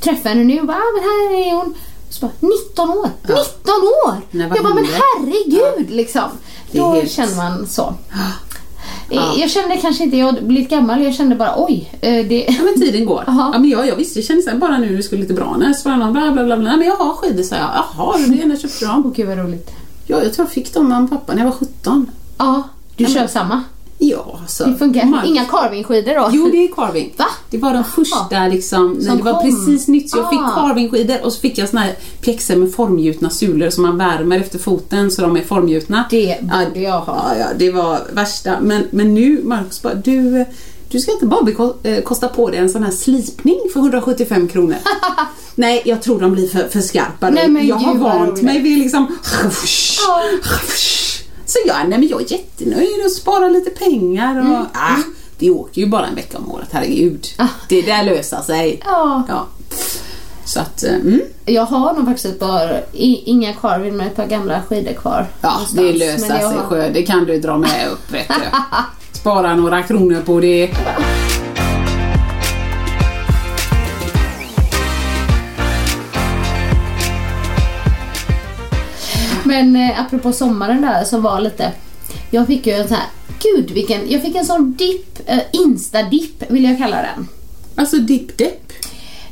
Träffade 0.00 0.28
henne 0.28 0.44
nu 0.44 0.60
och 0.60 0.66
bara, 0.66 0.76
ah, 0.76 0.92
men 0.94 1.02
här 1.04 1.46
är 1.48 1.54
hon. 1.56 1.74
Så 2.10 2.20
bara, 2.26 2.32
19 2.40 2.90
år! 2.90 3.10
19 3.22 3.34
år! 4.06 4.20
Nej, 4.30 4.50
jag 4.54 4.64
bara, 4.64 4.74
men 4.74 4.84
herregud 4.84 5.90
liksom. 5.90 6.22
Det 6.72 6.78
är 6.78 6.82
Då 6.82 6.92
helt- 6.92 7.10
känner 7.10 7.36
man 7.36 7.66
så. 7.66 7.94
Ja. 9.10 9.34
Jag 9.36 9.50
kände 9.50 9.76
kanske 9.76 10.04
inte, 10.04 10.16
jag 10.16 10.44
blivit 10.44 10.70
gammal, 10.70 11.02
jag 11.04 11.14
kände 11.14 11.36
bara 11.36 11.54
oj. 11.56 11.92
eh, 12.00 12.26
Det... 12.26 12.46
Ja 12.48 12.62
men 12.64 12.74
tiden 12.80 13.06
går. 13.06 13.24
Ja, 13.26 13.50
men 13.58 13.68
jag, 13.68 13.86
jag 13.88 13.96
visste, 13.96 14.18
jag 14.18 14.26
kände 14.26 14.42
så 14.42 14.50
här, 14.50 14.56
bara 14.56 14.78
nu 14.78 14.96
det 14.96 15.02
skulle 15.02 15.20
lite 15.22 15.34
bra 15.34 15.56
när 15.58 15.72
så 15.72 15.88
var 15.88 15.96
det 15.96 16.04
någon 16.04 16.12
bla 16.12 16.32
bla 16.32 16.44
bla. 16.44 16.56
bla. 16.56 16.76
Men 16.76 16.86
jag 16.86 16.96
har 16.96 17.12
skidor 17.14 17.42
sa 17.42 17.56
jag. 17.56 17.70
Jaha, 17.96 18.18
du 18.18 18.36
gärna 18.36 18.56
köpte 18.56 18.84
dem. 18.84 19.12
Gud 19.16 19.28
vad 19.28 19.38
roligt. 19.38 19.70
Ja, 20.06 20.22
jag 20.22 20.32
tror 20.34 20.46
jag 20.46 20.52
fick 20.52 20.74
dem 20.74 20.92
av 20.92 21.08
pappa 21.08 21.32
när 21.34 21.42
jag 21.42 21.50
var 21.50 21.56
17. 21.56 22.10
Ja, 22.38 22.62
du 22.96 23.04
Ja, 23.04 23.10
kör 23.10 23.20
men- 23.20 23.28
samma. 23.28 23.62
Ja, 24.00 24.40
så. 24.48 24.64
Det 24.64 24.76
funkar. 24.78 25.04
Mark- 25.04 25.26
Inga 25.26 25.44
carvingskidor 25.44 26.14
då? 26.14 26.28
Jo, 26.32 26.48
det 26.52 26.64
är 26.64 26.68
carving. 26.74 27.12
Va? 27.16 27.24
Det 27.50 27.58
var 27.58 27.74
de 27.74 27.84
första 27.84 28.48
liksom, 28.48 28.92
när 28.92 29.16
det 29.16 29.22
var 29.22 29.32
kom. 29.32 29.42
precis 29.42 29.88
nytt. 29.88 30.10
Så 30.10 30.18
jag 30.18 30.30
fick 30.30 30.38
Ah. 30.40 30.50
carvingskidor 30.54 31.16
och 31.24 31.32
så 31.32 31.40
fick 31.40 31.58
jag 31.58 31.68
såna 31.68 31.80
här 31.82 31.94
pjäxor 32.20 32.56
med 32.56 32.72
formgjutna 32.74 33.30
sulor 33.30 33.70
som 33.70 33.82
man 33.82 33.98
värmer 33.98 34.40
efter 34.40 34.58
foten 34.58 35.10
så 35.10 35.22
de 35.22 35.36
är 35.36 35.42
formgjutna. 35.42 36.04
Det 36.10 36.36
borde 36.42 36.80
jag 36.80 37.00
ha. 37.00 37.32
Ja, 37.38 37.46
det 37.58 37.70
var 37.70 38.00
värsta. 38.12 38.60
Men, 38.60 38.82
men 38.90 39.14
nu, 39.14 39.40
Marcus 39.44 39.82
bara, 39.82 39.94
du, 39.94 40.44
du 40.90 40.98
ska 41.00 41.12
inte 41.12 41.26
bara 41.26 41.72
eh, 41.82 42.02
kosta 42.02 42.28
på 42.28 42.50
dig 42.50 42.58
en 42.58 42.70
sån 42.70 42.82
här 42.82 42.90
slipning 42.90 43.58
för 43.72 43.80
175 43.80 44.48
kronor. 44.48 44.76
Nej, 45.54 45.82
jag 45.84 46.02
tror 46.02 46.20
de 46.20 46.32
blir 46.32 46.48
för, 46.48 46.68
för 46.68 46.80
skarpa. 46.80 47.30
Nej, 47.30 47.48
men 47.48 47.66
jag 47.66 47.76
har 47.76 47.94
vant 47.94 48.42
mig 48.42 48.60
vid 48.62 48.78
liksom... 48.78 49.18
Ja. 50.08 50.22
Så 51.48 51.58
jag, 51.66 51.76
nej, 51.88 51.98
men 51.98 52.08
jag 52.08 52.20
är 52.22 52.32
jättenöjd 52.32 53.04
och 53.04 53.10
sparar 53.12 53.50
lite 53.50 53.70
pengar. 53.70 54.40
Och, 54.40 54.66
ah, 54.78 54.96
det 55.38 55.50
åker 55.50 55.80
ju 55.80 55.86
bara 55.86 56.06
en 56.06 56.14
vecka 56.14 56.38
om 56.38 56.52
året, 56.52 56.68
herregud. 56.70 57.26
Ah. 57.36 57.46
Det 57.68 57.82
där 57.82 58.02
löser 58.02 58.40
sig. 58.42 58.80
Ja. 58.84 59.22
Ja. 59.28 59.46
Så 60.44 60.60
att, 60.60 60.84
eh, 60.84 60.94
mm. 60.94 61.20
Jag 61.44 61.62
har 61.64 61.92
nog 61.92 62.04
faktiskt 62.06 62.26
ett 62.26 62.38
par, 62.40 62.84
inga 62.92 63.52
carving 63.52 63.96
men 63.96 64.06
ett 64.06 64.16
par 64.16 64.26
gamla 64.26 64.62
skidor 64.68 64.92
kvar. 64.92 65.26
Ja, 65.40 65.50
någonstans. 65.52 65.80
det 65.86 65.92
löser 65.92 66.26
sig 66.26 66.44
har- 66.44 66.62
sjö. 66.64 66.90
Det 66.90 67.02
kan 67.02 67.24
du 67.24 67.40
dra 67.40 67.58
med 67.58 67.88
upp, 67.92 68.12
vet 68.14 68.28
du. 68.28 68.34
Spara 69.18 69.54
några 69.56 69.82
kronor 69.82 70.22
på 70.26 70.40
det. 70.40 70.70
Men 79.48 79.76
eh, 79.76 80.00
apropå 80.00 80.32
sommaren 80.32 80.82
där 80.82 81.04
som 81.04 81.22
var 81.22 81.40
lite, 81.40 81.72
jag 82.30 82.46
fick 82.46 82.66
ju 82.66 82.72
en 82.72 82.88
sån 82.88 82.96
här, 82.96 83.06
gud 83.42 83.70
vilken, 83.70 84.10
jag 84.10 84.22
fick 84.22 84.36
en 84.36 84.44
sån 84.44 84.74
dipp, 84.74 85.20
eh, 85.26 85.38
insta-dipp 85.52 86.50
vill 86.50 86.64
jag 86.64 86.78
kalla 86.78 86.96
den. 86.96 87.28
Alltså 87.74 87.96
dipp-depp. 87.96 88.72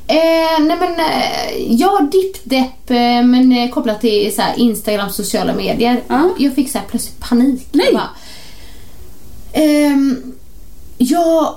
Eh, 0.09 0.61
nej 0.61 0.77
men, 0.81 0.93
eh, 0.93 1.73
ja 1.73 2.09
dipp-depp 2.13 2.91
eh, 2.91 3.27
men 3.27 3.53
eh, 3.53 3.71
kopplat 3.71 4.01
till 4.01 4.35
så 4.35 4.43
här, 4.43 4.59
Instagram, 4.59 5.11
sociala 5.11 5.55
medier. 5.55 6.03
Ja. 6.09 6.31
Jag 6.39 6.55
fick 6.55 6.71
så 6.71 6.79
här 6.79 6.87
plötsligt 6.87 7.21
panik. 7.21 7.69
Nej. 7.73 7.87
Jag 7.87 7.95
bara, 7.95 8.11
ehm, 9.53 10.33
jag 10.99 11.55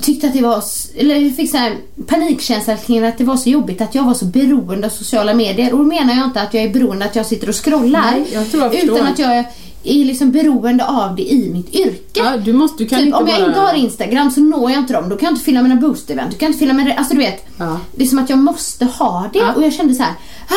tyckte 0.00 0.26
att 0.26 0.32
det 0.32 0.42
var, 0.42 0.64
eller 0.96 1.16
jag 1.16 1.36
fick 1.36 1.50
så 1.50 1.56
här 1.56 1.76
panikkänsla 2.06 2.76
kring 2.76 3.04
att 3.04 3.18
det 3.18 3.24
var 3.24 3.36
så 3.36 3.48
jobbigt 3.48 3.80
att 3.80 3.94
jag 3.94 4.04
var 4.04 4.14
så 4.14 4.24
beroende 4.24 4.86
av 4.86 4.90
sociala 4.90 5.34
medier. 5.34 5.72
Och 5.72 5.78
då 5.78 5.84
menar 5.84 6.14
jag 6.14 6.24
inte 6.24 6.40
att 6.40 6.54
jag 6.54 6.62
är 6.62 6.68
beroende 6.68 7.04
att 7.04 7.16
jag 7.16 7.26
sitter 7.26 7.48
och 7.48 7.64
scrollar. 7.64 8.10
Nej, 8.10 8.26
jag 8.32 8.62
jag 8.62 8.74
utan 8.74 9.06
att 9.06 9.18
jag 9.18 9.44
är 9.84 10.04
liksom 10.04 10.30
beroende 10.32 10.84
av 10.86 11.16
det 11.16 11.22
i 11.22 11.50
mitt 11.52 11.74
yrke. 11.74 12.20
Ja, 12.20 12.36
du 12.36 12.52
måste, 12.52 12.82
du 12.82 12.88
kan 12.88 12.98
typ, 12.98 13.06
inte 13.06 13.18
om 13.18 13.28
jag 13.28 13.40
bara... 13.40 13.48
inte 13.48 13.60
har 13.60 13.74
Instagram 13.74 14.30
så 14.30 14.40
når 14.40 14.70
jag 14.70 14.78
inte 14.78 14.92
dem. 14.92 15.08
Då 15.08 15.16
kan 15.16 15.26
jag 15.26 15.32
inte 15.32 15.44
fylla 15.44 15.62
mina 15.62 15.74
boost-event. 15.74 16.30
Du 16.30 16.36
kan 16.36 16.46
inte 16.46 16.58
fylla 16.58 16.74
mina... 16.74 16.94
Alltså 16.94 17.14
du 17.14 17.20
vet. 17.20 17.46
Ja. 17.58 17.80
Det 17.96 18.04
är 18.04 18.06
som 18.06 18.18
att 18.18 18.30
jag 18.30 18.38
måste 18.38 18.84
ha 18.84 19.30
det. 19.32 19.38
Ja. 19.38 19.52
Och 19.52 19.62
jag 19.62 19.72
kände 19.72 19.94
så 19.94 20.02
här. 20.02 20.12
Ah, 20.48 20.54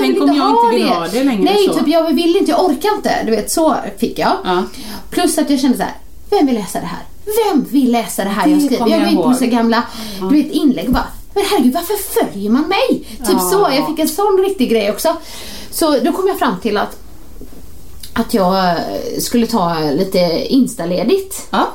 jag 0.00 0.06
Tänk 0.06 0.22
om 0.22 0.36
jag 0.36 0.50
inte 0.50 0.76
vill 0.76 0.86
det. 0.86 0.94
ha 0.94 1.06
det 1.06 1.24
längre 1.24 1.42
Nej, 1.42 1.66
så. 1.66 1.74
typ 1.74 1.88
jag 1.88 2.12
vill 2.12 2.36
inte. 2.36 2.50
Jag 2.50 2.64
orkar 2.64 2.94
inte. 2.96 3.22
Du 3.24 3.30
vet, 3.30 3.50
så 3.50 3.76
fick 3.98 4.18
jag. 4.18 4.32
Ja. 4.44 4.62
Plus 5.10 5.38
att 5.38 5.50
jag 5.50 5.60
kände 5.60 5.76
så 5.76 5.82
här. 5.82 5.94
Vem 6.30 6.46
vill 6.46 6.54
läsa 6.54 6.80
det 6.80 6.86
här? 6.86 7.02
Vem 7.24 7.64
vill 7.64 7.92
läsa 7.92 8.24
det 8.24 8.30
här 8.30 8.44
Det 8.46 8.50
jag 8.52 8.62
skriver? 8.62 8.88
Jag 8.88 8.90
jag 8.90 9.00
går 9.00 9.08
in 9.08 9.16
på 9.30 9.34
så 9.34 9.46
gamla 9.46 9.82
du 10.30 10.42
vet, 10.42 10.52
inlägg 10.52 10.86
och 10.86 10.92
bara 10.92 11.06
men 11.34 11.44
herregud, 11.50 11.74
varför 11.74 11.94
följer 12.20 12.50
man 12.50 12.62
mig? 12.68 12.88
Typ 13.08 13.28
Ja. 13.32 13.38
så. 13.38 13.68
Jag 13.76 13.86
fick 13.86 13.98
en 13.98 14.08
sån 14.08 14.38
riktig 14.48 14.70
grej 14.70 14.90
också. 14.90 15.16
Så 15.70 15.90
då 15.98 16.12
kom 16.12 16.28
jag 16.28 16.38
fram 16.38 16.60
till 16.60 16.76
att 16.76 16.96
att 18.12 18.34
jag 18.34 18.68
eh, 18.68 18.74
skulle 19.20 19.46
ta 19.46 19.76
lite 19.80 20.18
instaledigt. 20.48 21.48
Ja. 21.50 21.68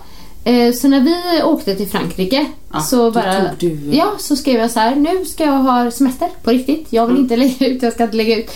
Eh, 0.44 0.74
Så 0.74 0.88
när 0.88 1.02
vi 1.02 1.44
åkte 1.44 1.76
till 1.76 1.88
Frankrike 1.88 2.46
Ja, 2.74 2.80
så 2.80 3.12
bara... 3.12 3.52
du- 3.60 3.90
Ja, 3.92 4.14
så 4.20 4.36
skrev 4.36 4.60
jag 4.62 4.72
så 4.72 4.80
här. 4.80 4.96
Nu 4.96 5.26
ska 5.26 5.44
jag 5.46 5.52
ha 5.58 5.92
semester 5.92 6.30
på 6.44 6.50
riktigt. 6.52 6.88
Jag 6.90 7.06
vill 7.08 7.16
Mm. 7.16 7.24
inte 7.24 7.36
lägga 7.60 7.68
ut, 7.68 7.84
jag 7.84 7.94
ska 7.94 8.04
inte 8.04 8.18
lägga 8.18 8.38
ut. 8.38 8.50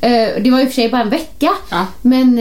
Eh, 0.00 0.10
Det 0.42 0.50
var 0.50 0.60
i 0.60 0.64
och 0.64 0.68
för 0.68 0.74
sig 0.74 0.88
bara 0.88 1.02
en 1.02 1.10
vecka. 1.10 1.52
Ja. 1.70 1.86
Men 2.02 2.38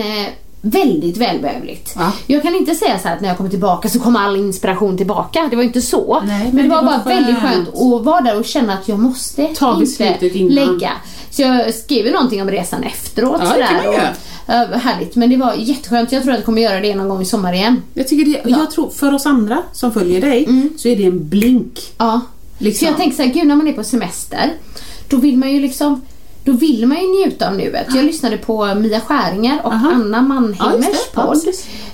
väldigt 0.61 1.17
välbehövligt. 1.17 1.93
Ja. 1.95 2.11
Jag 2.27 2.41
kan 2.43 2.55
inte 2.55 2.75
säga 2.75 2.99
så 2.99 3.07
här 3.07 3.15
att 3.15 3.21
när 3.21 3.27
jag 3.27 3.37
kommer 3.37 3.49
tillbaka 3.49 3.89
så 3.89 3.99
kommer 3.99 4.19
all 4.19 4.35
inspiration 4.37 4.97
tillbaka. 4.97 5.47
Det 5.49 5.55
var 5.55 5.63
inte 5.63 5.81
så. 5.81 6.21
Nej, 6.27 6.43
men, 6.45 6.55
men 6.55 6.69
det 6.69 6.75
var, 6.75 6.83
bara 6.83 7.03
väldigt 7.05 7.37
skönt. 7.39 7.53
skönt 7.53 7.69
att 7.69 8.05
vara 8.05 8.21
där 8.21 8.39
och 8.39 8.45
känna 8.45 8.73
att 8.73 8.87
jag 8.87 8.99
måste 8.99 9.47
Ta 9.47 9.81
inte 9.81 10.27
innan. 10.37 10.53
lägga. 10.55 10.91
Så 11.29 11.41
jag 11.41 11.73
skrev 11.73 12.11
någonting 12.13 12.41
om 12.41 12.49
resan 12.51 12.83
efteråt. 12.83 13.41
Ja, 13.43 13.49
sådär, 13.49 13.87
och, 13.87 14.53
eh, 14.53 14.79
härligt. 14.79 15.15
Men 15.15 15.29
det 15.29 15.37
var 15.37 15.53
jätteskönt. 15.57 16.11
Jag 16.11 16.23
tror 16.23 16.33
att 16.33 16.39
jag 16.39 16.45
kommer 16.45 16.61
göra 16.61 16.79
det 16.79 16.95
någon 16.95 17.09
gång 17.09 17.21
i 17.21 17.25
sommar 17.25 17.53
igen. 17.53 17.81
Jag, 17.93 18.07
tycker 18.07 18.25
det, 18.25 18.49
jag 18.49 18.71
tror 18.71 18.89
för 18.89 19.13
oss 19.13 19.25
andra 19.25 19.57
som 19.73 19.91
följer 19.91 20.21
dig 20.21 20.45
Mm. 20.45 20.69
så 20.77 20.87
är 20.87 20.95
det 20.95 21.05
en 21.05 21.29
blink. 21.29 21.79
Ja. 21.97 22.21
Liksom. 22.57 22.85
Så 22.85 22.91
jag 22.91 22.97
tänker 22.97 23.15
så 23.15 23.21
här, 23.23 23.29
gud 23.33 23.47
när 23.47 23.55
man 23.55 23.67
är 23.67 23.73
på 23.73 23.83
semester, 23.83 24.53
då 25.09 25.17
vill 25.17 25.37
man 25.37 25.51
ju 25.51 25.59
liksom 25.59 26.01
då 26.47 26.53
vill 26.57 26.85
man 26.87 26.97
ju 26.97 27.07
njuta 27.07 27.47
av 27.47 27.55
nuet. 27.55 27.87
Jag 27.95 28.05
lyssnade 28.05 28.37
på 28.37 28.75
Mia 28.75 28.99
Skäringer 28.99 29.59
och 29.63 29.73
Aha. 29.73 29.91
Anna 29.93 30.21
Mannheimers. 30.21 30.87
Ja, 31.15 31.21
podd. 31.25 31.37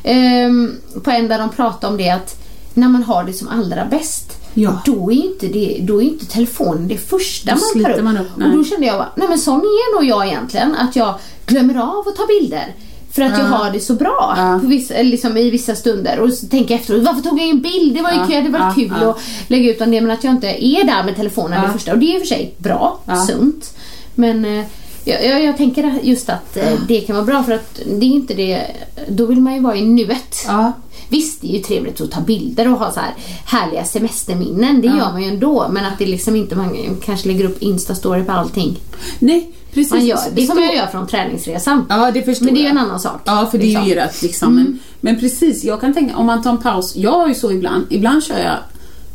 Ehm, 0.03 0.71
på 1.03 1.11
en 1.11 1.27
där 1.27 1.39
de 1.39 1.49
pratade 1.49 1.87
om 1.91 1.97
det 1.97 2.09
att 2.09 2.35
när 2.73 2.87
man 2.87 3.03
har 3.03 3.23
det 3.23 3.33
som 3.33 3.47
allra 3.47 3.85
bäst 3.85 4.37
Ja. 4.53 4.81
då 4.85 5.11
är 5.11 5.15
inte, 5.15 5.47
det, 5.47 5.77
då 5.81 6.01
är 6.01 6.05
inte 6.05 6.25
telefonen 6.25 6.87
det 6.87 6.97
första 6.97 7.55
Då 7.55 7.61
man 7.75 7.83
tar 7.83 7.97
upp. 7.97 8.03
man 8.03 8.17
upp, 8.17 8.35
och 8.35 8.51
då 8.57 8.63
kände 8.63 8.85
jag 8.87 9.05
nej 9.15 9.27
men 9.27 9.39
sån 9.39 9.59
är 9.59 9.95
nog 9.95 10.05
jag 10.09 10.27
egentligen. 10.27 10.75
Att 10.75 10.95
jag 10.95 11.15
glömmer 11.45 11.75
av 11.81 12.07
att 12.07 12.15
ta 12.15 12.25
bilder. 12.27 12.75
För 13.11 13.21
att 13.21 13.31
jag 13.31 13.39
Ja. 13.47 13.55
har 13.55 13.71
det 13.71 13.79
så 13.79 13.93
bra 13.93 14.33
Ja. 14.37 14.59
på 14.61 14.67
vissa, 14.67 14.93
liksom 15.01 15.37
i 15.37 15.49
vissa 15.49 15.75
stunder. 15.75 16.19
Och 16.19 16.33
så 16.33 16.47
tänker 16.47 16.73
jag 16.73 16.81
efteråt, 16.81 17.03
varför 17.03 17.21
tog 17.21 17.39
jag 17.39 17.45
ingen 17.45 17.61
bild? 17.61 17.95
Det 17.95 18.01
var 18.01 18.11
ju 18.11 18.17
Ja, 18.17 18.25
kul, 18.25 18.51
det 18.51 18.57
ja, 18.57 18.73
kul 18.75 18.93
att 19.09 19.21
lägga 19.47 19.71
ut 19.71 19.81
om 19.81 19.91
det. 19.91 20.01
Men 20.01 20.11
att 20.11 20.23
jag 20.23 20.33
inte 20.33 20.65
är 20.65 20.83
där 20.83 21.03
med 21.03 21.15
telefonen 21.15 21.61
det 21.61 21.73
första. 21.73 21.91
Och 21.91 21.97
det 21.99 22.05
är 22.05 22.15
i 22.15 22.17
och 22.17 22.21
för 22.21 22.27
sig 22.27 22.55
bra, 22.57 22.99
sunt. 23.27 23.73
Men 24.15 24.45
eh, 24.45 24.65
jag, 25.05 25.43
jag, 25.43 25.57
tänker 25.57 25.99
just 26.03 26.29
att 26.29 26.57
eh, 26.57 26.79
det 26.87 27.01
kan 27.01 27.15
vara 27.15 27.25
bra 27.25 27.43
för 27.43 27.51
att 27.51 27.79
det 27.85 28.05
är 28.05 28.09
inte 28.09 28.33
det, 28.33 28.67
då 29.07 29.25
vill 29.25 29.41
man 29.41 29.53
ju 29.53 29.59
vara 29.59 29.75
i 29.75 29.85
nuet. 29.85 30.45
Ja. 30.47 30.73
Visst, 31.09 31.41
det 31.41 31.47
är 31.47 31.51
ju 31.51 31.59
trevligt 31.59 32.01
att 32.01 32.11
ta 32.11 32.21
bilder 32.21 32.71
och 32.71 32.79
ha 32.79 32.91
så 32.91 32.99
här 32.99 33.13
härliga 33.45 33.83
semesterminnen. 33.85 34.81
Det 34.81 34.87
gör 34.87 35.11
man 35.11 35.23
ju 35.23 35.29
ändå. 35.29 35.67
Men 35.71 35.85
att 35.85 35.99
det 35.99 36.05
liksom 36.05 36.35
inte, 36.35 36.55
man 36.55 36.97
kanske 37.05 37.27
lägger 37.27 37.45
upp 37.45 37.61
instastory 37.61 38.23
på 38.23 38.31
allting. 38.31 38.79
Nej, 39.19 39.51
precis. 39.73 39.91
Man 39.91 40.05
gör, 40.05 40.19
det 40.33 40.47
kommer 40.47 40.61
jag 40.61 40.75
göra 40.75 40.87
från 40.87 41.07
träningsresan. 41.07 41.85
Ja, 41.89 42.11
det 42.11 42.23
förstår 42.23 42.45
Men 42.45 42.53
det 42.53 42.59
är 42.59 42.63
jag. 42.63 42.71
en 42.71 42.77
annan 42.77 42.99
sak. 42.99 43.21
Ja, 43.25 43.47
för 43.51 43.57
det 43.57 43.63
är 43.63 43.67
liksom. 43.67 43.85
ju 43.85 43.95
ert 43.95 44.21
liksom. 44.21 44.55
Men, 44.55 44.79
men 45.01 45.19
precis, 45.19 45.63
jag 45.63 45.81
kan 45.81 45.93
tänka 45.93 46.17
om 46.17 46.25
man 46.25 46.43
tar 46.43 46.51
en 46.51 46.57
paus. 46.57 46.95
Jag 46.95 47.11
har 47.11 47.27
ju 47.27 47.35
så 47.35 47.51
ibland. 47.51 47.85
Ibland 47.89 48.23
kör 48.23 48.39
jag 48.39 48.57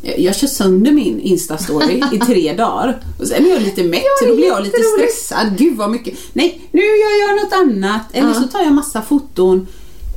jag 0.01 0.35
kör 0.35 0.47
sönder 0.47 0.91
min 0.91 1.21
Insta-story 1.21 2.03
i 2.15 2.19
tre 2.19 2.53
dagar. 2.53 3.01
Och 3.19 3.27
sen 3.27 3.45
är 3.45 3.49
jag 3.49 3.61
lite 3.61 3.83
mätt 3.83 4.03
så 4.19 4.25
då 4.25 4.35
blir 4.35 4.47
jag 4.47 4.63
lite 4.63 4.77
stressad. 4.97 5.57
Gud 5.57 5.77
vad 5.77 5.91
mycket. 5.91 6.13
Nej, 6.33 6.61
nu 6.71 6.81
gör 6.81 7.27
jag 7.27 7.43
något 7.43 7.53
annat. 7.53 8.01
Eller 8.13 8.33
så 8.33 8.43
tar 8.43 8.59
jag 8.61 8.73
massa 8.73 9.01
foton 9.01 9.67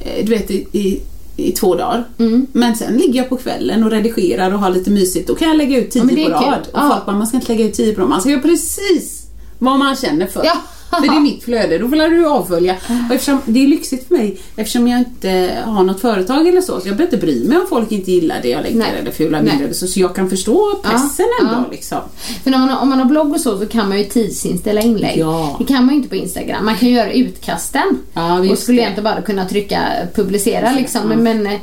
eh, 0.05 0.25
du 0.25 0.31
vet, 0.31 0.51
i, 0.51 0.67
i, 0.73 1.01
i 1.37 1.53
två 1.53 1.75
dagar. 1.75 2.09
Mm. 2.19 2.47
Men 2.53 2.77
sen 2.77 2.97
ligger 2.97 3.21
jag 3.21 3.29
på 3.29 3.37
kvällen 3.37 3.85
och 3.85 3.91
redigerar 3.91 4.53
och 4.55 4.59
har 4.61 4.71
lite 4.71 4.91
mysigt. 4.91 5.29
Då 5.29 5.35
kan 5.35 5.49
jag 5.49 5.57
lägga 5.57 5.79
ut 5.79 5.91
tio 5.91 6.03
Ja, 6.03 6.09
på 6.09 6.15
kul. 6.15 6.31
rad. 6.33 6.69
Och 6.73 6.93
folk 6.93 7.07
bara, 7.07 7.17
man 7.17 7.27
ska 7.27 7.37
inte 7.37 7.53
lägga 7.53 7.65
ut 7.65 7.75
tio 7.75 7.95
på 7.95 8.01
rad. 8.01 8.11
Man 8.11 8.21
ska 8.21 8.31
göra 8.31 8.43
precis 8.43 9.27
vad 9.59 9.79
man 9.79 9.97
känner 9.97 10.27
för. 10.27 10.45
Ja. 10.45 10.57
För 11.01 11.09
det 11.11 11.17
är 11.17 11.21
mitt 11.21 11.45
flöde, 11.45 11.79
då 11.79 11.89
får 11.89 12.11
du 12.11 12.27
avfölja. 12.27 12.77
Och 13.09 13.15
eftersom 13.15 13.39
det 13.47 13.63
är 13.65 13.67
lyxigt 13.69 14.09
för 14.09 14.15
mig 14.17 14.39
eftersom 14.57 14.89
jag 14.89 14.99
inte 14.99 15.57
har 15.65 15.83
något 15.83 16.01
företag 16.01 16.49
eller 16.49 16.61
så, 16.61 16.81
så 16.81 16.89
jag 16.89 16.97
behöver 16.97 17.15
inte 17.17 17.27
bry 17.27 17.49
mig 17.49 17.59
om 17.59 17.67
folk 17.69 17.93
inte 17.93 18.13
gillar 18.13 18.37
det 18.43 18.49
jag 18.49 18.63
lägger 18.63 18.79
Nej. 18.79 18.93
eller 19.01 19.11
fula 19.11 19.43
bilder 19.43 19.73
så, 19.73 19.87
så 19.87 20.01
jag 20.01 20.15
kan 20.15 20.31
förstå 20.31 20.81
pressen 20.83 21.27
Ja, 21.41 21.47
ändå 21.47 21.55
ja. 21.55 21.71
liksom. 21.71 21.99
För 22.45 22.51
man, 22.51 22.69
har- 22.69 22.81
om 22.83 22.89
man 22.89 22.99
har 22.99 23.07
blogg 23.07 23.33
och 23.33 23.41
så, 23.41 23.59
så 23.59 23.67
kan 23.67 23.89
man 23.89 23.99
ju 23.99 24.05
tidsinställa 24.05 24.81
inlägg. 24.81 25.19
Ja. 25.19 25.57
Det 25.59 25.65
kan 25.65 25.85
man 25.87 25.95
ju 25.95 25.97
inte 25.97 26.09
på 26.09 26.17
Instagram. 26.17 26.65
Man 26.65 26.77
kan 26.77 26.89
göra 26.89 27.13
utkasten. 27.13 27.99
Ja, 28.15 28.51
och 28.51 28.59
skulle 28.59 28.79
det. 28.79 28.83
egentligen 28.83 29.05
bara 29.05 29.23
kunna 29.23 29.45
trycka 29.49 29.83
publicera 30.15 30.73
liksom. 30.73 31.11
ja. 31.11 31.17
Men, 31.17 31.47
eh, 31.47 31.61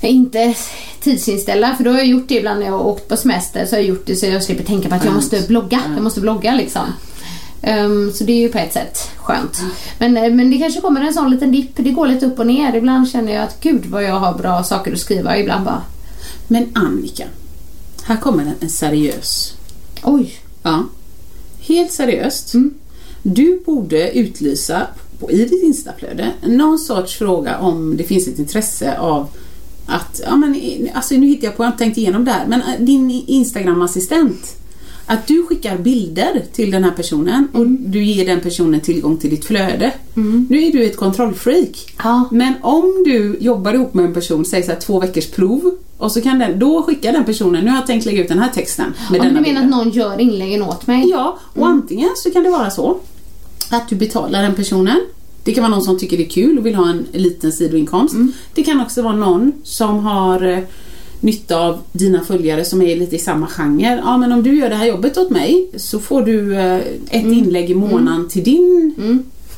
inte 0.00 0.54
tidsinställa. 1.00 1.74
För 1.76 1.84
då 1.84 1.90
har 1.90 1.98
jag 1.98 2.06
gjort 2.06 2.28
det 2.28 2.34
ibland 2.34 2.58
när 2.60 2.66
jag 2.66 2.72
har 2.72 2.86
åkt 2.86 3.08
på 3.08 3.16
semester. 3.16 3.66
Så 3.66 3.74
har 3.76 3.80
jag 3.80 3.88
gjort 3.88 4.06
det 4.06 4.16
så 4.16 4.26
jag 4.26 4.42
slipper 4.42 4.64
tänka 4.64 4.88
på 4.88 4.94
att 4.94 5.04
jag 5.04 5.10
Ja. 5.10 5.14
måste 5.14 5.40
blogga. 5.48 5.80
Jag 5.94 6.02
måste 6.04 6.20
blogga 6.20 6.54
liksom. 6.54 6.82
Ehm, 7.62 8.12
så 8.12 8.24
det 8.24 8.32
är 8.32 8.36
ju 8.40 8.48
på 8.48 8.58
ett 8.58 8.72
sätt 8.72 9.10
skönt. 9.16 9.62
Men, 9.98 10.16
eh, 10.16 10.32
men 10.32 10.50
det 10.50 10.58
kanske 10.58 10.80
kommer 10.80 11.00
en 11.00 11.14
sån 11.14 11.30
liten 11.30 11.52
dipp. 11.52 11.70
Det 11.76 11.90
går 11.90 12.08
lite 12.08 12.26
upp 12.26 12.38
och 12.38 12.46
ner. 12.46 12.76
Ibland 12.76 13.08
känner 13.10 13.34
jag 13.34 13.44
att 13.44 13.60
gud 13.60 13.86
vad 13.86 14.04
jag 14.04 14.14
har 14.14 14.38
bra 14.38 14.64
saker 14.64 14.92
att 14.92 14.98
skriva. 14.98 15.38
Ibland 15.38 15.64
bara 15.64 15.82
Men 16.48 16.66
Annika, 16.74 17.24
här 18.02 18.16
kommer 18.16 18.42
en, 18.42 18.54
en 18.60 18.70
seriös. 18.70 19.54
oj. 20.02 20.34
Ja. 20.62 20.84
Helt 21.60 21.92
seriöst. 21.92 22.54
Mm. 22.54 22.74
Du 23.22 23.62
borde 23.66 24.18
utlysa 24.18 24.86
på, 25.20 25.30
i 25.30 25.44
ditt 25.44 25.62
instaflöde 25.62 26.32
någon 26.46 26.78
sorts 26.78 27.16
fråga 27.16 27.58
om 27.58 27.96
det 27.96 28.04
finns 28.04 28.28
ett 28.28 28.38
intresse 28.38 28.98
av 28.98 29.28
att, 29.86 30.20
ja 30.24 30.36
men 30.36 30.60
alltså 30.94 31.14
nu 31.14 31.26
hittar 31.26 31.44
jag 31.46 31.56
på, 31.56 31.62
jag 31.62 31.68
har 31.68 31.72
inte 31.72 31.84
tänkt 31.84 31.98
igenom 31.98 32.24
det 32.24 32.30
här, 32.30 32.46
men 32.46 32.60
äh, 32.60 32.80
din 32.80 33.10
Instagram-assistent 33.10 34.56
att 35.10 35.26
du 35.26 35.42
skickar 35.46 35.78
bilder 35.78 36.42
till 36.52 36.70
den 36.70 36.84
här 36.84 36.90
personen 36.90 37.48
och 37.52 37.60
Mm. 37.60 37.78
du 37.90 38.04
ger 38.04 38.26
den 38.26 38.40
personen 38.40 38.80
tillgång 38.80 39.16
till 39.16 39.30
ditt 39.30 39.44
flöde. 39.44 39.92
Nu 40.48 40.62
är 40.64 40.72
du 40.72 40.84
ett 40.84 40.96
kontrollfreak. 40.96 41.94
Ja. 42.04 42.28
Men 42.32 42.54
om 42.62 43.02
du 43.04 43.36
jobbar 43.40 43.74
ihop 43.74 43.94
med 43.94 44.04
en 44.04 44.14
person, 44.14 44.44
säg 44.44 44.62
så 44.62 44.72
här 44.72 44.80
två 44.80 45.00
veckors 45.00 45.26
prov 45.26 45.70
och 45.98 46.12
så 46.12 46.20
kan 46.20 46.38
den, 46.38 46.58
då 46.58 46.82
skickar 46.82 47.12
den 47.12 47.24
personen, 47.24 47.64
nu 47.64 47.70
har 47.70 47.76
jag 47.78 47.86
tänkt 47.86 48.06
lägga 48.06 48.22
ut 48.22 48.28
den 48.28 48.38
här 48.38 48.48
texten 48.54 48.92
med 49.10 49.20
Om 49.20 49.26
du 49.26 49.32
menar 49.32 49.44
bilden. 49.44 49.64
att 49.64 49.70
någon 49.70 49.90
gör 49.90 50.20
inläggen 50.20 50.62
åt 50.62 50.86
mig? 50.86 51.08
Ja, 51.10 51.38
och 51.54 51.66
antingen 51.66 52.08
så 52.16 52.30
kan 52.30 52.42
det 52.42 52.50
vara 52.50 52.70
så 52.70 52.98
att 53.70 53.88
du 53.88 53.96
betalar 53.96 54.42
den 54.42 54.54
personen. 54.54 55.00
Det 55.44 55.52
kan 55.54 55.62
vara 55.62 55.70
någon 55.74 55.82
som 55.84 55.98
tycker 55.98 56.16
det 56.16 56.22
är 56.24 56.28
kul 56.30 56.58
och 56.58 56.66
vill 56.66 56.74
ha 56.74 56.88
en 56.90 57.06
liten 57.12 57.52
sidoinkomst. 57.52 58.14
Det 58.54 58.62
kan 58.62 58.80
också 58.80 59.02
vara 59.02 59.16
någon 59.16 59.52
som 59.64 59.98
har 59.98 60.42
eh, 60.46 60.58
nytta 61.20 61.56
av 61.60 61.78
dina 61.92 62.20
följare 62.20 62.64
som 62.64 62.82
är 62.82 62.96
lite 62.96 63.16
i 63.16 63.18
samma 63.18 63.46
genre. 63.46 64.00
Ja, 64.04 64.16
men 64.18 64.32
om 64.32 64.42
du 64.42 64.58
gör 64.58 64.68
det 64.68 64.76
här 64.76 64.86
jobbet 64.86 65.16
åt 65.18 65.30
mig 65.30 65.68
så 65.76 65.98
får 65.98 66.22
du 66.22 66.56
eh, 66.56 66.76
ett 67.10 67.24
inlägg 67.26 67.70
i 67.70 67.74
månaden 67.74 68.28
till 68.28 68.44
din 68.44 68.94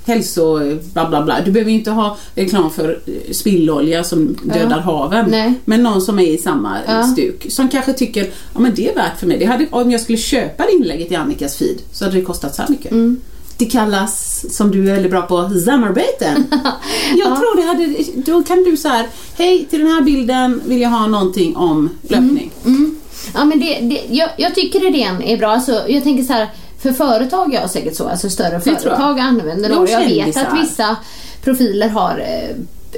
hälso... 0.04 0.58
Bla, 0.92 1.08
bla, 1.08 1.22
bla. 1.22 1.40
Du 1.44 1.50
behöver 1.50 1.70
ju 1.70 1.76
inte 1.78 1.90
ha 1.90 2.16
reklam 2.34 2.70
för 2.70 3.00
eh, 3.06 3.32
spillolja 3.32 4.04
som 4.04 4.36
dödar 4.44 4.80
haven. 4.80 5.30
Nej. 5.30 5.54
Men 5.64 5.82
någon 5.82 6.02
som 6.02 6.18
är 6.18 6.22
i 6.26 6.38
samma 6.38 6.76
Ja. 6.86 7.02
stuk. 7.02 7.46
Som 7.52 7.68
kanske 7.68 7.92
tycker 7.92 8.22
ja 8.54 8.60
men 8.60 8.72
det 8.74 8.88
är 8.90 8.94
värt 8.94 9.18
för 9.20 9.26
mig. 9.26 9.38
Det 9.38 9.44
hade, 9.44 9.66
om 9.70 9.90
jag 9.90 10.00
skulle 10.00 10.18
köpa 10.18 10.66
det 10.66 10.72
inlägget 10.72 11.12
i 11.12 11.14
Annikas 11.14 11.56
feed 11.56 11.78
så 11.92 12.04
hade 12.04 12.16
det 12.16 12.22
kostat 12.22 12.54
så 12.54 12.62
här 12.62 12.68
mycket. 12.68 12.90
Mm. 12.92 13.16
Det 13.60 13.66
kallas, 13.66 14.44
som 14.56 14.70
du 14.70 14.88
är 14.88 14.92
väldigt 14.92 15.10
bra 15.10 15.22
på, 15.22 15.50
samarbeten. 15.64 16.44
Jag 17.16 17.36
tror 17.36 17.56
det 17.56 17.62
hade, 17.62 18.04
då 18.14 18.42
kan 18.42 18.64
du 18.64 18.76
så 18.76 18.88
här, 18.88 19.06
hej 19.38 19.66
till 19.70 19.78
den 19.78 19.88
här 19.88 20.02
bilden 20.02 20.62
vill 20.64 20.80
jag 20.80 20.90
ha 20.90 21.06
någonting 21.06 21.56
om 21.56 21.90
löpning. 22.02 22.50
Mm. 22.64 23.00
Ja, 23.34 23.44
men 23.44 23.60
det, 23.60 23.80
det, 23.80 24.02
jag, 24.10 24.30
jag 24.36 24.54
tycker 24.54 24.88
idén 24.88 25.22
är 25.22 25.36
bra. 25.36 25.48
Alltså, 25.48 25.84
jag 25.88 26.02
tänker 26.02 26.22
så 26.22 26.32
här, 26.32 26.48
för 26.82 26.92
företag 26.92 27.54
gör 27.54 27.66
säkert 27.66 27.96
så, 27.96 28.08
alltså 28.08 28.30
större 28.30 28.52
jag. 28.52 28.62
företag 28.62 29.18
använder 29.20 29.68
De 29.68 29.74
det. 29.74 29.80
Och 29.80 29.88
jag 29.88 30.08
vet 30.08 30.36
att 30.36 30.62
vissa 30.62 30.96
profiler 31.42 31.88
har 31.88 32.18
eh, 32.18 32.50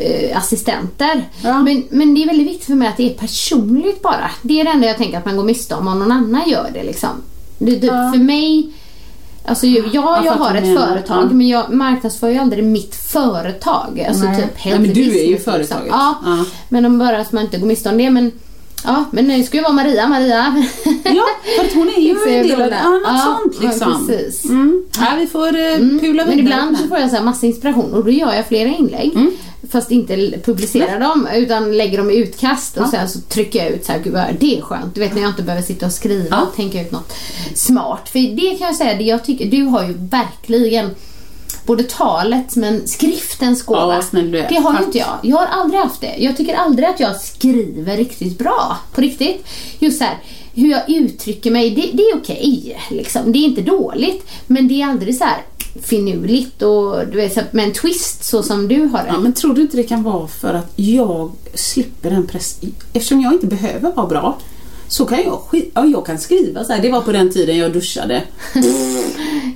eh, 0.05 0.39
assistenter. 0.39 1.29
Ja. 1.43 1.63
Men, 1.63 1.85
men 1.91 2.15
det 2.15 2.23
är 2.23 2.27
väldigt 2.27 2.47
viktigt 2.47 2.67
för 2.67 2.75
mig 2.75 2.89
att 2.89 2.97
det 2.97 3.15
är 3.15 3.15
personligt 3.15 4.03
bara. 4.03 4.31
Det 4.43 4.61
är 4.61 4.65
det 4.65 4.71
enda 4.71 4.87
jag 4.87 4.97
tänker 4.97 5.19
att 5.19 5.27
man 5.27 5.37
går 5.37 5.45
miste 5.45 5.75
om 5.75 5.89
om 5.89 5.99
någon 5.99 6.13
annan 6.13 6.49
gör 6.49 6.71
det. 6.75 6.83
Liksom. 6.83 7.23
det, 7.59 7.77
det 7.77 7.87
Ja. 7.87 8.13
För 8.13 8.19
mig 8.19 8.73
Alltså 9.45 9.67
ja, 9.67 9.83
Jag 9.93 10.25
jag 10.27 10.33
har 10.33 10.55
ett 10.55 10.79
företag 10.81 11.33
men 11.33 11.49
jag 11.49 11.71
marknadsför 11.71 12.29
ju 12.29 12.39
aldrig 12.39 12.65
mitt 12.65 12.95
företag. 12.95 14.05
Alltså 14.09 14.25
Nej. 14.25 14.37
typ 14.43 14.65
Nej, 14.65 14.79
men 14.79 14.93
du 14.95 15.01
är 15.19 15.25
ju 15.25 15.31
liksom. 15.33 15.53
företaget. 15.53 15.87
Ja, 15.91 16.15
Ja. 16.25 16.45
men 16.69 16.85
om 16.85 16.99
bara 16.99 17.19
att 17.21 17.33
man 17.33 17.45
inte 17.45 17.59
går 17.59 17.67
miste 17.67 17.89
om 17.89 17.99
det. 17.99 18.11
Men 18.11 18.33
Ja, 18.85 19.05
men 19.13 19.27
nu 19.27 19.43
ska 19.43 19.57
ju 19.57 19.63
vara 19.63 19.73
Maria, 19.73 20.09
Maria. 20.09 20.65
Ja, 21.05 21.25
för 21.59 21.75
hon 21.75 21.89
är 21.89 22.01
ju 22.01 22.11
en 22.39 22.49
del 22.49 22.63
av 22.63 22.71
det. 22.71 22.81
Ja, 22.83 23.01
Ja, 23.05 23.19
sånt 23.43 23.57
ja, 23.63 23.69
liksom. 23.69 24.07
precis. 24.07 24.45
Mm. 24.45 24.85
Ja, 25.01 25.07
vi 25.19 25.27
får 25.27 25.47
uh, 25.49 26.01
pula 26.01 26.25
vidare. 26.25 26.27
Men 26.27 26.39
ibland 26.39 26.79
så 26.79 26.89
får 26.89 26.99
jag 26.99 27.11
så 27.11 27.17
här 27.17 27.23
massa 27.25 27.47
inspiration 27.47 27.95
och 27.95 28.05
då 28.05 28.11
gör 28.11 28.33
jag 28.35 28.47
flera 28.49 28.69
inlägg. 28.69 29.13
Mm. 29.15 29.31
Fast 29.71 29.91
inte 29.91 30.17
publicerar 30.45 31.01
dem 31.01 31.29
utan 31.35 31.77
lägger 31.77 31.99
dem 31.99 32.11
i 32.11 32.17
utkast 32.17 32.77
och 32.77 32.89
sen 32.89 33.09
så 33.09 33.21
trycker 33.21 33.59
jag 33.65 33.69
ut 33.73 33.85
så 33.85 33.93
här, 33.93 34.01
gud 34.05 34.13
vad 34.13 34.25
det 34.41 34.59
är 34.59 34.63
skönt. 34.63 34.95
Du 34.95 35.01
vet 35.01 35.15
när 35.15 35.23
jag 35.23 35.31
inte 35.31 35.43
behöver 35.43 35.63
sitta 35.67 35.87
och 35.87 35.93
skriva 35.93 36.27
Ja. 36.37 36.43
och 36.43 36.57
tänka 36.57 36.81
ut 36.83 36.93
något 36.93 37.13
smart. 37.55 38.09
För 38.09 38.19
det 38.37 38.59
kan 38.59 38.67
jag 38.67 38.77
säga, 38.77 38.95
det 38.95 39.05
jag 39.05 39.25
tycker, 39.25 39.47
du 39.47 39.63
har 39.63 39.83
ju 39.85 39.93
verkligen 39.99 40.91
både 41.67 41.83
talet 41.83 42.57
men 42.57 42.89
skriftens 42.89 43.63
gåva. 43.63 44.03
Ja. 44.13 44.47
Det 44.49 44.57
har 44.57 44.79
ju 44.79 44.85
inte 44.85 44.99
jag. 44.99 45.19
Jag 45.23 45.37
har 45.37 45.47
aldrig 45.47 45.81
haft 45.81 46.01
det. 46.01 46.15
Jag 46.19 46.37
tycker 46.37 46.55
aldrig 46.55 46.89
att 46.89 47.01
jag 47.01 47.21
skriver 47.21 47.97
riktigt 47.97 48.39
bra. 48.39 48.79
På 48.95 49.01
riktigt. 49.01 49.47
Just 49.79 49.99
så 49.99 50.05
här, 50.05 50.19
hur 50.55 50.71
jag 50.71 50.91
uttrycker 50.91 51.51
mig, 51.51 51.71
det, 51.71 51.91
det 51.93 52.03
är 52.03 52.17
okej. 52.17 52.79
liksom. 52.91 53.33
Det 53.33 53.39
är 53.39 53.45
inte 53.45 53.63
dåligt. 53.63 54.27
Men 54.47 54.69
det 54.69 54.83
är 54.83 54.87
aldrig 54.87 55.17
så 55.17 55.25
här 55.25 55.43
finurligt 55.83 56.63
och 56.63 57.07
du 57.07 57.17
vet, 57.17 57.53
med 57.53 57.65
en 57.65 57.73
twist 57.73 58.25
så 58.25 58.43
som 58.43 58.69
du 58.69 58.85
har 58.85 58.99
det. 58.99 59.09
Ja, 59.09 59.19
men 59.19 59.33
tror 59.33 59.55
du 59.55 59.63
inte 59.63 59.77
det 59.77 59.83
kan 59.83 60.03
vara 60.03 60.29
för 60.29 60.55
att 60.55 60.73
jag 60.77 61.33
slipper 61.55 62.11
den 62.11 62.27
press... 62.27 62.61
Eftersom 62.93 63.21
jag 63.21 63.33
inte 63.33 63.47
behöver 63.47 63.93
vara 63.93 64.07
bra 64.07 64.39
så 64.93 65.07
kan 65.07 65.19
jag, 65.23 65.41
ja, 65.75 65.85
jag 65.87 66.07
kan 66.07 66.19
skriva 66.19 66.65
så 66.65 66.73
här. 66.73 66.83
Det 66.83 66.91
var 66.91 67.01
på 67.01 67.13
den 67.13 67.31
tiden 67.31 67.57
jag 67.59 67.73
duschade. 67.73 68.23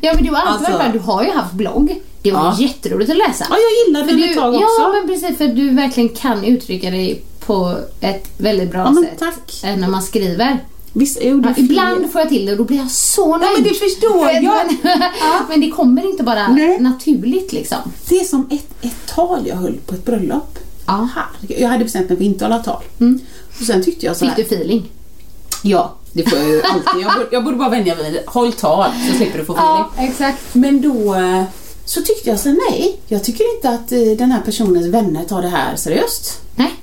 Ja 0.00 0.12
men 0.14 0.24
du 0.24 0.30
har 0.30 0.42
alltid 0.46 0.66
Alltså- 0.66 0.78
varit. 0.78 0.92
Du 0.92 0.98
har 0.98 1.24
ju 1.24 1.30
haft 1.30 1.52
blogg. 1.52 2.02
Det 2.22 2.32
var 2.32 2.40
Ja. 2.44 2.56
jätteroligt 2.60 3.10
att 3.10 3.16
läsa. 3.16 3.46
Ja, 3.50 3.56
jag 3.56 3.86
gillade 3.86 4.04
För 4.08 4.16
den 4.20 4.30
ett 4.30 4.36
tag 4.36 4.54
också. 4.54 4.66
Ja 4.82 4.92
men 4.92 5.08
precis 5.08 5.38
för 5.38 5.48
du 5.48 5.70
verkligen 5.70 6.08
kan 6.08 6.44
uttrycka 6.44 6.90
dig 6.90 7.22
på 7.46 7.76
ett 8.00 8.28
väldigt 8.38 8.70
bra 8.70 8.92
Ja, 8.96 9.02
sätt. 9.02 9.18
tack. 9.18 9.76
När 9.78 9.88
man 9.88 10.02
skriver. 10.02 10.58
Visst 10.92 11.20
det 11.20 11.26
Ja, 11.26 11.52
ibland 11.56 12.12
får 12.12 12.20
jag 12.20 12.28
till 12.28 12.46
det 12.46 12.52
och 12.52 12.58
då 12.58 12.64
blir 12.64 12.76
jag 12.76 12.90
så 12.90 13.36
nöjd. 13.36 13.50
men 13.54 13.64
det 13.64 13.74
förstår 13.74 14.30
jag. 14.30 14.42
Men, 14.82 14.98
men 15.48 15.60
det 15.60 15.70
kommer 15.70 16.10
inte 16.10 16.22
bara 16.22 16.48
Nej. 16.48 16.80
naturligt 16.80 17.52
liksom. 17.52 17.78
Det 18.08 18.20
är 18.20 18.24
som 18.24 18.48
ett, 18.50 18.84
ett 18.84 19.06
tal 19.06 19.46
jag 19.46 19.56
höll 19.56 19.74
på 19.86 19.94
ett 19.94 20.04
bröllop. 20.04 20.58
Ja. 20.86 21.08
Jag 21.48 21.68
hade 21.68 21.84
bestämt 21.84 22.08
mig 22.08 22.16
för 22.18 22.24
att 22.24 22.30
inte 22.30 22.44
hålla 22.44 22.58
tal. 22.58 22.82
Och 23.60 23.66
sen 23.66 23.82
tyckte 23.84 24.06
jag 24.06 24.16
så 24.16 24.26
Fick 24.26 24.36
du 24.36 24.42
feeling? 24.42 24.90
Ja, 25.66 25.94
det 26.12 26.30
får 26.30 26.38
jag 26.38 26.48
ju 26.48 26.62
alltid. 26.62 27.02
Jag 27.02 27.12
borde, 27.12 27.26
jag 27.30 27.44
borde 27.44 27.56
bara 27.56 27.68
vänja 27.68 27.94
mig 27.94 28.10
vid 28.12 28.20
Håll 28.26 28.52
tal 28.52 28.90
så 29.10 29.16
slipper 29.16 29.38
du 29.38 29.44
få 29.44 29.52
feeling. 29.56 30.10
exakt. 30.10 30.42
Men 30.54 30.80
då 30.82 31.14
eh, 31.14 31.42
så 31.84 32.02
tyckte 32.02 32.30
jag 32.30 32.40
så 32.40 32.48
nej, 32.48 33.00
jag 33.08 33.24
tycker 33.24 33.54
inte 33.56 33.68
att 33.70 33.92
eh, 33.92 33.98
den 34.18 34.30
här 34.32 34.40
personens 34.40 34.86
vänner 34.86 35.24
tar 35.24 35.42
det 35.42 35.48
här 35.48 35.76
seriöst. 35.76 36.40
Nej. 36.54 36.74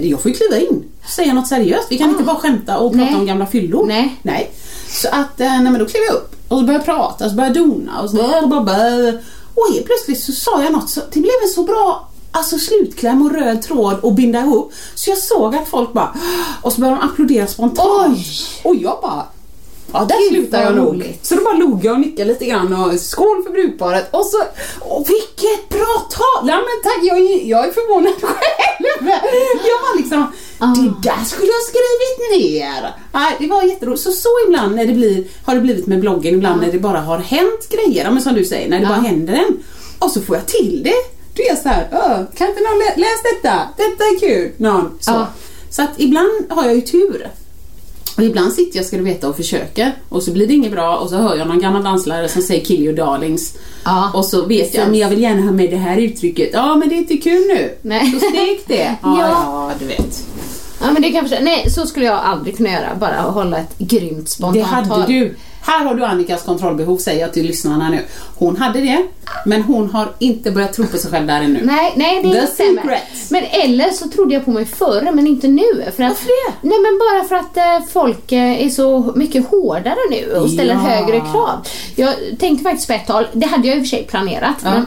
Jag 0.00 0.20
får 0.22 0.30
ju 0.30 0.36
kliva 0.36 0.58
in 0.58 0.84
och 1.04 1.10
säga 1.10 1.34
något 1.34 1.48
seriöst. 1.48 1.86
Vi 1.90 1.98
kan 1.98 2.08
Ah. 2.08 2.10
inte 2.12 2.24
bara 2.24 2.36
skämta 2.36 2.78
och 2.78 2.92
prata 2.92 3.04
Nej. 3.04 3.14
om 3.14 3.26
gamla 3.26 3.46
fyllor. 3.46 3.86
Nej. 3.86 4.16
nej. 4.22 4.50
Så 4.88 5.08
att, 5.08 5.40
eh, 5.40 5.46
nej 5.48 5.62
men 5.72 5.78
då 5.78 5.84
klev 5.86 6.02
jag 6.08 6.14
upp 6.14 6.34
och 6.48 6.58
så 6.58 6.64
började 6.64 6.84
jag 6.86 6.96
prata 6.96 7.24
och 7.24 7.30
så 7.30 7.36
började 7.36 7.58
jag 7.58 7.68
dona 7.68 8.00
och 8.02 8.10
så 8.10 8.16
blah. 8.16 9.14
Och 9.54 9.72
helt 9.74 9.86
plötsligt 9.86 10.22
så 10.22 10.32
sa 10.32 10.62
jag 10.62 10.72
något 10.72 10.90
så 10.90 11.00
det 11.12 11.20
blev 11.20 11.32
en 11.42 11.48
så 11.54 11.62
bra 11.62 12.08
Alltså 12.36 12.58
slutkläm 12.58 13.22
och 13.22 13.32
röd 13.34 13.62
tråd 13.62 13.96
och 14.02 14.14
binda 14.14 14.40
ihop. 14.40 14.72
Så 14.94 15.10
jag 15.10 15.18
såg 15.18 15.54
att 15.56 15.68
folk 15.68 15.92
bara 15.92 16.16
och 16.62 16.72
så 16.72 16.80
började 16.80 17.00
de 17.00 17.06
applådera 17.06 17.46
spontant. 17.46 18.18
Oj! 18.18 18.26
Och 18.64 18.76
jag 18.76 18.98
bara 19.02 19.26
Ja, 19.92 20.04
där 20.04 20.28
slutar 20.28 20.62
jag 20.62 20.76
nog. 20.76 21.18
Så 21.22 21.34
då 21.34 21.44
bara 21.44 21.54
log 21.54 21.84
jag 21.84 21.94
och 21.94 22.00
nickade 22.00 22.24
lite 22.32 22.44
grann 22.44 22.72
och 22.74 23.00
skål 23.00 23.42
för 23.44 23.50
brudparet. 23.50 24.08
Och 24.14 24.26
så, 24.26 24.38
och 24.80 25.06
vilket 25.08 25.68
bra 25.68 26.06
tal! 26.10 26.48
Ja 26.48 26.54
men 26.56 26.82
tack, 26.82 26.98
jag, 27.02 27.18
är- 27.18 27.44
jag 27.48 27.68
är 27.68 27.72
förvånad 27.72 28.12
själv. 28.20 29.08
Jag 29.66 29.78
var 29.82 29.96
liksom, 29.96 30.26
Ah. 30.58 30.66
det 30.66 31.08
där 31.08 31.24
skulle 31.24 31.46
jag 31.46 31.54
ha 31.54 31.64
skrivit 31.68 32.42
ner. 32.52 32.94
Nej, 33.12 33.36
det 33.38 33.46
var 33.46 33.62
jätteroligt. 33.62 34.02
Så 34.02 34.12
så 34.12 34.28
ibland 34.46 34.74
när 34.74 34.86
det 34.86 34.92
blir, 34.92 35.24
har 35.44 35.54
det 35.54 35.60
blivit 35.60 35.86
med 35.86 36.00
bloggen, 36.00 36.34
ibland 36.34 36.60
när 36.60 36.72
det 36.72 36.78
bara 36.78 37.00
har 37.00 37.18
hänt 37.18 37.68
grejer, 37.70 38.10
men 38.10 38.22
som 38.22 38.34
du 38.34 38.44
säger, 38.44 38.68
när 38.68 38.76
det 38.78 38.82
Ja. 38.82 38.88
bara 38.88 39.00
händer 39.00 39.32
en. 39.34 39.62
Och 39.98 40.10
så 40.10 40.20
får 40.20 40.36
jag 40.36 40.46
till 40.46 40.80
det. 40.84 40.94
Då 41.34 41.42
är 41.52 41.56
så 41.56 41.68
här, 41.68 41.88
"Åh, 41.92 42.36
kan 42.36 42.48
inte 42.48 42.60
någon 42.60 42.78
lä- 42.78 42.96
läs 42.96 43.22
detta? 43.34 43.58
Detta 43.76 44.04
är 44.04 44.20
kul. 44.20 44.52
Någon, 44.56 44.98
så. 45.00 45.10
Ja. 45.10 45.26
så 45.70 45.82
att 45.82 45.90
ibland 45.96 46.30
har 46.50 46.64
jag 46.64 46.74
ju 46.74 46.80
tur. 46.80 47.28
Och 48.16 48.22
ibland 48.22 48.52
sitter 48.52 48.76
jag, 48.78 48.86
ska 48.86 48.96
du 48.96 49.02
veta, 49.02 49.28
och 49.28 49.36
försöker 49.36 49.92
och 50.08 50.22
så 50.22 50.30
blir 50.30 50.46
det 50.46 50.54
inget 50.54 50.72
bra 50.72 50.96
och 50.96 51.08
så 51.10 51.16
hör 51.16 51.36
jag 51.36 51.48
någon 51.48 51.58
gammal 51.60 51.82
danslärare 51.84 52.28
som 52.28 52.42
säger 52.42 52.64
kill 52.64 52.82
your 52.82 52.96
darlings. 52.96 53.54
Ja, 53.84 54.10
och 54.14 54.24
så 54.24 54.46
vet 54.46 54.74
jag, 54.74 54.88
men 54.88 54.98
jag 54.98 55.08
vill 55.08 55.20
gärna 55.22 55.42
ha 55.42 55.52
med 55.52 55.70
det 55.70 55.76
här 55.76 55.96
uttrycket. 55.98 56.50
Ja, 56.52 56.76
men 56.76 56.88
det 56.88 56.94
är 56.94 56.98
inte 56.98 57.16
kul 57.16 57.46
nu. 57.46 57.74
Nej. 57.82 58.12
Så 58.12 58.18
stek 58.30 58.64
det. 58.66 58.94
Ja, 59.02 59.16
Ja. 59.20 59.28
ja, 59.30 59.70
du 59.78 59.84
vet. 59.86 60.24
Ja 60.80 60.92
men 60.92 61.02
det 61.02 61.08
kan 61.08 61.14
jag 61.16 61.28
förstå. 61.28 61.44
Nej, 61.44 61.70
så 61.70 61.86
skulle 61.86 62.06
jag 62.06 62.18
aldrig 62.18 62.56
kunna 62.56 62.70
göra. 62.70 62.94
Bara 63.00 63.20
hålla 63.20 63.58
ett 63.58 63.78
grymt 63.78 64.28
spontant 64.28 64.54
Det 64.88 64.94
hade 64.94 65.06
du. 65.06 65.36
Här 65.66 65.84
har 65.84 65.94
du 65.94 66.04
Annikas 66.04 66.42
kontrollbehov, 66.42 66.96
säger 66.98 67.20
jag 67.20 67.32
till 67.32 67.46
lyssnarna 67.46 67.88
nu. 67.90 68.00
Hon 68.36 68.56
hade 68.56 68.80
det, 68.80 69.06
men 69.46 69.62
hon 69.62 69.90
har 69.90 70.08
inte 70.18 70.50
börjat 70.50 70.72
tro 70.72 70.86
på 70.86 70.96
sig 70.98 71.10
själv 71.10 71.26
där 71.26 71.40
ännu. 71.42 71.60
Nej, 71.64 71.92
nej 71.96 72.22
det 72.22 72.40
The 72.40 72.46
stämmer. 72.46 73.00
Men 73.30 73.44
eller 73.44 73.90
så 73.90 74.08
trodde 74.08 74.34
jag 74.34 74.44
på 74.44 74.50
mig 74.50 74.64
förr 74.64 75.10
men 75.14 75.26
inte 75.26 75.48
nu. 75.48 75.62
För 75.96 76.02
att, 76.02 76.10
Varför 76.10 76.26
det? 76.26 76.68
Nej 76.68 76.78
men 76.82 76.98
bara 76.98 77.28
för 77.28 77.34
att 77.34 77.56
eh, 77.56 77.86
folk 77.92 78.32
eh, 78.32 78.66
är 78.66 78.70
så 78.70 79.12
mycket 79.16 79.46
hårdare 79.50 79.96
nu 80.10 80.32
och 80.36 80.50
ställer 80.50 80.74
Ja. 80.74 80.78
högre 80.80 81.20
krav. 81.20 81.66
Jag 81.96 82.14
tänkte 82.38 82.64
faktiskt 82.64 82.86
på 82.86 82.92
ett 82.92 83.06
tal, 83.06 83.26
det 83.32 83.46
hade 83.46 83.68
jag 83.68 83.76
i 83.76 83.80
och 83.80 83.84
för 83.84 83.88
sig 83.88 84.04
planerat. 84.06 84.56
Ja. 84.64 84.70
Men, 84.70 84.80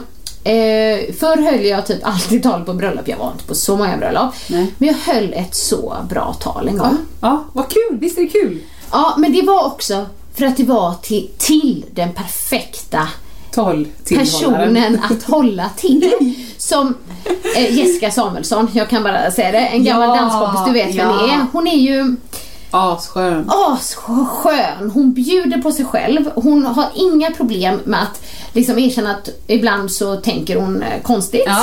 eh, 0.44 1.14
förr 1.14 1.36
höll 1.50 1.64
jag 1.64 1.86
typ 1.86 1.98
alltid 2.02 2.42
tal 2.42 2.64
på 2.64 2.74
bröllop, 2.74 3.08
jag 3.08 3.16
var 3.16 3.30
inte 3.32 3.44
på 3.44 3.54
så 3.54 3.76
många 3.76 3.96
bröllop. 3.96 4.34
Nej. 4.46 4.74
Men 4.78 4.88
jag 4.88 5.14
höll 5.14 5.32
ett 5.32 5.54
så 5.54 5.96
bra 6.10 6.32
tal 6.40 6.68
en 6.68 6.78
gång. 6.78 6.96
Ja, 7.20 7.44
vad 7.52 7.68
kul. 7.68 7.98
Visst 8.00 8.18
är 8.18 8.22
det 8.22 8.28
kul? 8.28 8.58
Ja, 8.92 9.14
men 9.18 9.32
det 9.32 9.42
var 9.42 9.66
också 9.66 10.06
för 10.38 10.46
att 10.46 10.56
det 10.56 10.64
var 10.64 10.94
till, 10.94 11.28
till 11.38 11.84
den 11.94 12.12
perfekta 12.12 13.08
personen 14.08 14.98
att 15.10 15.22
hålla 15.30 15.68
till. 15.76 16.34
Som 16.58 16.94
eh, 17.56 17.78
Jessica 17.78 18.10
Samuelsson, 18.10 18.68
jag 18.72 18.88
kan 18.88 19.02
bara 19.02 19.30
säga 19.30 19.52
det, 19.52 19.58
en 19.58 19.84
gammal 19.84 20.08
Ja, 20.08 20.16
danskompis, 20.16 20.60
du 20.66 20.72
vet 20.72 20.88
vem 20.88 21.08
ja. 21.08 21.26
det 21.26 21.32
är. 21.32 21.46
Hon 21.52 21.66
är 21.66 21.76
ju 21.76 22.16
Asskön. 22.70 23.50
asskön, 23.50 24.90
hon 24.94 25.12
bjuder 25.12 25.58
på 25.62 25.72
sig 25.72 25.84
själv. 25.84 26.30
Hon 26.34 26.66
har 26.66 26.86
inga 26.94 27.30
problem 27.30 27.80
med 27.84 28.02
att 28.02 28.22
liksom 28.52 28.78
erkänna 28.78 29.10
att 29.10 29.28
ibland 29.46 29.92
så 29.92 30.16
tänker 30.16 30.56
hon 30.56 30.82
eh, 30.82 31.02
konstigt. 31.02 31.44
Ja. 31.46 31.62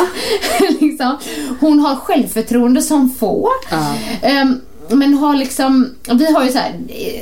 liksom. 0.80 1.18
Hon 1.60 1.80
har 1.80 1.96
självförtroende 1.96 2.82
som 2.82 3.10
få. 3.20 3.50
Ja. 3.72 3.94
Ehm, 4.22 4.62
men 4.90 5.14
har 5.14 5.36
liksom, 5.36 5.90
vi 6.14 6.34
har 6.34 6.46
ju 6.46 6.52
så 6.52 6.58
här, 6.58 6.74
eh, 6.88 7.22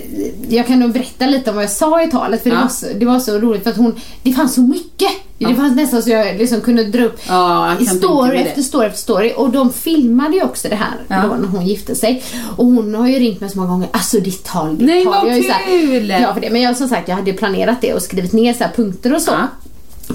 jag 0.55 0.67
kan 0.67 0.79
nog 0.79 0.91
berätta 0.91 1.25
lite 1.25 1.49
om 1.49 1.55
vad 1.55 1.63
jag 1.63 1.71
sa 1.71 2.03
i 2.03 2.11
talet 2.11 2.43
för 2.43 2.49
det, 2.49 2.55
Ja. 2.55 2.61
var 2.61 2.69
så, 2.69 2.85
det 2.99 3.05
var 3.05 3.19
så 3.19 3.39
roligt 3.39 3.63
för 3.63 3.69
att 3.69 3.77
hon, 3.77 3.95
det 4.23 4.33
fanns 4.33 4.53
så 4.55 4.61
mycket. 4.61 5.09
Det 5.37 5.55
fanns 5.55 5.75
nästan 5.75 6.03
så 6.03 6.09
jag 6.09 6.37
liksom 6.37 6.61
kunde 6.61 6.83
dra 6.83 7.03
upp 7.03 7.19
Ja, 7.27 7.75
story 7.97 8.37
det. 8.37 8.43
efter 8.43 8.61
story 8.61 8.87
efter 8.87 8.99
story 8.99 9.33
och 9.35 9.49
de 9.49 9.73
filmade 9.73 10.35
ju 10.35 10.43
också 10.43 10.69
det 10.69 10.75
här 10.75 10.93
Ja. 11.07 11.21
då 11.27 11.35
när 11.35 11.47
hon 11.47 11.65
gifte 11.67 11.95
sig. 11.95 12.23
Och 12.57 12.65
hon 12.65 12.95
har 12.95 13.07
ju 13.07 13.19
ringt 13.19 13.41
mig 13.41 13.49
så 13.49 13.57
många 13.57 13.69
gånger, 13.69 13.87
alltså 13.91 14.19
ditt 14.19 14.43
tal, 14.43 14.77
ditt 14.77 14.87
Nej, 14.87 15.03
tal. 15.03 15.13
vad 15.13 15.25
Jag 15.27 15.33
är 15.33 15.37
ju 15.37 15.43
så 15.43 15.51
här- 15.51 15.65
kul! 15.65 16.09
Ja, 16.21 16.33
för 16.33 16.41
det. 16.41 16.49
Men 16.49 16.61
jag 16.61 16.77
som 16.77 16.87
sagt, 16.87 17.07
jag 17.07 17.15
hade 17.15 17.31
ju 17.31 17.37
planerat 17.37 17.81
det 17.81 17.93
och 17.93 18.01
skrivit 18.01 18.33
ner 18.33 18.53
så 18.53 18.63
punkter 18.75 19.15
och 19.15 19.21
så. 19.21 19.31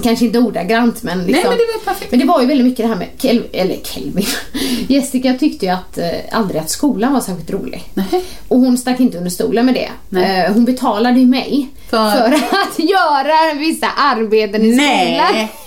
Kanske 0.03 0.25
inte 0.25 0.39
ordagrant 0.39 1.03
men 1.03 1.17
liksom. 1.25 1.33
Nej, 1.33 1.43
men 1.43 1.57
det 1.57 1.65
var 1.85 1.93
perfekt. 1.93 2.11
Men 2.11 2.19
det 2.19 2.25
var 2.25 2.41
ju 2.41 2.47
väldigt 2.47 2.65
mycket 2.67 2.83
det 2.85 2.87
här 2.87 2.95
med 2.95 3.07
Kel 3.17 3.43
eller 3.53 3.75
Kelvin. 3.83 4.25
Jessica 4.87 5.33
tyckte 5.39 5.65
ju 5.65 5.71
att, 5.71 5.97
eh, 5.97 6.07
aldrig 6.31 6.61
att 6.61 6.69
skolan 6.69 7.13
var 7.13 7.21
särskilt 7.21 7.51
rolig. 7.51 7.83
Nej. 7.93 8.23
Och 8.47 8.57
hon 8.59 8.77
stack 8.77 8.99
inte 8.99 9.17
under 9.17 9.29
stolen 9.31 9.65
med 9.65 9.73
det. 10.09 10.19
Eh, 10.19 10.53
hon 10.53 10.65
betalade 10.65 11.19
ju 11.19 11.25
mig 11.25 11.67
För- 11.89 12.11
för 12.11 12.33
att 12.35 12.79
göra 12.89 13.53
vissa 13.59 13.87
arbeten 13.97 14.61
i 14.65 14.73
skolan. 14.73 14.87
Nej! 14.87 15.51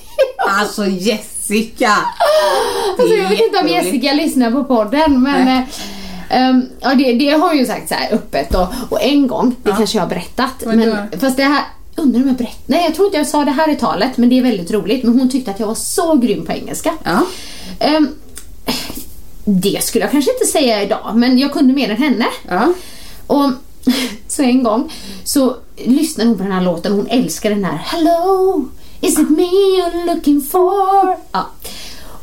Alltså 0.49 0.87
Jessica! 0.87 1.97
Alltså, 2.99 3.15
jag 3.15 3.29
vet 3.29 3.41
inte 3.41 3.59
om. 3.59 3.69
Jessica 3.69 4.13
lyssnar 4.13 4.51
på 4.51 4.65
podden 4.65 5.23
men 5.23 5.45
Nej. 5.45 5.67
ehm, 6.31 6.69
ja, 6.81 6.95
det, 6.95 7.13
det 7.13 7.31
har 7.31 7.49
hon 7.49 7.59
ju 7.59 7.67
sagt 7.67 7.89
så 7.89 7.95
här 7.95 8.13
öppet 8.15 8.55
och, 8.55 8.67
och 8.91 9.03
en 9.03 9.27
gång, 9.27 9.57
det 9.63 9.71
Ja. 9.71 9.77
kanske 9.77 9.99
jag 9.99 10.03
har 10.05 10.09
berättat. 10.09 10.51
Men, 10.67 10.81
då? 11.11 11.19
fast 11.19 11.37
det 11.37 11.43
här, 11.43 11.63
undrar 12.03 12.21
om 12.21 12.27
jag 12.27 12.37
berättade? 12.37 12.63
Nej 12.67 12.85
jag 12.85 12.95
tror 12.95 13.07
inte 13.07 13.19
jag 13.19 13.27
sa 13.27 13.45
det 13.45 13.51
här 13.51 13.71
i 13.71 13.77
talet 13.77 14.17
men 14.17 14.29
det 14.29 14.39
är 14.39 14.43
väldigt 14.43 14.71
roligt. 14.71 15.05
Men 15.05 15.19
hon 15.19 15.29
tyckte 15.31 15.51
att 15.51 15.61
jag 15.61 15.67
var 15.67 15.75
så 15.75 16.17
grym 16.17 16.47
på 16.47 16.53
engelska. 16.53 16.95
Ja. 17.05 17.27
Ehm, 17.79 18.09
det 19.45 19.85
skulle 19.85 20.05
jag 20.05 20.13
kanske 20.13 20.33
inte 20.33 20.47
säga 20.47 20.83
idag 20.83 21.13
men 21.15 21.39
jag 21.39 21.53
kunde 21.53 21.73
mer 21.75 21.91
än 21.91 21.97
henne. 21.97 22.27
Ja. 22.49 22.73
Och 23.27 23.51
så 24.29 24.43
en 24.43 24.63
gång 24.63 24.93
så 25.25 25.57
lyssnade 25.77 26.31
hon 26.31 26.39
på 26.39 26.43
den 26.43 26.53
här 26.53 26.63
låten 26.63 26.93
hon 26.93 27.07
älskar 27.07 27.51
den 27.51 27.65
här 27.65 27.77
Hello, 27.77 28.65
is 29.01 29.19
it 29.19 29.31
me 29.31 29.43
you're 29.43 30.15
looking 30.15 30.43
for? 30.43 31.17
Ja. 31.33 31.47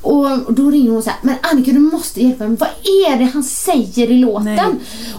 Och 0.02 0.54
då 0.54 0.72
ringer 0.72 0.92
hon 0.92 1.04
så 1.04 1.10
här, 1.10 1.20
men 1.22 1.36
Annika 1.42 1.72
du 1.72 1.80
måste 1.80 2.22
hjälpa 2.24 2.48
mig, 2.48 2.58
vad 2.58 2.70
är 2.84 3.18
det 3.18 3.26
han 3.26 3.44
säger 3.44 4.12
i 4.12 4.18
låten? 4.18 4.56
Nej. 4.56 4.66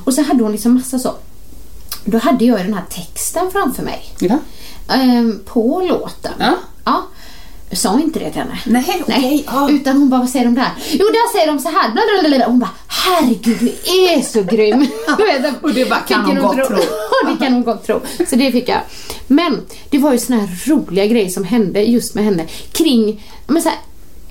Och 0.04 0.14
så 0.14 0.22
hade 0.22 0.42
hon 0.42 0.52
liksom 0.52 0.74
massa 0.74 0.98
så. 0.98 1.14
Då 2.10 2.18
hade 2.18 2.44
jag 2.44 2.58
den 2.58 2.74
här 2.74 2.84
texten 2.90 3.50
framför 3.50 3.82
mig. 3.82 4.04
ja. 4.18 4.38
ehm, 4.94 5.40
på 5.44 5.86
låten. 5.88 6.32
Ja. 6.38 6.54
ja. 6.84 7.02
Jag 7.68 7.78
sa 7.78 8.00
inte 8.00 8.18
det 8.18 8.30
till 8.30 8.40
henne. 8.40 8.58
Nej, 8.66 9.02
okej. 9.02 9.44
Ja. 9.46 9.70
Utan 9.70 9.96
hon 9.96 10.08
bara, 10.10 10.20
vad 10.20 10.28
säger 10.28 10.44
de 10.44 10.54
där? 10.54 10.70
Jo, 10.90 11.06
där 11.06 11.32
säger 11.32 11.46
de 11.46 11.58
så 11.58 11.68
här. 11.68 11.90
Bla, 11.90 12.02
bla, 12.12 12.28
bla, 12.28 12.36
bla. 12.36 12.46
Hon 12.46 12.58
bara, 12.58 12.70
herregud 12.86 13.58
du 13.60 13.68
är 13.68 14.22
så 14.22 14.42
grym. 14.42 14.86
Och 15.62 15.74
det 15.74 15.88
bara, 15.88 16.00
kan 16.00 16.24
hon 16.24 16.34
nog 16.34 16.44
gott 16.44 16.68
tro. 16.68 16.78
Ja, 16.78 17.30
det 17.30 17.44
kan 17.44 17.52
hon 17.52 17.64
gott 17.64 17.86
tro. 17.86 18.00
Så 18.30 18.36
det 18.36 18.52
fick 18.52 18.68
jag. 18.68 18.80
Men 19.26 19.60
det 19.90 19.98
var 19.98 20.12
ju 20.12 20.18
såna 20.18 20.38
här 20.40 20.70
roliga 20.70 21.06
grejer 21.06 21.28
som 21.28 21.44
hände 21.44 21.82
just 21.82 22.14
med 22.14 22.24
henne 22.24 22.46
kring, 22.72 23.26
men 23.46 23.62
så 23.62 23.68
här, 23.68 23.78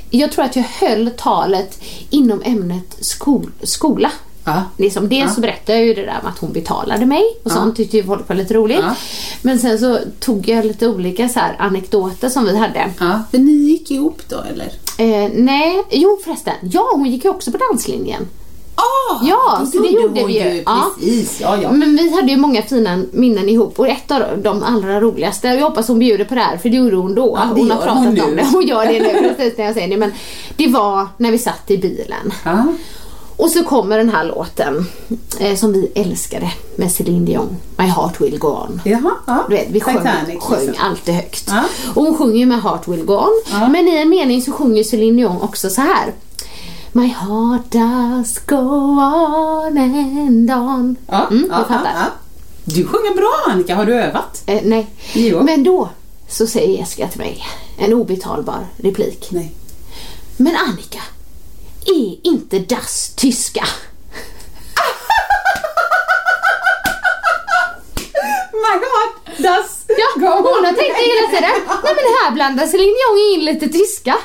jag 0.09 0.31
tror 0.31 0.45
att 0.45 0.55
jag 0.55 0.63
höll 0.63 1.11
talet 1.17 1.81
inom 2.09 2.41
ämnet 2.45 2.97
skol, 3.01 3.51
skola. 3.63 4.11
Ja. 4.45 4.63
Liksom, 4.77 5.09
dels 5.09 5.29
Ja. 5.29 5.35
så 5.35 5.41
berättade 5.41 5.77
jag 5.77 5.87
ju 5.87 5.93
det 5.93 6.01
där 6.05 6.19
med 6.23 6.31
att 6.31 6.37
hon 6.39 6.51
betalade 6.53 7.05
mig 7.05 7.21
och 7.43 7.51
Ja. 7.51 7.55
sånt 7.55 7.75
tyckte 7.75 7.97
ju 7.97 8.03
folk 8.03 8.29
var 8.29 8.35
lite 8.35 8.53
roligt. 8.53 8.79
Ja. 8.81 8.95
Men 9.41 9.59
sen 9.59 9.79
så 9.79 9.99
tog 10.19 10.47
jag 10.49 10.65
lite 10.65 10.87
olika 10.87 11.29
så 11.29 11.39
här 11.39 11.55
anekdoter 11.59 12.29
som 12.29 12.45
vi 12.45 12.57
hade. 12.57 12.85
Ja, 12.99 13.19
för 13.31 13.37
ni 13.37 13.51
gick 13.51 13.91
ihop 13.91 14.21
då 14.29 14.37
eller? 14.53 14.71
Eh, 14.97 15.31
nej, 15.35 15.83
jo 15.91 16.19
förresten. 16.23 16.53
Ja, 16.61 16.89
hon 16.93 17.05
gick 17.05 17.23
ju 17.23 17.29
också 17.29 17.51
på 17.51 17.57
danslinjen. 17.57 18.27
Ah, 18.75 19.19
Ja, 19.25 19.65
så 19.73 19.79
det 19.79 19.87
gjorde 19.89 20.23
vi 20.25 20.33
ju. 20.43 20.63
Ja. 20.65 20.91
Precis, 20.99 21.41
ja 21.41 21.57
ja. 21.61 21.71
Men 21.71 21.95
vi 21.95 22.15
hade 22.15 22.31
ju 22.31 22.37
många 22.37 22.61
fina 22.61 23.03
minnen 23.11 23.49
ihop 23.49 23.79
och 23.79 23.87
ett 23.87 24.11
av 24.11 24.21
de 24.43 24.63
allra 24.63 25.01
roligaste, 25.01 25.47
jag 25.47 25.61
hoppas 25.69 25.87
hon 25.87 25.99
bjuder 25.99 26.25
på 26.25 26.35
det 26.35 26.41
här 26.41 26.57
för 26.57 26.69
det 26.69 26.77
gjorde 26.77 26.95
hon 26.95 27.15
då. 27.15 27.37
Ja, 27.37 27.53
det 27.55 27.61
hon 27.61 27.71
har 27.71 27.77
pratat 27.77 27.95
hon 27.97 28.07
om 28.21 28.35
det. 28.35 28.45
Hon 28.53 28.67
gör 28.67 28.85
det 28.85 28.99
nu 28.99 29.33
precis 29.37 29.57
när 29.57 29.65
jag 29.65 29.73
säger 29.73 29.87
det. 29.87 29.97
Men 29.97 30.11
det 30.57 30.67
var 30.67 31.07
när 31.17 31.31
vi 31.31 31.37
satt 31.37 31.71
i 31.71 31.77
bilen. 31.77 32.33
Och 33.39 33.49
så 33.49 33.63
kommer 33.63 33.97
den 33.97 34.09
här 34.09 34.23
låten 34.23 34.85
eh, 35.39 35.55
som 35.55 35.73
vi 35.73 35.91
älskade 35.95 36.51
med 36.75 36.91
Celine 36.91 37.25
Dion. 37.25 37.57
My 37.77 37.85
heart 37.85 38.21
will 38.21 38.39
go 38.39 38.47
on. 38.47 38.81
Jaha, 38.85 39.11
ja. 39.27 39.45
Du 39.49 39.55
vet, 39.55 39.67
vi 39.69 39.81
sjöng, 39.81 39.97
Titanic, 39.97 40.43
sjöng 40.43 40.65
liksom. 40.65 40.85
alltid 40.85 41.13
högt. 41.15 41.43
Ja. 41.47 41.63
Och 41.95 42.03
hon 42.03 42.17
sjunger 42.17 42.35
ju 42.39 42.45
med 42.45 42.61
Heart 42.63 42.87
will 42.87 43.03
go 43.05 43.13
on. 43.13 43.41
Ja. 43.51 43.67
Men 43.69 43.87
i 43.87 43.95
en 43.97 44.09
mening 44.09 44.41
så 44.41 44.51
sjunger 44.51 44.83
Celine 44.83 45.17
Dion 45.17 45.41
också 45.41 45.69
så 45.69 45.81
här. 45.81 46.13
My 46.91 47.07
heart 47.07 47.71
does 47.71 48.39
go 48.39 48.55
on 48.55 49.77
and 49.77 50.51
on. 50.51 50.95
Ja, 51.07 51.27
Mm, 51.27 51.47
ja, 51.51 51.57
du 51.57 51.63
fattar. 51.63 51.91
ja. 51.95 52.05
Du 52.63 52.85
sjunger 52.87 53.15
bra 53.15 53.53
Annika, 53.53 53.75
har 53.75 53.85
du 53.85 53.93
övat? 53.93 54.43
Eh, 54.45 54.61
nej. 54.63 54.87
Jo. 55.13 55.43
Men 55.43 55.63
då 55.63 55.89
så 56.27 56.47
säger 56.47 56.77
Jessica 56.79 57.07
till 57.07 57.19
mig 57.19 57.43
en 57.77 57.93
obetalbar 57.93 58.67
replik. 58.77 59.27
Nej. 59.31 59.51
Men 60.37 60.55
Annika, 60.55 60.99
är 61.85 62.27
inte 62.27 62.59
das 62.59 63.13
tyska? 63.15 63.63
My 68.53 68.75
God, 68.79 69.37
das 69.43 69.79
Ja, 69.97 70.35
hon 70.35 70.65
har 70.65 70.73
tänkt 70.73 70.97
det 70.97 71.03
hela 71.03 71.27
tiden. 71.27 71.65
Nej 71.83 71.93
men 71.95 72.05
här 72.23 72.31
blandar 72.31 72.65
Celine 72.67 72.95
Dion 72.95 73.39
in 73.39 73.45
lite 73.45 73.67
tyska. 73.77 74.15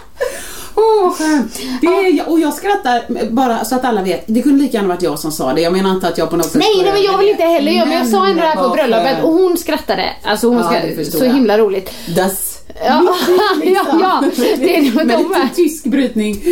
Åh, 0.77 1.15
skönt. 1.15 1.59
Det 1.81 1.87
är, 1.87 2.29
och 2.29 2.41
jag 2.41 2.55
skrattar 2.55 3.31
bara 3.31 3.65
så 3.65 3.75
att 3.75 3.85
alla 3.85 4.03
vet. 4.03 4.25
Det 4.27 4.43
kunde 4.43 4.63
lika 4.63 4.77
gärna 4.77 4.89
varit 4.89 5.03
jag 5.03 5.19
som 5.19 5.33
sa 5.33 5.53
det. 5.53 5.61
Jag 5.61 5.73
menar 5.73 5.91
inte 5.91 6.09
att 6.09 6.19
jag 6.19 6.31
på 6.31 6.37
något 6.37 6.47
sätt 6.47 6.55
Nej, 6.55 6.83
nej 6.83 6.93
men 6.93 7.03
jag 7.03 7.19
vill 7.19 7.29
inte 7.29 7.43
heller 7.45 7.73
göra 7.73 7.87
men 7.87 7.99
jag 7.99 8.09
sa 8.09 8.27
ändå 8.27 8.43
det 8.43 8.49
här 8.49 8.57
på 8.63 8.69
bröllopet 8.69 9.25
och 9.25 9.33
hon 9.33 9.59
skrattade. 9.59 10.11
Alltså 10.25 10.49
hon 10.49 10.59
Ja, 10.59 10.81
förstår 10.97 11.19
så 11.19 11.25
himla 11.25 11.59
roligt. 11.59 11.91
Das. 12.17 12.54
Ja, 12.81 13.17
ja, 13.65 13.85
ja, 14.01 14.25
det 14.59 14.77
är 14.77 14.83
nog 14.83 15.09
de 15.09 15.29
med. 15.29 15.55
tysk 15.55 15.85
brytning. 15.85 16.43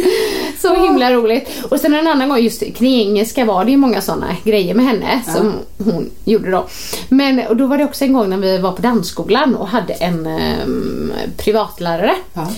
Så 0.59 0.75
himla 0.75 1.13
roligt. 1.13 1.49
Och 1.71 1.81
sen 1.81 1.95
en 1.95 2.07
annan 2.07 2.29
gång, 2.29 2.39
just 2.39 2.61
kring 2.77 3.01
engelska 3.01 3.45
var 3.45 3.65
det 3.65 3.71
ju 3.71 3.77
många 3.77 4.01
sådana 4.01 4.37
grejer 4.45 4.75
med 4.75 4.85
henne 4.87 5.23
som 5.35 5.53
hon 5.85 6.11
gjorde 6.25 6.51
då. 6.51 6.67
Men 7.09 7.47
och 7.47 7.57
då 7.57 7.67
var 7.67 7.79
det 7.79 7.85
också 7.85 8.05
en 8.05 8.13
gång 8.13 8.31
när 8.31 8.37
vi 8.37 8.59
var 8.59 8.73
på 8.73 8.83
dansskolan 8.83 9.55
och 9.55 9.69
hade 9.69 9.93
en 9.93 10.27
ehm, 10.27 11.13
privatlärare. 11.37 12.15
Ja. 12.35 12.49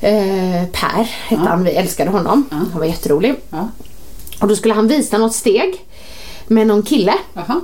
Eh, 0.00 0.64
per 0.72 1.02
hette 1.02 1.42
han, 1.42 1.64
vi 1.64 1.70
älskade 1.70 2.10
honom. 2.10 2.44
Han 2.50 2.70
var 2.74 2.84
jätterolig. 2.86 3.34
Ja. 3.50 3.68
Och 4.40 4.48
då 4.48 4.56
skulle 4.56 4.74
han 4.74 4.88
visa 4.88 5.18
något 5.18 5.34
steg 5.34 5.74
med 6.46 6.66
någon 6.66 6.82
kille. 6.82 7.14
Jaha. 7.34 7.60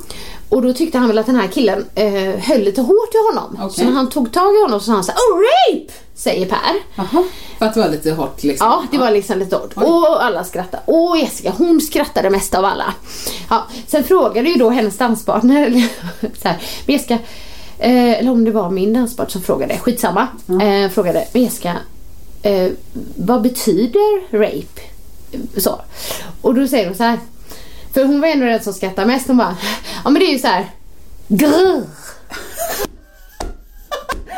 Och 0.48 0.62
då 0.62 0.72
tyckte 0.72 0.98
han 0.98 1.08
väl 1.08 1.18
att 1.18 1.26
den 1.26 1.36
här 1.36 1.48
killen 1.48 1.84
eh, 1.94 2.40
höll 2.40 2.60
lite 2.60 2.80
hårt 2.80 3.14
i 3.14 3.34
honom. 3.34 3.58
Okej. 3.62 3.70
Så 3.78 3.84
när 3.84 3.92
han 3.92 4.08
tog 4.10 4.32
tag 4.32 4.54
i 4.54 4.62
honom 4.62 4.80
så 4.80 4.86
sa 4.86 4.92
han 4.92 5.04
så 5.04 5.12
här, 5.12 5.18
Oh 5.18 5.40
rape! 5.40 5.92
Säger 6.14 6.46
Per. 6.46 6.74
Jaha. 6.94 7.24
För 7.58 7.66
att 7.66 7.74
det 7.74 7.80
var 7.80 7.88
lite 7.88 8.12
hårt 8.12 8.42
liksom. 8.42 8.66
Ja, 8.66 8.84
det 8.90 8.98
var 8.98 9.10
liksom 9.10 9.38
lite 9.38 9.56
hårt. 9.56 9.76
Och 9.76 10.24
alla 10.24 10.44
skrattade. 10.44 10.82
Och 10.86 11.18
Jessica, 11.18 11.52
hon 11.58 11.80
skrattade 11.80 12.30
mest 12.30 12.54
av 12.54 12.64
alla. 12.64 12.94
Ja, 13.50 13.66
sen 13.86 14.04
frågade 14.04 14.48
ju 14.48 14.54
då 14.54 14.70
hennes 14.70 14.98
danspartner, 14.98 15.70
så 16.42 16.48
här, 16.48 16.62
men 16.86 16.92
Jessica, 16.94 17.18
eh, 17.78 18.18
eller 18.18 18.30
om 18.30 18.44
det 18.44 18.50
var 18.50 18.70
min 18.70 18.92
danspartner 18.92 19.32
som 19.32 19.42
frågade, 19.42 19.78
skitsamma. 19.78 20.28
Eh, 20.62 20.90
frågade, 20.90 21.26
men 21.32 21.42
Jessica, 21.42 21.76
eh, 22.42 22.70
vad 23.16 23.42
betyder 23.42 24.38
rape? 24.38 24.80
Så. 25.56 25.80
Och 26.40 26.54
då 26.54 26.68
säger 26.68 26.86
hon 26.86 26.96
så 26.96 27.02
här, 27.02 27.18
för 27.94 28.04
hon 28.04 28.20
var 28.20 28.28
ändå 28.28 28.46
den 28.46 28.62
som 28.62 28.72
skrattade 28.72 29.06
mest. 29.06 29.28
Hon 29.28 29.36
bara, 29.36 29.56
ja 30.04 30.10
men 30.10 30.20
det 30.20 30.26
är 30.26 30.32
ju 30.32 30.38
så 30.38 30.46
här, 30.46 30.70
grr. 31.28 31.82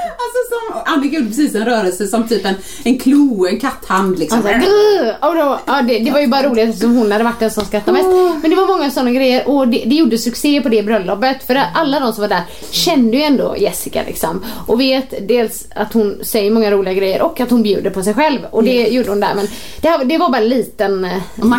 Alltså 0.05 0.39
som, 0.95 1.05
gjorde 1.13 1.27
precis 1.27 1.55
en 1.55 1.65
rörelse 1.65 2.07
som 2.07 2.29
typ 2.29 2.47
en, 2.47 2.55
en 2.85 2.99
klo, 2.99 3.47
en 3.47 3.61
katthand 3.61 4.19
liksom. 4.19 4.39
Alltså, 4.39 5.27
och 5.29 5.35
då, 5.35 5.61
ja, 5.67 5.83
det, 5.83 5.99
det 5.99 6.11
var 6.11 6.21
ju 6.21 6.27
bara 6.27 6.43
roligt 6.49 6.69
eftersom 6.69 6.97
hon 6.97 7.13
hade 7.13 7.25
varit 7.25 7.41
den 7.41 7.51
som 7.51 7.65
skrattade 7.65 7.93
mest. 7.99 8.09
Men 8.43 8.51
det 8.51 8.57
var 8.57 8.67
många 8.67 8.91
sådana 8.91 9.11
grejer 9.11 9.49
och 9.49 9.69
det, 9.69 9.83
det 9.87 9.95
gjorde 9.95 10.19
succé 10.19 10.61
på 10.61 10.69
det 10.69 10.83
bröllopet. 10.83 11.47
För 11.47 11.63
alla 11.75 12.01
de 12.01 12.13
som 12.13 12.21
var 12.23 12.29
där 12.29 12.43
kände 12.71 13.17
ju 13.17 13.23
ändå 13.23 13.57
Jessica 13.59 14.03
liksom. 14.07 14.45
Och 14.67 14.81
vet 14.81 15.29
dels 15.29 15.67
att 15.75 15.93
hon 15.93 16.19
säger 16.23 16.51
många 16.51 16.71
roliga 16.71 16.95
grejer 16.95 17.23
och 17.23 17.41
att 17.41 17.51
hon 17.51 17.63
bjuder 17.63 17.91
på 17.91 18.03
sig 18.03 18.15
själv. 18.15 18.39
Och 18.51 18.65
det 18.65 18.89
gjorde 18.89 19.09
hon 19.09 19.21
där. 19.21 19.35
Men 19.35 19.47
det, 19.81 20.05
det 20.05 20.19
var 20.19 20.29
bara 20.31 20.43
en 20.43 20.49
liten 20.49 21.05
eh, 21.05 21.13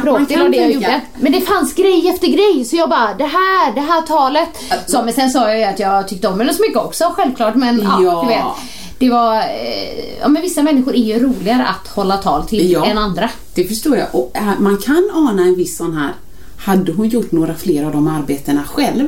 bråkdel 0.04 0.42
av 0.42 0.52
det 0.52 0.58
jag 0.58 0.72
gjorde. 0.72 1.02
Men 1.20 1.32
det 1.32 1.42
fanns 1.42 1.74
grej 1.76 2.10
efter 2.10 2.28
grej 2.28 2.66
så 2.66 2.76
jag 2.76 2.90
bara, 2.90 3.14
det 3.14 3.26
här, 3.26 3.76
det 3.76 3.82
här 3.82 4.02
talet. 4.02 4.50
Så, 4.88 5.04
men 5.04 5.14
sen 5.14 5.30
sa 5.30 5.50
jag 5.50 5.58
ju 5.60 5.64
att 5.64 5.80
jag 5.80 6.08
tyckte 6.08 6.28
om 6.28 6.40
henne 6.40 6.54
så 6.54 6.62
mycket 6.62 6.78
också 6.78 7.14
självklart. 7.16 7.56
Men 7.56 7.82
ja, 7.82 8.06
Ja. 8.06 8.28
Vet. 8.36 8.56
Det 8.98 9.10
var, 9.10 9.36
eh, 9.38 10.20
ja 10.22 10.28
men 10.28 10.42
vissa 10.42 10.64
människor 10.64 10.96
är 10.96 11.04
ju 11.04 11.20
roligare 11.20 11.66
att 11.68 11.88
hålla 11.88 12.18
tal 12.18 12.48
till 12.48 12.72
Ja. 12.72 12.86
än 12.86 12.98
andra. 12.98 13.30
Det 13.54 13.64
förstår 13.64 13.98
jag. 13.98 14.08
Och 14.12 14.32
äh, 14.36 14.60
man 14.60 14.78
kan 14.78 15.10
ana 15.14 15.42
en 15.44 15.56
viss 15.56 15.78
sån 15.78 15.98
här, 15.98 16.14
hade 16.58 16.92
hon 16.92 17.08
gjort 17.10 17.32
några 17.32 17.56
fler 17.56 17.86
av 17.86 17.92
de 17.92 18.08
arbetena 18.08 18.64
själv 18.64 19.08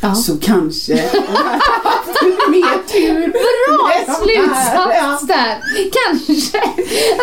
Ja. 0.00 0.14
så 0.14 0.36
kanske 0.36 0.94
mer 2.50 2.88
tur. 2.92 3.28
Bra 3.28 4.14
slutsats 4.22 5.26
där! 5.26 5.58
Kanske 5.92 6.58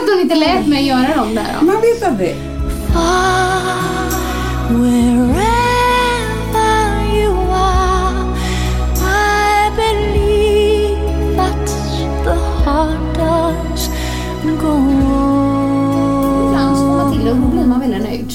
att 0.03 0.09
hon 0.09 0.19
inte 0.21 0.35
lät 0.35 0.67
mig 0.67 0.87
göra 0.87 1.15
dem 1.15 1.35
där 1.35 1.55
då. 1.59 1.65
man 1.65 1.81
vet 1.81 2.03
aldrig. 2.07 2.35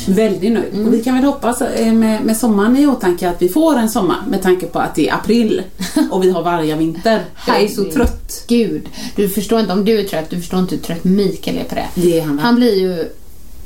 Väldigt 0.09 0.53
nöjd. 0.53 0.73
Mm. 0.75 0.87
Och 0.87 0.95
vi 0.95 1.03
kan 1.03 1.15
väl 1.15 1.25
hoppas 1.25 1.63
eh, 1.63 1.93
med, 1.93 2.25
med 2.25 2.37
sommaren 2.37 2.77
i 2.77 2.87
åtanke 2.87 3.29
att 3.29 3.43
vi 3.43 3.49
får 3.49 3.77
en 3.77 3.89
sommar 3.91 4.17
med 4.29 4.43
tanke 4.43 4.67
på 4.67 4.79
att 4.79 4.95
det 4.95 5.09
är 5.09 5.15
april 5.15 5.63
och 6.11 6.25
vi 6.25 6.31
har 6.31 6.43
varje 6.43 6.77
vinter. 6.77 7.25
Jag 7.47 7.63
är 7.63 7.69
så 7.69 7.85
trött. 7.85 8.45
Gud, 8.49 8.89
du 9.17 9.29
förstår 9.29 9.61
inte 9.61 9.73
om 9.73 9.85
du 9.85 10.01
är 10.01 10.05
trött, 10.05 10.31
du 10.31 10.41
förstår 10.41 10.61
inte 10.61 10.75
hur 10.75 10.83
trött 10.83 11.05
Mikael 11.05 11.59
är 11.59 11.65
på 11.65 11.75
det. 11.75 11.87
Det 11.95 12.19
är 12.21 12.25
han? 12.25 12.39
Han 12.39 12.55
blir 12.57 12.75
ju, 12.75 13.09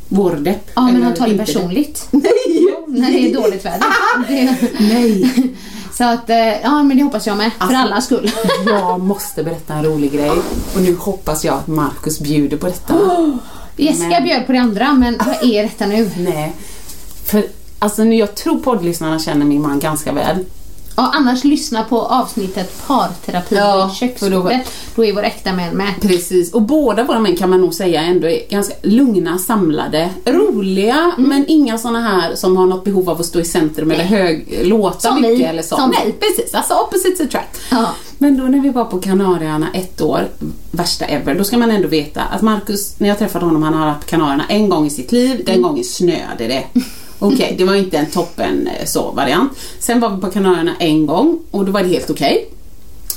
Vårdepp. 0.09 0.71
ja 0.75 0.83
men 0.83 1.03
han 1.03 1.15
tar 1.15 1.29
det 1.29 1.39
personligt. 1.39 2.07
Nej! 2.11 2.67
När 2.87 3.11
det 3.11 3.31
är 3.31 3.35
dåligt 3.35 3.65
väder. 3.65 3.87
Det, 4.29 4.57
Nej! 4.81 5.33
så 5.93 6.05
att, 6.05 6.31
eh, 6.31 6.61
ja 6.63 6.83
men 6.83 6.97
det 6.97 7.03
hoppas 7.03 7.27
jag 7.27 7.37
med. 7.37 7.51
För 7.53 7.65
Alltså- 7.65 7.77
allas 7.77 8.05
skull. 8.05 8.31
Jag 8.67 9.01
måste 9.01 9.45
berätta 9.45 9.75
en 9.75 9.85
rolig 9.85 10.13
grej 10.13 10.31
och 10.75 10.83
nu 10.83 10.95
hoppas 10.95 11.45
jag 11.45 11.55
att 11.55 11.67
Markus 11.67 12.21
bjuder 12.21 12.57
på 12.57 12.67
detta. 12.67 12.95
Jessica 13.79 14.09
Men- 14.09 14.25
bjöd 14.25 14.47
på 14.47 14.53
det 14.53 14.59
andra 14.59 14.93
men 14.93 15.19
vad 15.27 15.51
är 15.53 15.63
detta 15.63 15.87
nu? 15.87 16.11
Nej. 16.19 16.53
För 17.25 17.45
alltså 17.79 18.05
jag 18.05 18.35
tror 18.35 18.59
poddlyssnarna 18.59 19.19
känner 19.19 19.47
min 19.47 19.63
man 19.63 19.79
ganska 19.79 20.13
väl. 20.13 20.45
Ja, 20.99 21.11
annars 21.15 21.45
lyssna 21.45 21.85
på 21.85 22.03
avsnittet 22.03 22.87
parterapi 22.87 23.55
Ja, 23.57 23.91
i 23.93 23.95
köksbordet. 23.95 24.73
Då 24.95 25.05
är 25.05 25.13
vår 25.13 25.23
äkta 25.23 25.53
män 25.53 25.77
med. 25.77 25.95
Precis, 26.01 26.53
och 26.53 26.63
båda 26.63 27.05
våra 27.05 27.19
män 27.19 27.37
kan 27.37 27.51
man 27.51 27.61
nog 27.61 27.75
säga 27.75 28.03
ändå 28.03 28.29
är 28.29 28.49
ganska 28.51 28.75
lugna, 28.83 29.39
samlade, 29.39 30.11
roliga 30.25 31.13
men 31.19 31.45
inga 31.49 31.79
såna 31.79 32.01
här 32.01 32.35
som 32.35 32.57
har 32.57 32.67
något 32.67 32.85
behov 32.85 33.11
av 33.11 33.21
att 33.21 33.27
stå 33.27 33.41
i 33.41 33.45
centrum 33.45 33.91
eller 33.91 34.05
hög, 34.05 34.61
låta 34.63 35.01
Som 35.01 35.15
mycket 35.21 35.39
vi. 35.39 35.43
eller 35.45 35.63
så. 35.63 35.77
Som 35.77 35.91
Nej, 35.91 36.13
precis. 36.21 36.55
Alltså 36.55 36.75
opposites 36.75 37.21
attract. 37.21 37.61
Ja. 37.71 37.87
Men 38.19 38.37
då 38.37 38.45
när 38.45 38.61
vi 38.61 38.69
var 38.71 38.85
på 38.85 39.01
Kanarieöarna 39.01 39.67
ett 39.75 40.01
år, 40.01 40.29
värsta 40.71 41.05
ever, 41.05 41.35
då 41.35 41.45
ska 41.45 41.59
man 41.59 41.71
ändå 41.71 41.89
veta 41.89 42.23
att 42.23 42.43
Marcus, 42.43 43.01
när 43.01 43.09
jag 43.09 43.19
träffade 43.19 43.45
honom, 43.45 43.63
han 43.63 43.75
har 43.75 43.87
varit 43.87 44.01
på 44.01 44.07
Kanarierna 44.07 44.45
en 44.49 44.69
gång 44.69 44.87
i 44.87 44.91
sitt 44.91 45.13
liv, 45.13 45.43
den 45.47 45.63
gången 45.63 45.85
snöade 45.85 46.47
det. 46.49 46.65
Okej, 47.19 47.55
det 47.59 47.65
var 47.65 47.75
inte 47.75 47.99
en 47.99 48.11
toppen 48.11 48.67
eh, 48.67 48.87
så 48.87 49.11
variant. 49.11 49.53
Sen 49.79 50.01
var 50.01 50.11
vi 50.11 50.21
på 50.21 50.31
Kanarierna 50.31 50.77
en 50.79 51.07
gång 51.07 51.39
och 51.51 51.65
då 51.65 51.73
var 51.73 51.83
det 51.83 51.89
helt 51.89 52.11
okej. 52.11 52.49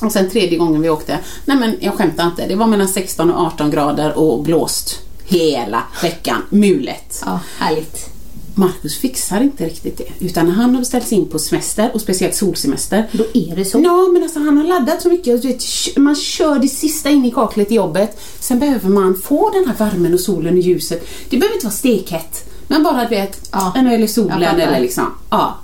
Och 0.01 0.11
sen 0.11 0.29
tredje 0.29 0.57
gången 0.57 0.81
vi 0.81 0.89
åkte, 0.89 1.19
nej 1.45 1.57
men 1.57 1.75
jag 1.79 1.93
skämtar 1.93 2.27
inte, 2.27 2.47
det 2.47 2.55
var 2.55 2.67
mellan 2.67 2.87
16 2.87 3.31
och 3.31 3.45
18 3.45 3.71
grader 3.71 4.17
och 4.17 4.43
blåst 4.43 4.99
hela 5.23 5.83
veckan, 6.01 6.41
mulet. 6.49 7.21
Ja, 7.25 7.39
härligt. 7.57 8.09
Marcus 8.55 8.97
fixar 8.97 9.41
inte 9.41 9.65
riktigt 9.65 9.97
det. 9.97 10.25
Utan 10.25 10.49
han 10.49 10.75
har 10.75 10.83
ställts 10.83 11.13
in 11.13 11.27
på 11.29 11.39
semester 11.39 11.91
och 11.93 12.01
speciellt 12.01 12.35
solsemester. 12.35 13.09
Då 13.11 13.23
är 13.33 13.55
det 13.55 13.65
så. 13.65 13.79
Ja 13.79 14.07
men 14.13 14.23
alltså 14.23 14.39
han 14.39 14.57
har 14.57 14.63
laddat 14.63 15.01
så 15.01 15.09
mycket. 15.09 15.45
Vet, 15.45 15.63
man 15.97 16.15
kör 16.15 16.59
det 16.59 16.67
sista 16.67 17.09
in 17.09 17.25
i 17.25 17.31
kaklet 17.31 17.71
i 17.71 17.75
jobbet. 17.75 18.19
Sen 18.39 18.59
behöver 18.59 18.89
man 18.89 19.21
få 19.23 19.49
den 19.49 19.65
här 19.67 19.75
värmen 19.85 20.13
och 20.13 20.19
solen 20.19 20.53
och 20.53 20.59
ljuset. 20.59 21.07
Det 21.29 21.37
behöver 21.37 21.55
inte 21.55 21.65
vara 21.65 21.73
stekhett. 21.73 22.50
Men 22.71 22.83
bara 22.83 23.03
du 23.03 23.09
vet, 23.09 23.49
Ja. 23.51 23.73
en 23.75 23.87
öl 23.87 24.03
i 24.03 24.07
solen 24.07 24.43
eller 24.43 24.79
liksom. 24.79 25.05
Ja. 25.29 25.55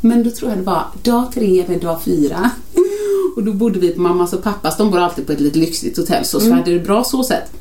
Men 0.00 0.22
då 0.22 0.30
tror 0.30 0.50
jag 0.50 0.58
det 0.58 0.64
var 0.64 0.84
dag 1.02 1.32
tre 1.34 1.60
eller 1.60 1.80
dag 1.80 2.02
fyra. 2.02 2.50
Och 3.36 3.44
då 3.44 3.52
bodde 3.52 3.78
vi 3.78 3.90
på 3.90 4.00
mammas 4.00 4.32
och 4.32 4.42
pappas. 4.42 4.76
De 4.76 4.90
bor 4.90 4.98
alltid 4.98 5.26
på 5.26 5.32
ett 5.32 5.40
lite 5.40 5.58
lyxigt 5.58 5.96
hotell 5.96 6.24
så, 6.24 6.40
så 6.40 6.52
hade 6.52 6.72
det 6.72 6.78
bra 6.78 7.04
så 7.04 7.24
sett. 7.24 7.52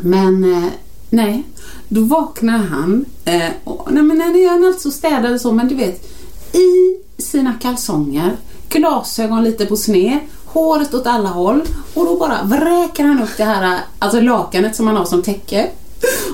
Men 0.00 0.44
eh, 0.64 0.70
nej, 1.10 1.42
då 1.88 2.00
vaknar 2.00 2.58
han. 2.58 3.04
Eh, 3.24 3.50
och, 3.64 3.88
nej 3.92 4.02
men 4.02 4.18
när 4.18 4.48
han 4.50 4.64
alltså 4.64 4.90
städade 4.90 5.38
så, 5.38 5.52
men 5.52 5.68
du 5.68 5.74
vet 5.74 6.04
i 6.52 6.96
sina 7.22 7.54
kalsonger, 7.62 8.36
glasögon 8.68 9.44
lite 9.44 9.66
på 9.66 9.76
sned, 9.76 10.18
håret 10.44 10.94
åt 10.94 11.06
alla 11.06 11.28
håll 11.28 11.62
och 11.94 12.04
då 12.04 12.16
bara 12.16 12.42
vräker 12.44 13.04
han 13.04 13.22
upp 13.22 13.36
det 13.36 13.44
här 13.44 13.78
alltså 13.98 14.20
lakanet 14.20 14.76
som 14.76 14.86
han 14.86 14.96
har 14.96 15.04
som 15.04 15.22
täcke. 15.22 15.70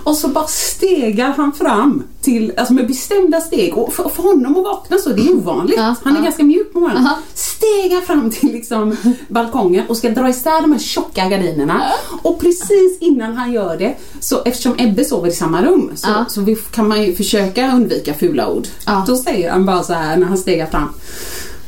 Och 0.05 0.17
så 0.17 0.29
bara 0.29 0.47
stegar 0.47 1.33
han 1.37 1.53
fram 1.53 2.03
till, 2.21 2.53
alltså 2.57 2.75
med 2.75 2.87
bestämda 2.87 3.41
steg 3.41 3.79
och 3.79 3.95
för, 3.95 4.09
för 4.09 4.23
honom 4.23 4.57
att 4.57 4.65
vakna 4.65 4.99
så, 4.99 5.09
det 5.11 5.23
är 5.23 5.35
ovanligt. 5.37 5.79
Han 6.05 6.17
är 6.17 6.23
ganska 6.23 6.43
mjuk 6.43 6.73
på 6.73 6.81
morgonen. 6.81 7.09
Stegar 7.35 8.01
fram 8.01 8.31
till 8.31 8.53
liksom 8.53 8.97
balkongen 9.29 9.87
och 9.89 9.97
ska 9.97 10.09
dra 10.09 10.29
isär 10.29 10.61
de 10.63 10.73
här 10.73 10.79
tjocka 10.79 11.29
gardinerna. 11.29 11.83
Och 12.23 12.41
precis 12.41 12.99
innan 13.01 13.37
han 13.37 13.53
gör 13.53 13.77
det, 13.77 13.97
så 14.21 14.43
eftersom 14.45 14.75
Ebbe 14.79 15.05
sover 15.05 15.29
i 15.29 15.33
samma 15.33 15.63
rum 15.65 15.91
så, 15.97 16.09
så 16.29 16.41
vi, 16.41 16.55
kan 16.57 16.89
man 16.89 17.03
ju 17.03 17.15
försöka 17.15 17.73
undvika 17.75 18.15
fula 18.15 18.49
ord. 18.49 18.67
Då 19.07 19.17
säger 19.17 19.51
han 19.51 19.67
bara 19.67 19.83
så 19.83 19.93
här 19.93 20.17
när 20.17 20.27
han 20.27 20.39
stegar 20.39 20.67
fram. 20.67 20.89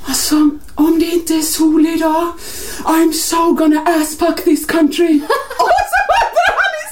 Alltså, 0.05 0.35
om 0.75 0.99
det 1.01 1.07
inte 1.07 1.35
är 1.35 1.43
sol 1.43 1.87
idag, 1.87 2.27
I'm 2.85 3.13
so 3.13 3.53
gonna 3.53 3.81
asspack 3.87 4.45
this 4.45 4.67
country. 4.67 5.21
och 5.59 5.69
så 5.91 6.01
han 6.47 6.73
isär! 6.87 6.90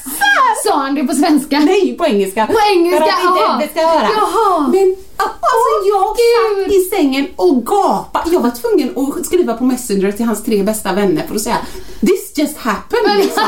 Sa 0.65 0.75
han 0.75 0.95
det 0.95 1.03
på 1.03 1.13
svenska? 1.13 1.59
Nej, 1.59 1.97
på 1.97 2.05
engelska. 2.05 2.47
På 2.47 2.57
engelska, 2.75 3.05
För 3.05 3.11
att 3.11 3.23
inte 3.23 3.43
aha. 3.45 3.61
Ebbe 3.61 3.71
ska 3.71 3.87
höra. 3.87 4.09
Jaha. 4.17 4.59
Men 4.67 4.95
alltså 5.17 5.69
jag 5.87 6.15
Gud. 6.17 6.65
satt 6.65 6.75
i 6.75 6.81
sängen 6.95 7.27
och 7.35 7.65
gapade. 7.65 8.29
Jag 8.33 8.39
var 8.39 8.51
tvungen 8.51 8.93
att 9.19 9.25
skriva 9.25 9.53
på 9.53 9.63
Messenger 9.63 10.11
till 10.11 10.25
hans 10.25 10.43
tre 10.43 10.63
bästa 10.63 10.93
vänner 10.93 11.23
för 11.27 11.35
att 11.35 11.41
säga 11.41 11.57
This 12.01 12.31
just 12.37 12.57
happened 12.57 13.17
liksom. 13.17 13.43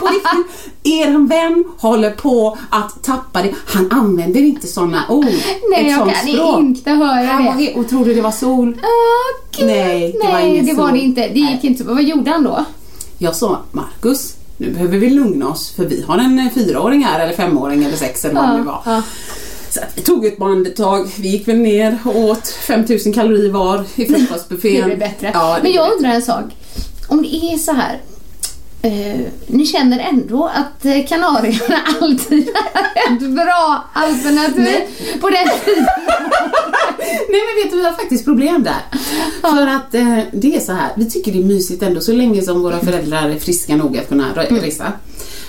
På 0.00 0.06
riktigt. 0.06 0.72
Er 0.84 1.28
vän 1.28 1.64
håller 1.78 2.10
på 2.10 2.58
att 2.70 3.02
tappa 3.04 3.42
det. 3.42 3.54
Han 3.66 3.90
använder 3.92 4.40
inte 4.40 4.66
sådana 4.66 5.04
ord. 5.08 5.24
Nej, 5.70 5.86
ett 5.86 5.90
jag 5.90 6.14
kan 6.14 6.28
språk. 6.34 6.58
inte 6.60 6.90
höra 6.90 7.26
Han 7.26 7.44
var 7.44 7.54
det. 7.54 7.74
och 7.74 7.88
trodde 7.88 8.14
det 8.14 8.20
var 8.20 8.30
sol. 8.30 8.76
Gud. 9.56 9.66
Nej, 9.66 10.12
det 10.12 10.26
var 10.26 10.32
Nej, 10.32 10.48
ingen 10.50 10.66
det 10.66 10.74
var 10.74 10.92
det 10.92 10.98
inte. 10.98 11.20
Det 11.28 11.40
gick 11.40 11.64
inte. 11.64 11.84
Vad 11.84 12.02
gjorde 12.02 12.30
han 12.30 12.44
då? 12.44 12.64
Jag 13.18 13.36
sa 13.36 13.58
Marcus, 13.72 14.34
nu 14.60 14.70
behöver 14.70 14.98
vi 14.98 15.10
lugna 15.10 15.48
oss 15.48 15.70
för 15.70 15.84
vi 15.84 16.02
har 16.02 16.18
en 16.18 16.38
eh, 16.38 16.52
fyraåring 16.54 17.04
här 17.04 17.20
eller 17.20 17.32
femåring 17.32 17.84
eller 17.84 17.96
sex 17.96 18.24
eller 18.24 18.34
vad 18.34 18.48
det 18.50 18.56
nu 18.56 18.62
var. 18.62 18.82
ja. 18.84 19.02
Så 19.70 19.80
vi 19.94 20.02
tog 20.02 20.26
ett 20.26 20.40
andetag, 20.42 21.08
vi 21.18 21.28
gick 21.28 21.48
väl 21.48 21.56
ner 21.56 21.98
och 22.04 22.16
åt 22.16 22.48
5000 22.48 23.12
kalorier 23.12 23.50
var 23.50 23.84
i 23.94 24.06
frukostbuffén. 24.14 24.80
Det 24.80 24.86
blir 24.86 24.96
bättre. 24.96 25.30
Ja, 25.34 25.56
det 25.56 25.62
Men 25.62 25.72
jag 25.72 25.92
undrar 25.92 26.10
en 26.10 26.22
sak. 26.22 26.44
Om 27.08 27.22
det 27.22 27.34
är 27.34 27.58
så 27.58 27.72
här. 27.72 28.00
Eh, 28.82 29.20
ni 29.46 29.66
känner 29.66 29.98
ändå 29.98 30.50
att 30.54 30.84
eh, 30.84 31.06
Kanarieöarna 31.08 31.78
alltid 32.00 32.48
är 32.48 33.12
ett 33.12 33.30
bra 33.30 33.84
alternativ 33.92 34.62
Nej. 34.64 34.88
på 35.20 35.28
den 35.30 35.48
tiden? 35.64 35.86
Nej 37.28 37.40
men 37.46 37.62
vet 37.64 37.70
du, 37.72 37.76
vi 37.76 37.84
har 37.84 37.92
faktiskt 37.92 38.24
problem 38.24 38.62
där. 38.62 38.98
För 39.40 39.66
att 39.66 39.94
eh, 39.94 40.18
det 40.32 40.56
är 40.56 40.60
så 40.60 40.72
här, 40.72 40.88
vi 40.96 41.10
tycker 41.10 41.32
det 41.32 41.38
är 41.38 41.44
mysigt 41.44 41.82
ändå 41.82 42.00
så 42.00 42.12
länge 42.12 42.42
som 42.42 42.62
våra 42.62 42.80
föräldrar 42.80 43.28
är 43.28 43.38
friska 43.38 43.76
nog 43.76 43.98
att 43.98 44.08
kunna 44.08 44.26
Mm. 44.48 44.62
resa. 44.62 44.92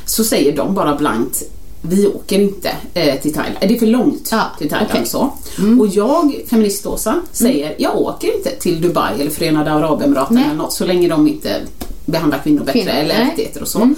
Så 0.06 0.24
säger 0.24 0.56
de 0.58 0.74
bara 0.74 0.96
blankt 0.96 1.44
vi 1.82 2.08
åker 2.08 2.40
inte 2.40 2.72
eh, 2.94 3.20
till 3.22 3.34
Thailand. 3.34 3.58
Det 3.62 3.76
är 3.76 3.80
för 3.80 3.86
långt 3.88 4.30
Ja, 4.32 4.42
till 4.60 4.70
Thailand 4.70 4.92
okej. 4.94 5.06
så. 5.06 5.32
Och 5.80 5.88
jag, 5.88 6.36
feministåsa, 6.50 7.16
säger 7.32 7.76
jag 7.78 7.96
åker 7.98 8.36
inte 8.38 8.50
till 8.50 8.82
Dubai 8.82 9.22
eller 9.22 9.32
Förenade 9.32 9.72
Arabemiraten 9.72 10.38
eller 10.38 10.54
något 10.56 10.74
så 10.74 10.86
länge 10.86 11.08
de 11.08 11.28
inte 11.28 11.56
behandlar 12.06 12.40
kvinnor 12.40 12.60
bättre 12.60 12.72
Kvinnor, 12.80 12.92
eller. 12.96 13.16
Mm. 13.16 13.30
rättigheter 13.30 13.62
och 13.62 13.68
så. 13.68 13.90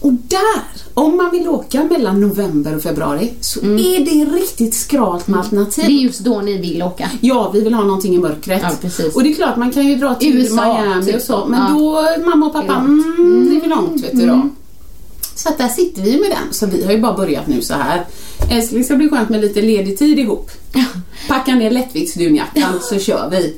Och 0.00 0.12
där, 0.12 0.62
om 0.94 1.16
man 1.16 1.30
vill 1.30 1.48
åka 1.48 1.84
mellan 1.84 2.20
november 2.20 2.76
och 2.76 2.82
februari 2.82 3.32
så 3.40 3.60
är 3.60 4.04
det 4.04 4.32
riktigt 4.36 4.74
skralt 4.74 5.28
med 5.28 5.40
alternativ. 5.40 5.84
Mm. 5.84 5.96
Det 5.96 6.02
är 6.02 6.04
just 6.04 6.20
då 6.20 6.40
ni 6.40 6.56
vill 6.58 6.82
åka. 6.82 7.10
Ja, 7.20 7.50
vi 7.54 7.60
vill 7.60 7.74
ha 7.74 7.84
någonting 7.84 8.14
i 8.14 8.18
mörkret. 8.18 8.60
Ja, 8.62 8.70
precis. 8.80 9.14
Och 9.14 9.22
det 9.22 9.30
är 9.30 9.34
klart, 9.34 9.56
man 9.56 9.72
kan 9.72 9.86
ju 9.86 9.96
dra 9.96 10.14
till 10.14 10.36
USA, 10.36 10.74
Miami 10.74 11.04
typ. 11.06 11.14
och 11.14 11.22
så, 11.22 11.46
men 11.48 11.60
Ja. 11.60 11.74
då 11.78 12.06
mamma 12.30 12.46
och 12.46 12.52
pappa, 12.52 12.66
Det 12.66 12.72
är 12.72 12.78
mm, 12.78 13.60
det 13.60 13.66
är 13.66 13.68
långt 13.68 14.04
vet 14.04 14.16
du 14.16 14.26
då. 14.26 14.48
Så 15.34 15.48
att 15.48 15.58
där 15.58 15.68
sitter 15.68 16.02
vi 16.02 16.20
med 16.20 16.30
den, 16.30 16.52
så 16.52 16.66
vi 16.66 16.84
har 16.84 16.92
ju 16.92 17.00
bara 17.00 17.12
börjat 17.16 17.46
nu 17.46 17.62
så 17.62 17.74
här. 17.74 18.04
Älskling, 18.50 18.84
ska 18.84 18.96
bli 18.96 19.08
skönt 19.08 19.28
med 19.28 19.40
lite 19.40 19.62
ledig 19.62 19.98
tid 19.98 20.18
ihop. 20.18 20.50
Packa 21.28 21.54
ner 21.54 21.70
lättviktsdunjackan 21.70 22.72
så 22.82 22.98
kör 22.98 23.28
vi. 23.30 23.54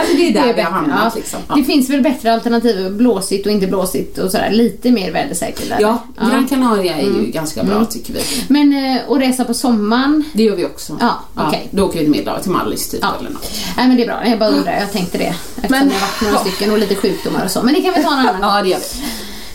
Alltså 0.00 0.16
det 0.16 0.28
är 0.28 0.32
där 0.32 0.42
Det 0.42 0.50
är 0.50 0.54
vi 0.54 0.62
har 0.62 0.70
hamnat 0.70 0.98
ja. 1.04 1.12
liksom. 1.16 1.40
Ja. 1.48 1.54
Det 1.54 1.64
finns 1.64 1.90
väl 1.90 2.02
bättre 2.02 2.32
alternativ, 2.32 2.92
blåsigt 2.92 3.46
och 3.46 3.52
inte 3.52 3.66
blåsigt 3.66 4.18
och 4.18 4.30
sådär. 4.30 4.50
Lite 4.50 4.90
mer 4.90 5.12
vädersäkert. 5.12 5.72
Ja, 5.80 6.02
Gran 6.18 6.48
Canaria 6.48 6.96
är 6.96 7.02
ju 7.02 7.26
ganska 7.26 7.62
bra 7.64 7.84
tycker 7.84 8.12
vi. 8.14 8.20
Men 8.48 8.72
eh, 8.96 9.10
att 9.12 9.20
resa 9.20 9.44
på 9.44 9.54
sommaren? 9.54 10.24
Det 10.32 10.42
gör 10.42 10.56
vi 10.56 10.64
också. 10.64 10.96
Ja, 11.00 11.20
okej. 11.34 11.68
Då 11.70 11.84
åker 11.84 12.00
vi 12.00 12.08
Medelhavet, 12.08 12.42
till 12.42 12.52
Mallis 12.52 12.88
typ 12.88 13.00
Ja. 13.02 13.14
eller 13.20 13.30
något. 13.30 13.50
Nej 13.76 13.88
men 13.88 13.96
det 13.96 14.02
är 14.02 14.06
bra, 14.06 14.20
jag 14.26 14.38
bara 14.38 14.48
undrar, 14.50 14.72
jag 14.80 14.92
tänkte 14.92 15.18
det. 15.18 15.24
Eftersom 15.56 15.70
Men- 15.70 15.88
det 15.88 15.94
har 15.94 16.00
varit 16.00 16.22
några 16.22 16.34
ja. 16.44 16.50
stycken 16.50 16.70
och 16.72 16.78
lite 16.78 16.94
sjukdomar 16.94 17.44
och 17.44 17.50
så. 17.50 17.62
Men 17.62 17.74
det 17.74 17.80
kan 17.80 17.94
vi 17.96 18.02
ta 18.02 18.12
en 18.12 18.18
annan 18.18 18.40
gång. 18.40 18.50
Ja, 18.50 18.62
det 18.62 18.68
gör 18.68 18.78
vi. 18.78 19.04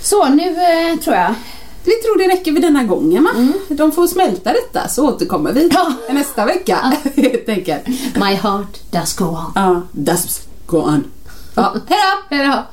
Så 0.01 0.29
nu 0.29 0.47
eh, 0.47 0.99
tror 0.99 1.15
jag. 1.15 1.33
Vi 1.85 1.91
tror 1.91 2.17
det 2.17 2.27
räcker 2.35 2.51
vid 2.51 2.61
denna 2.61 2.83
gången 2.83 3.23
va? 3.23 3.29
De 3.69 3.91
får 3.91 4.07
smälta 4.07 4.53
detta 4.53 4.87
så 4.87 5.07
återkommer 5.07 5.53
vi 5.53 5.69
Ja. 5.73 5.93
nästa 6.13 6.45
vecka 6.45 6.77
helt 7.15 7.49
enkelt. 7.49 7.87
My 8.15 8.35
heart 8.35 8.79
does 8.91 9.15
go 9.15 9.25
on. 9.25 9.51
Ja, 9.55 9.81
das 9.91 10.41
go 10.65 10.77
on. 10.77 11.03
Ja, 11.55 11.75
hejdå! 11.89 12.13
Hejdå! 12.29 12.63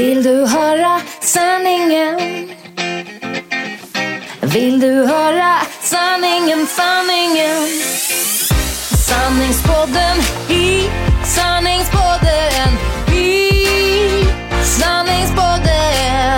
Vill 0.00 0.22
du 0.22 0.46
höra 0.46 1.00
sanningen? 1.20 2.18
Vill 4.40 4.80
du 4.80 4.92
höra 5.06 5.54
sanningen, 5.82 6.66
sanningen? 6.66 7.68
Sanningspodden 9.08 10.16
i 10.48 10.90
sanningspodden 11.24 12.68
i 13.12 13.52
sanningspodden 14.64 16.37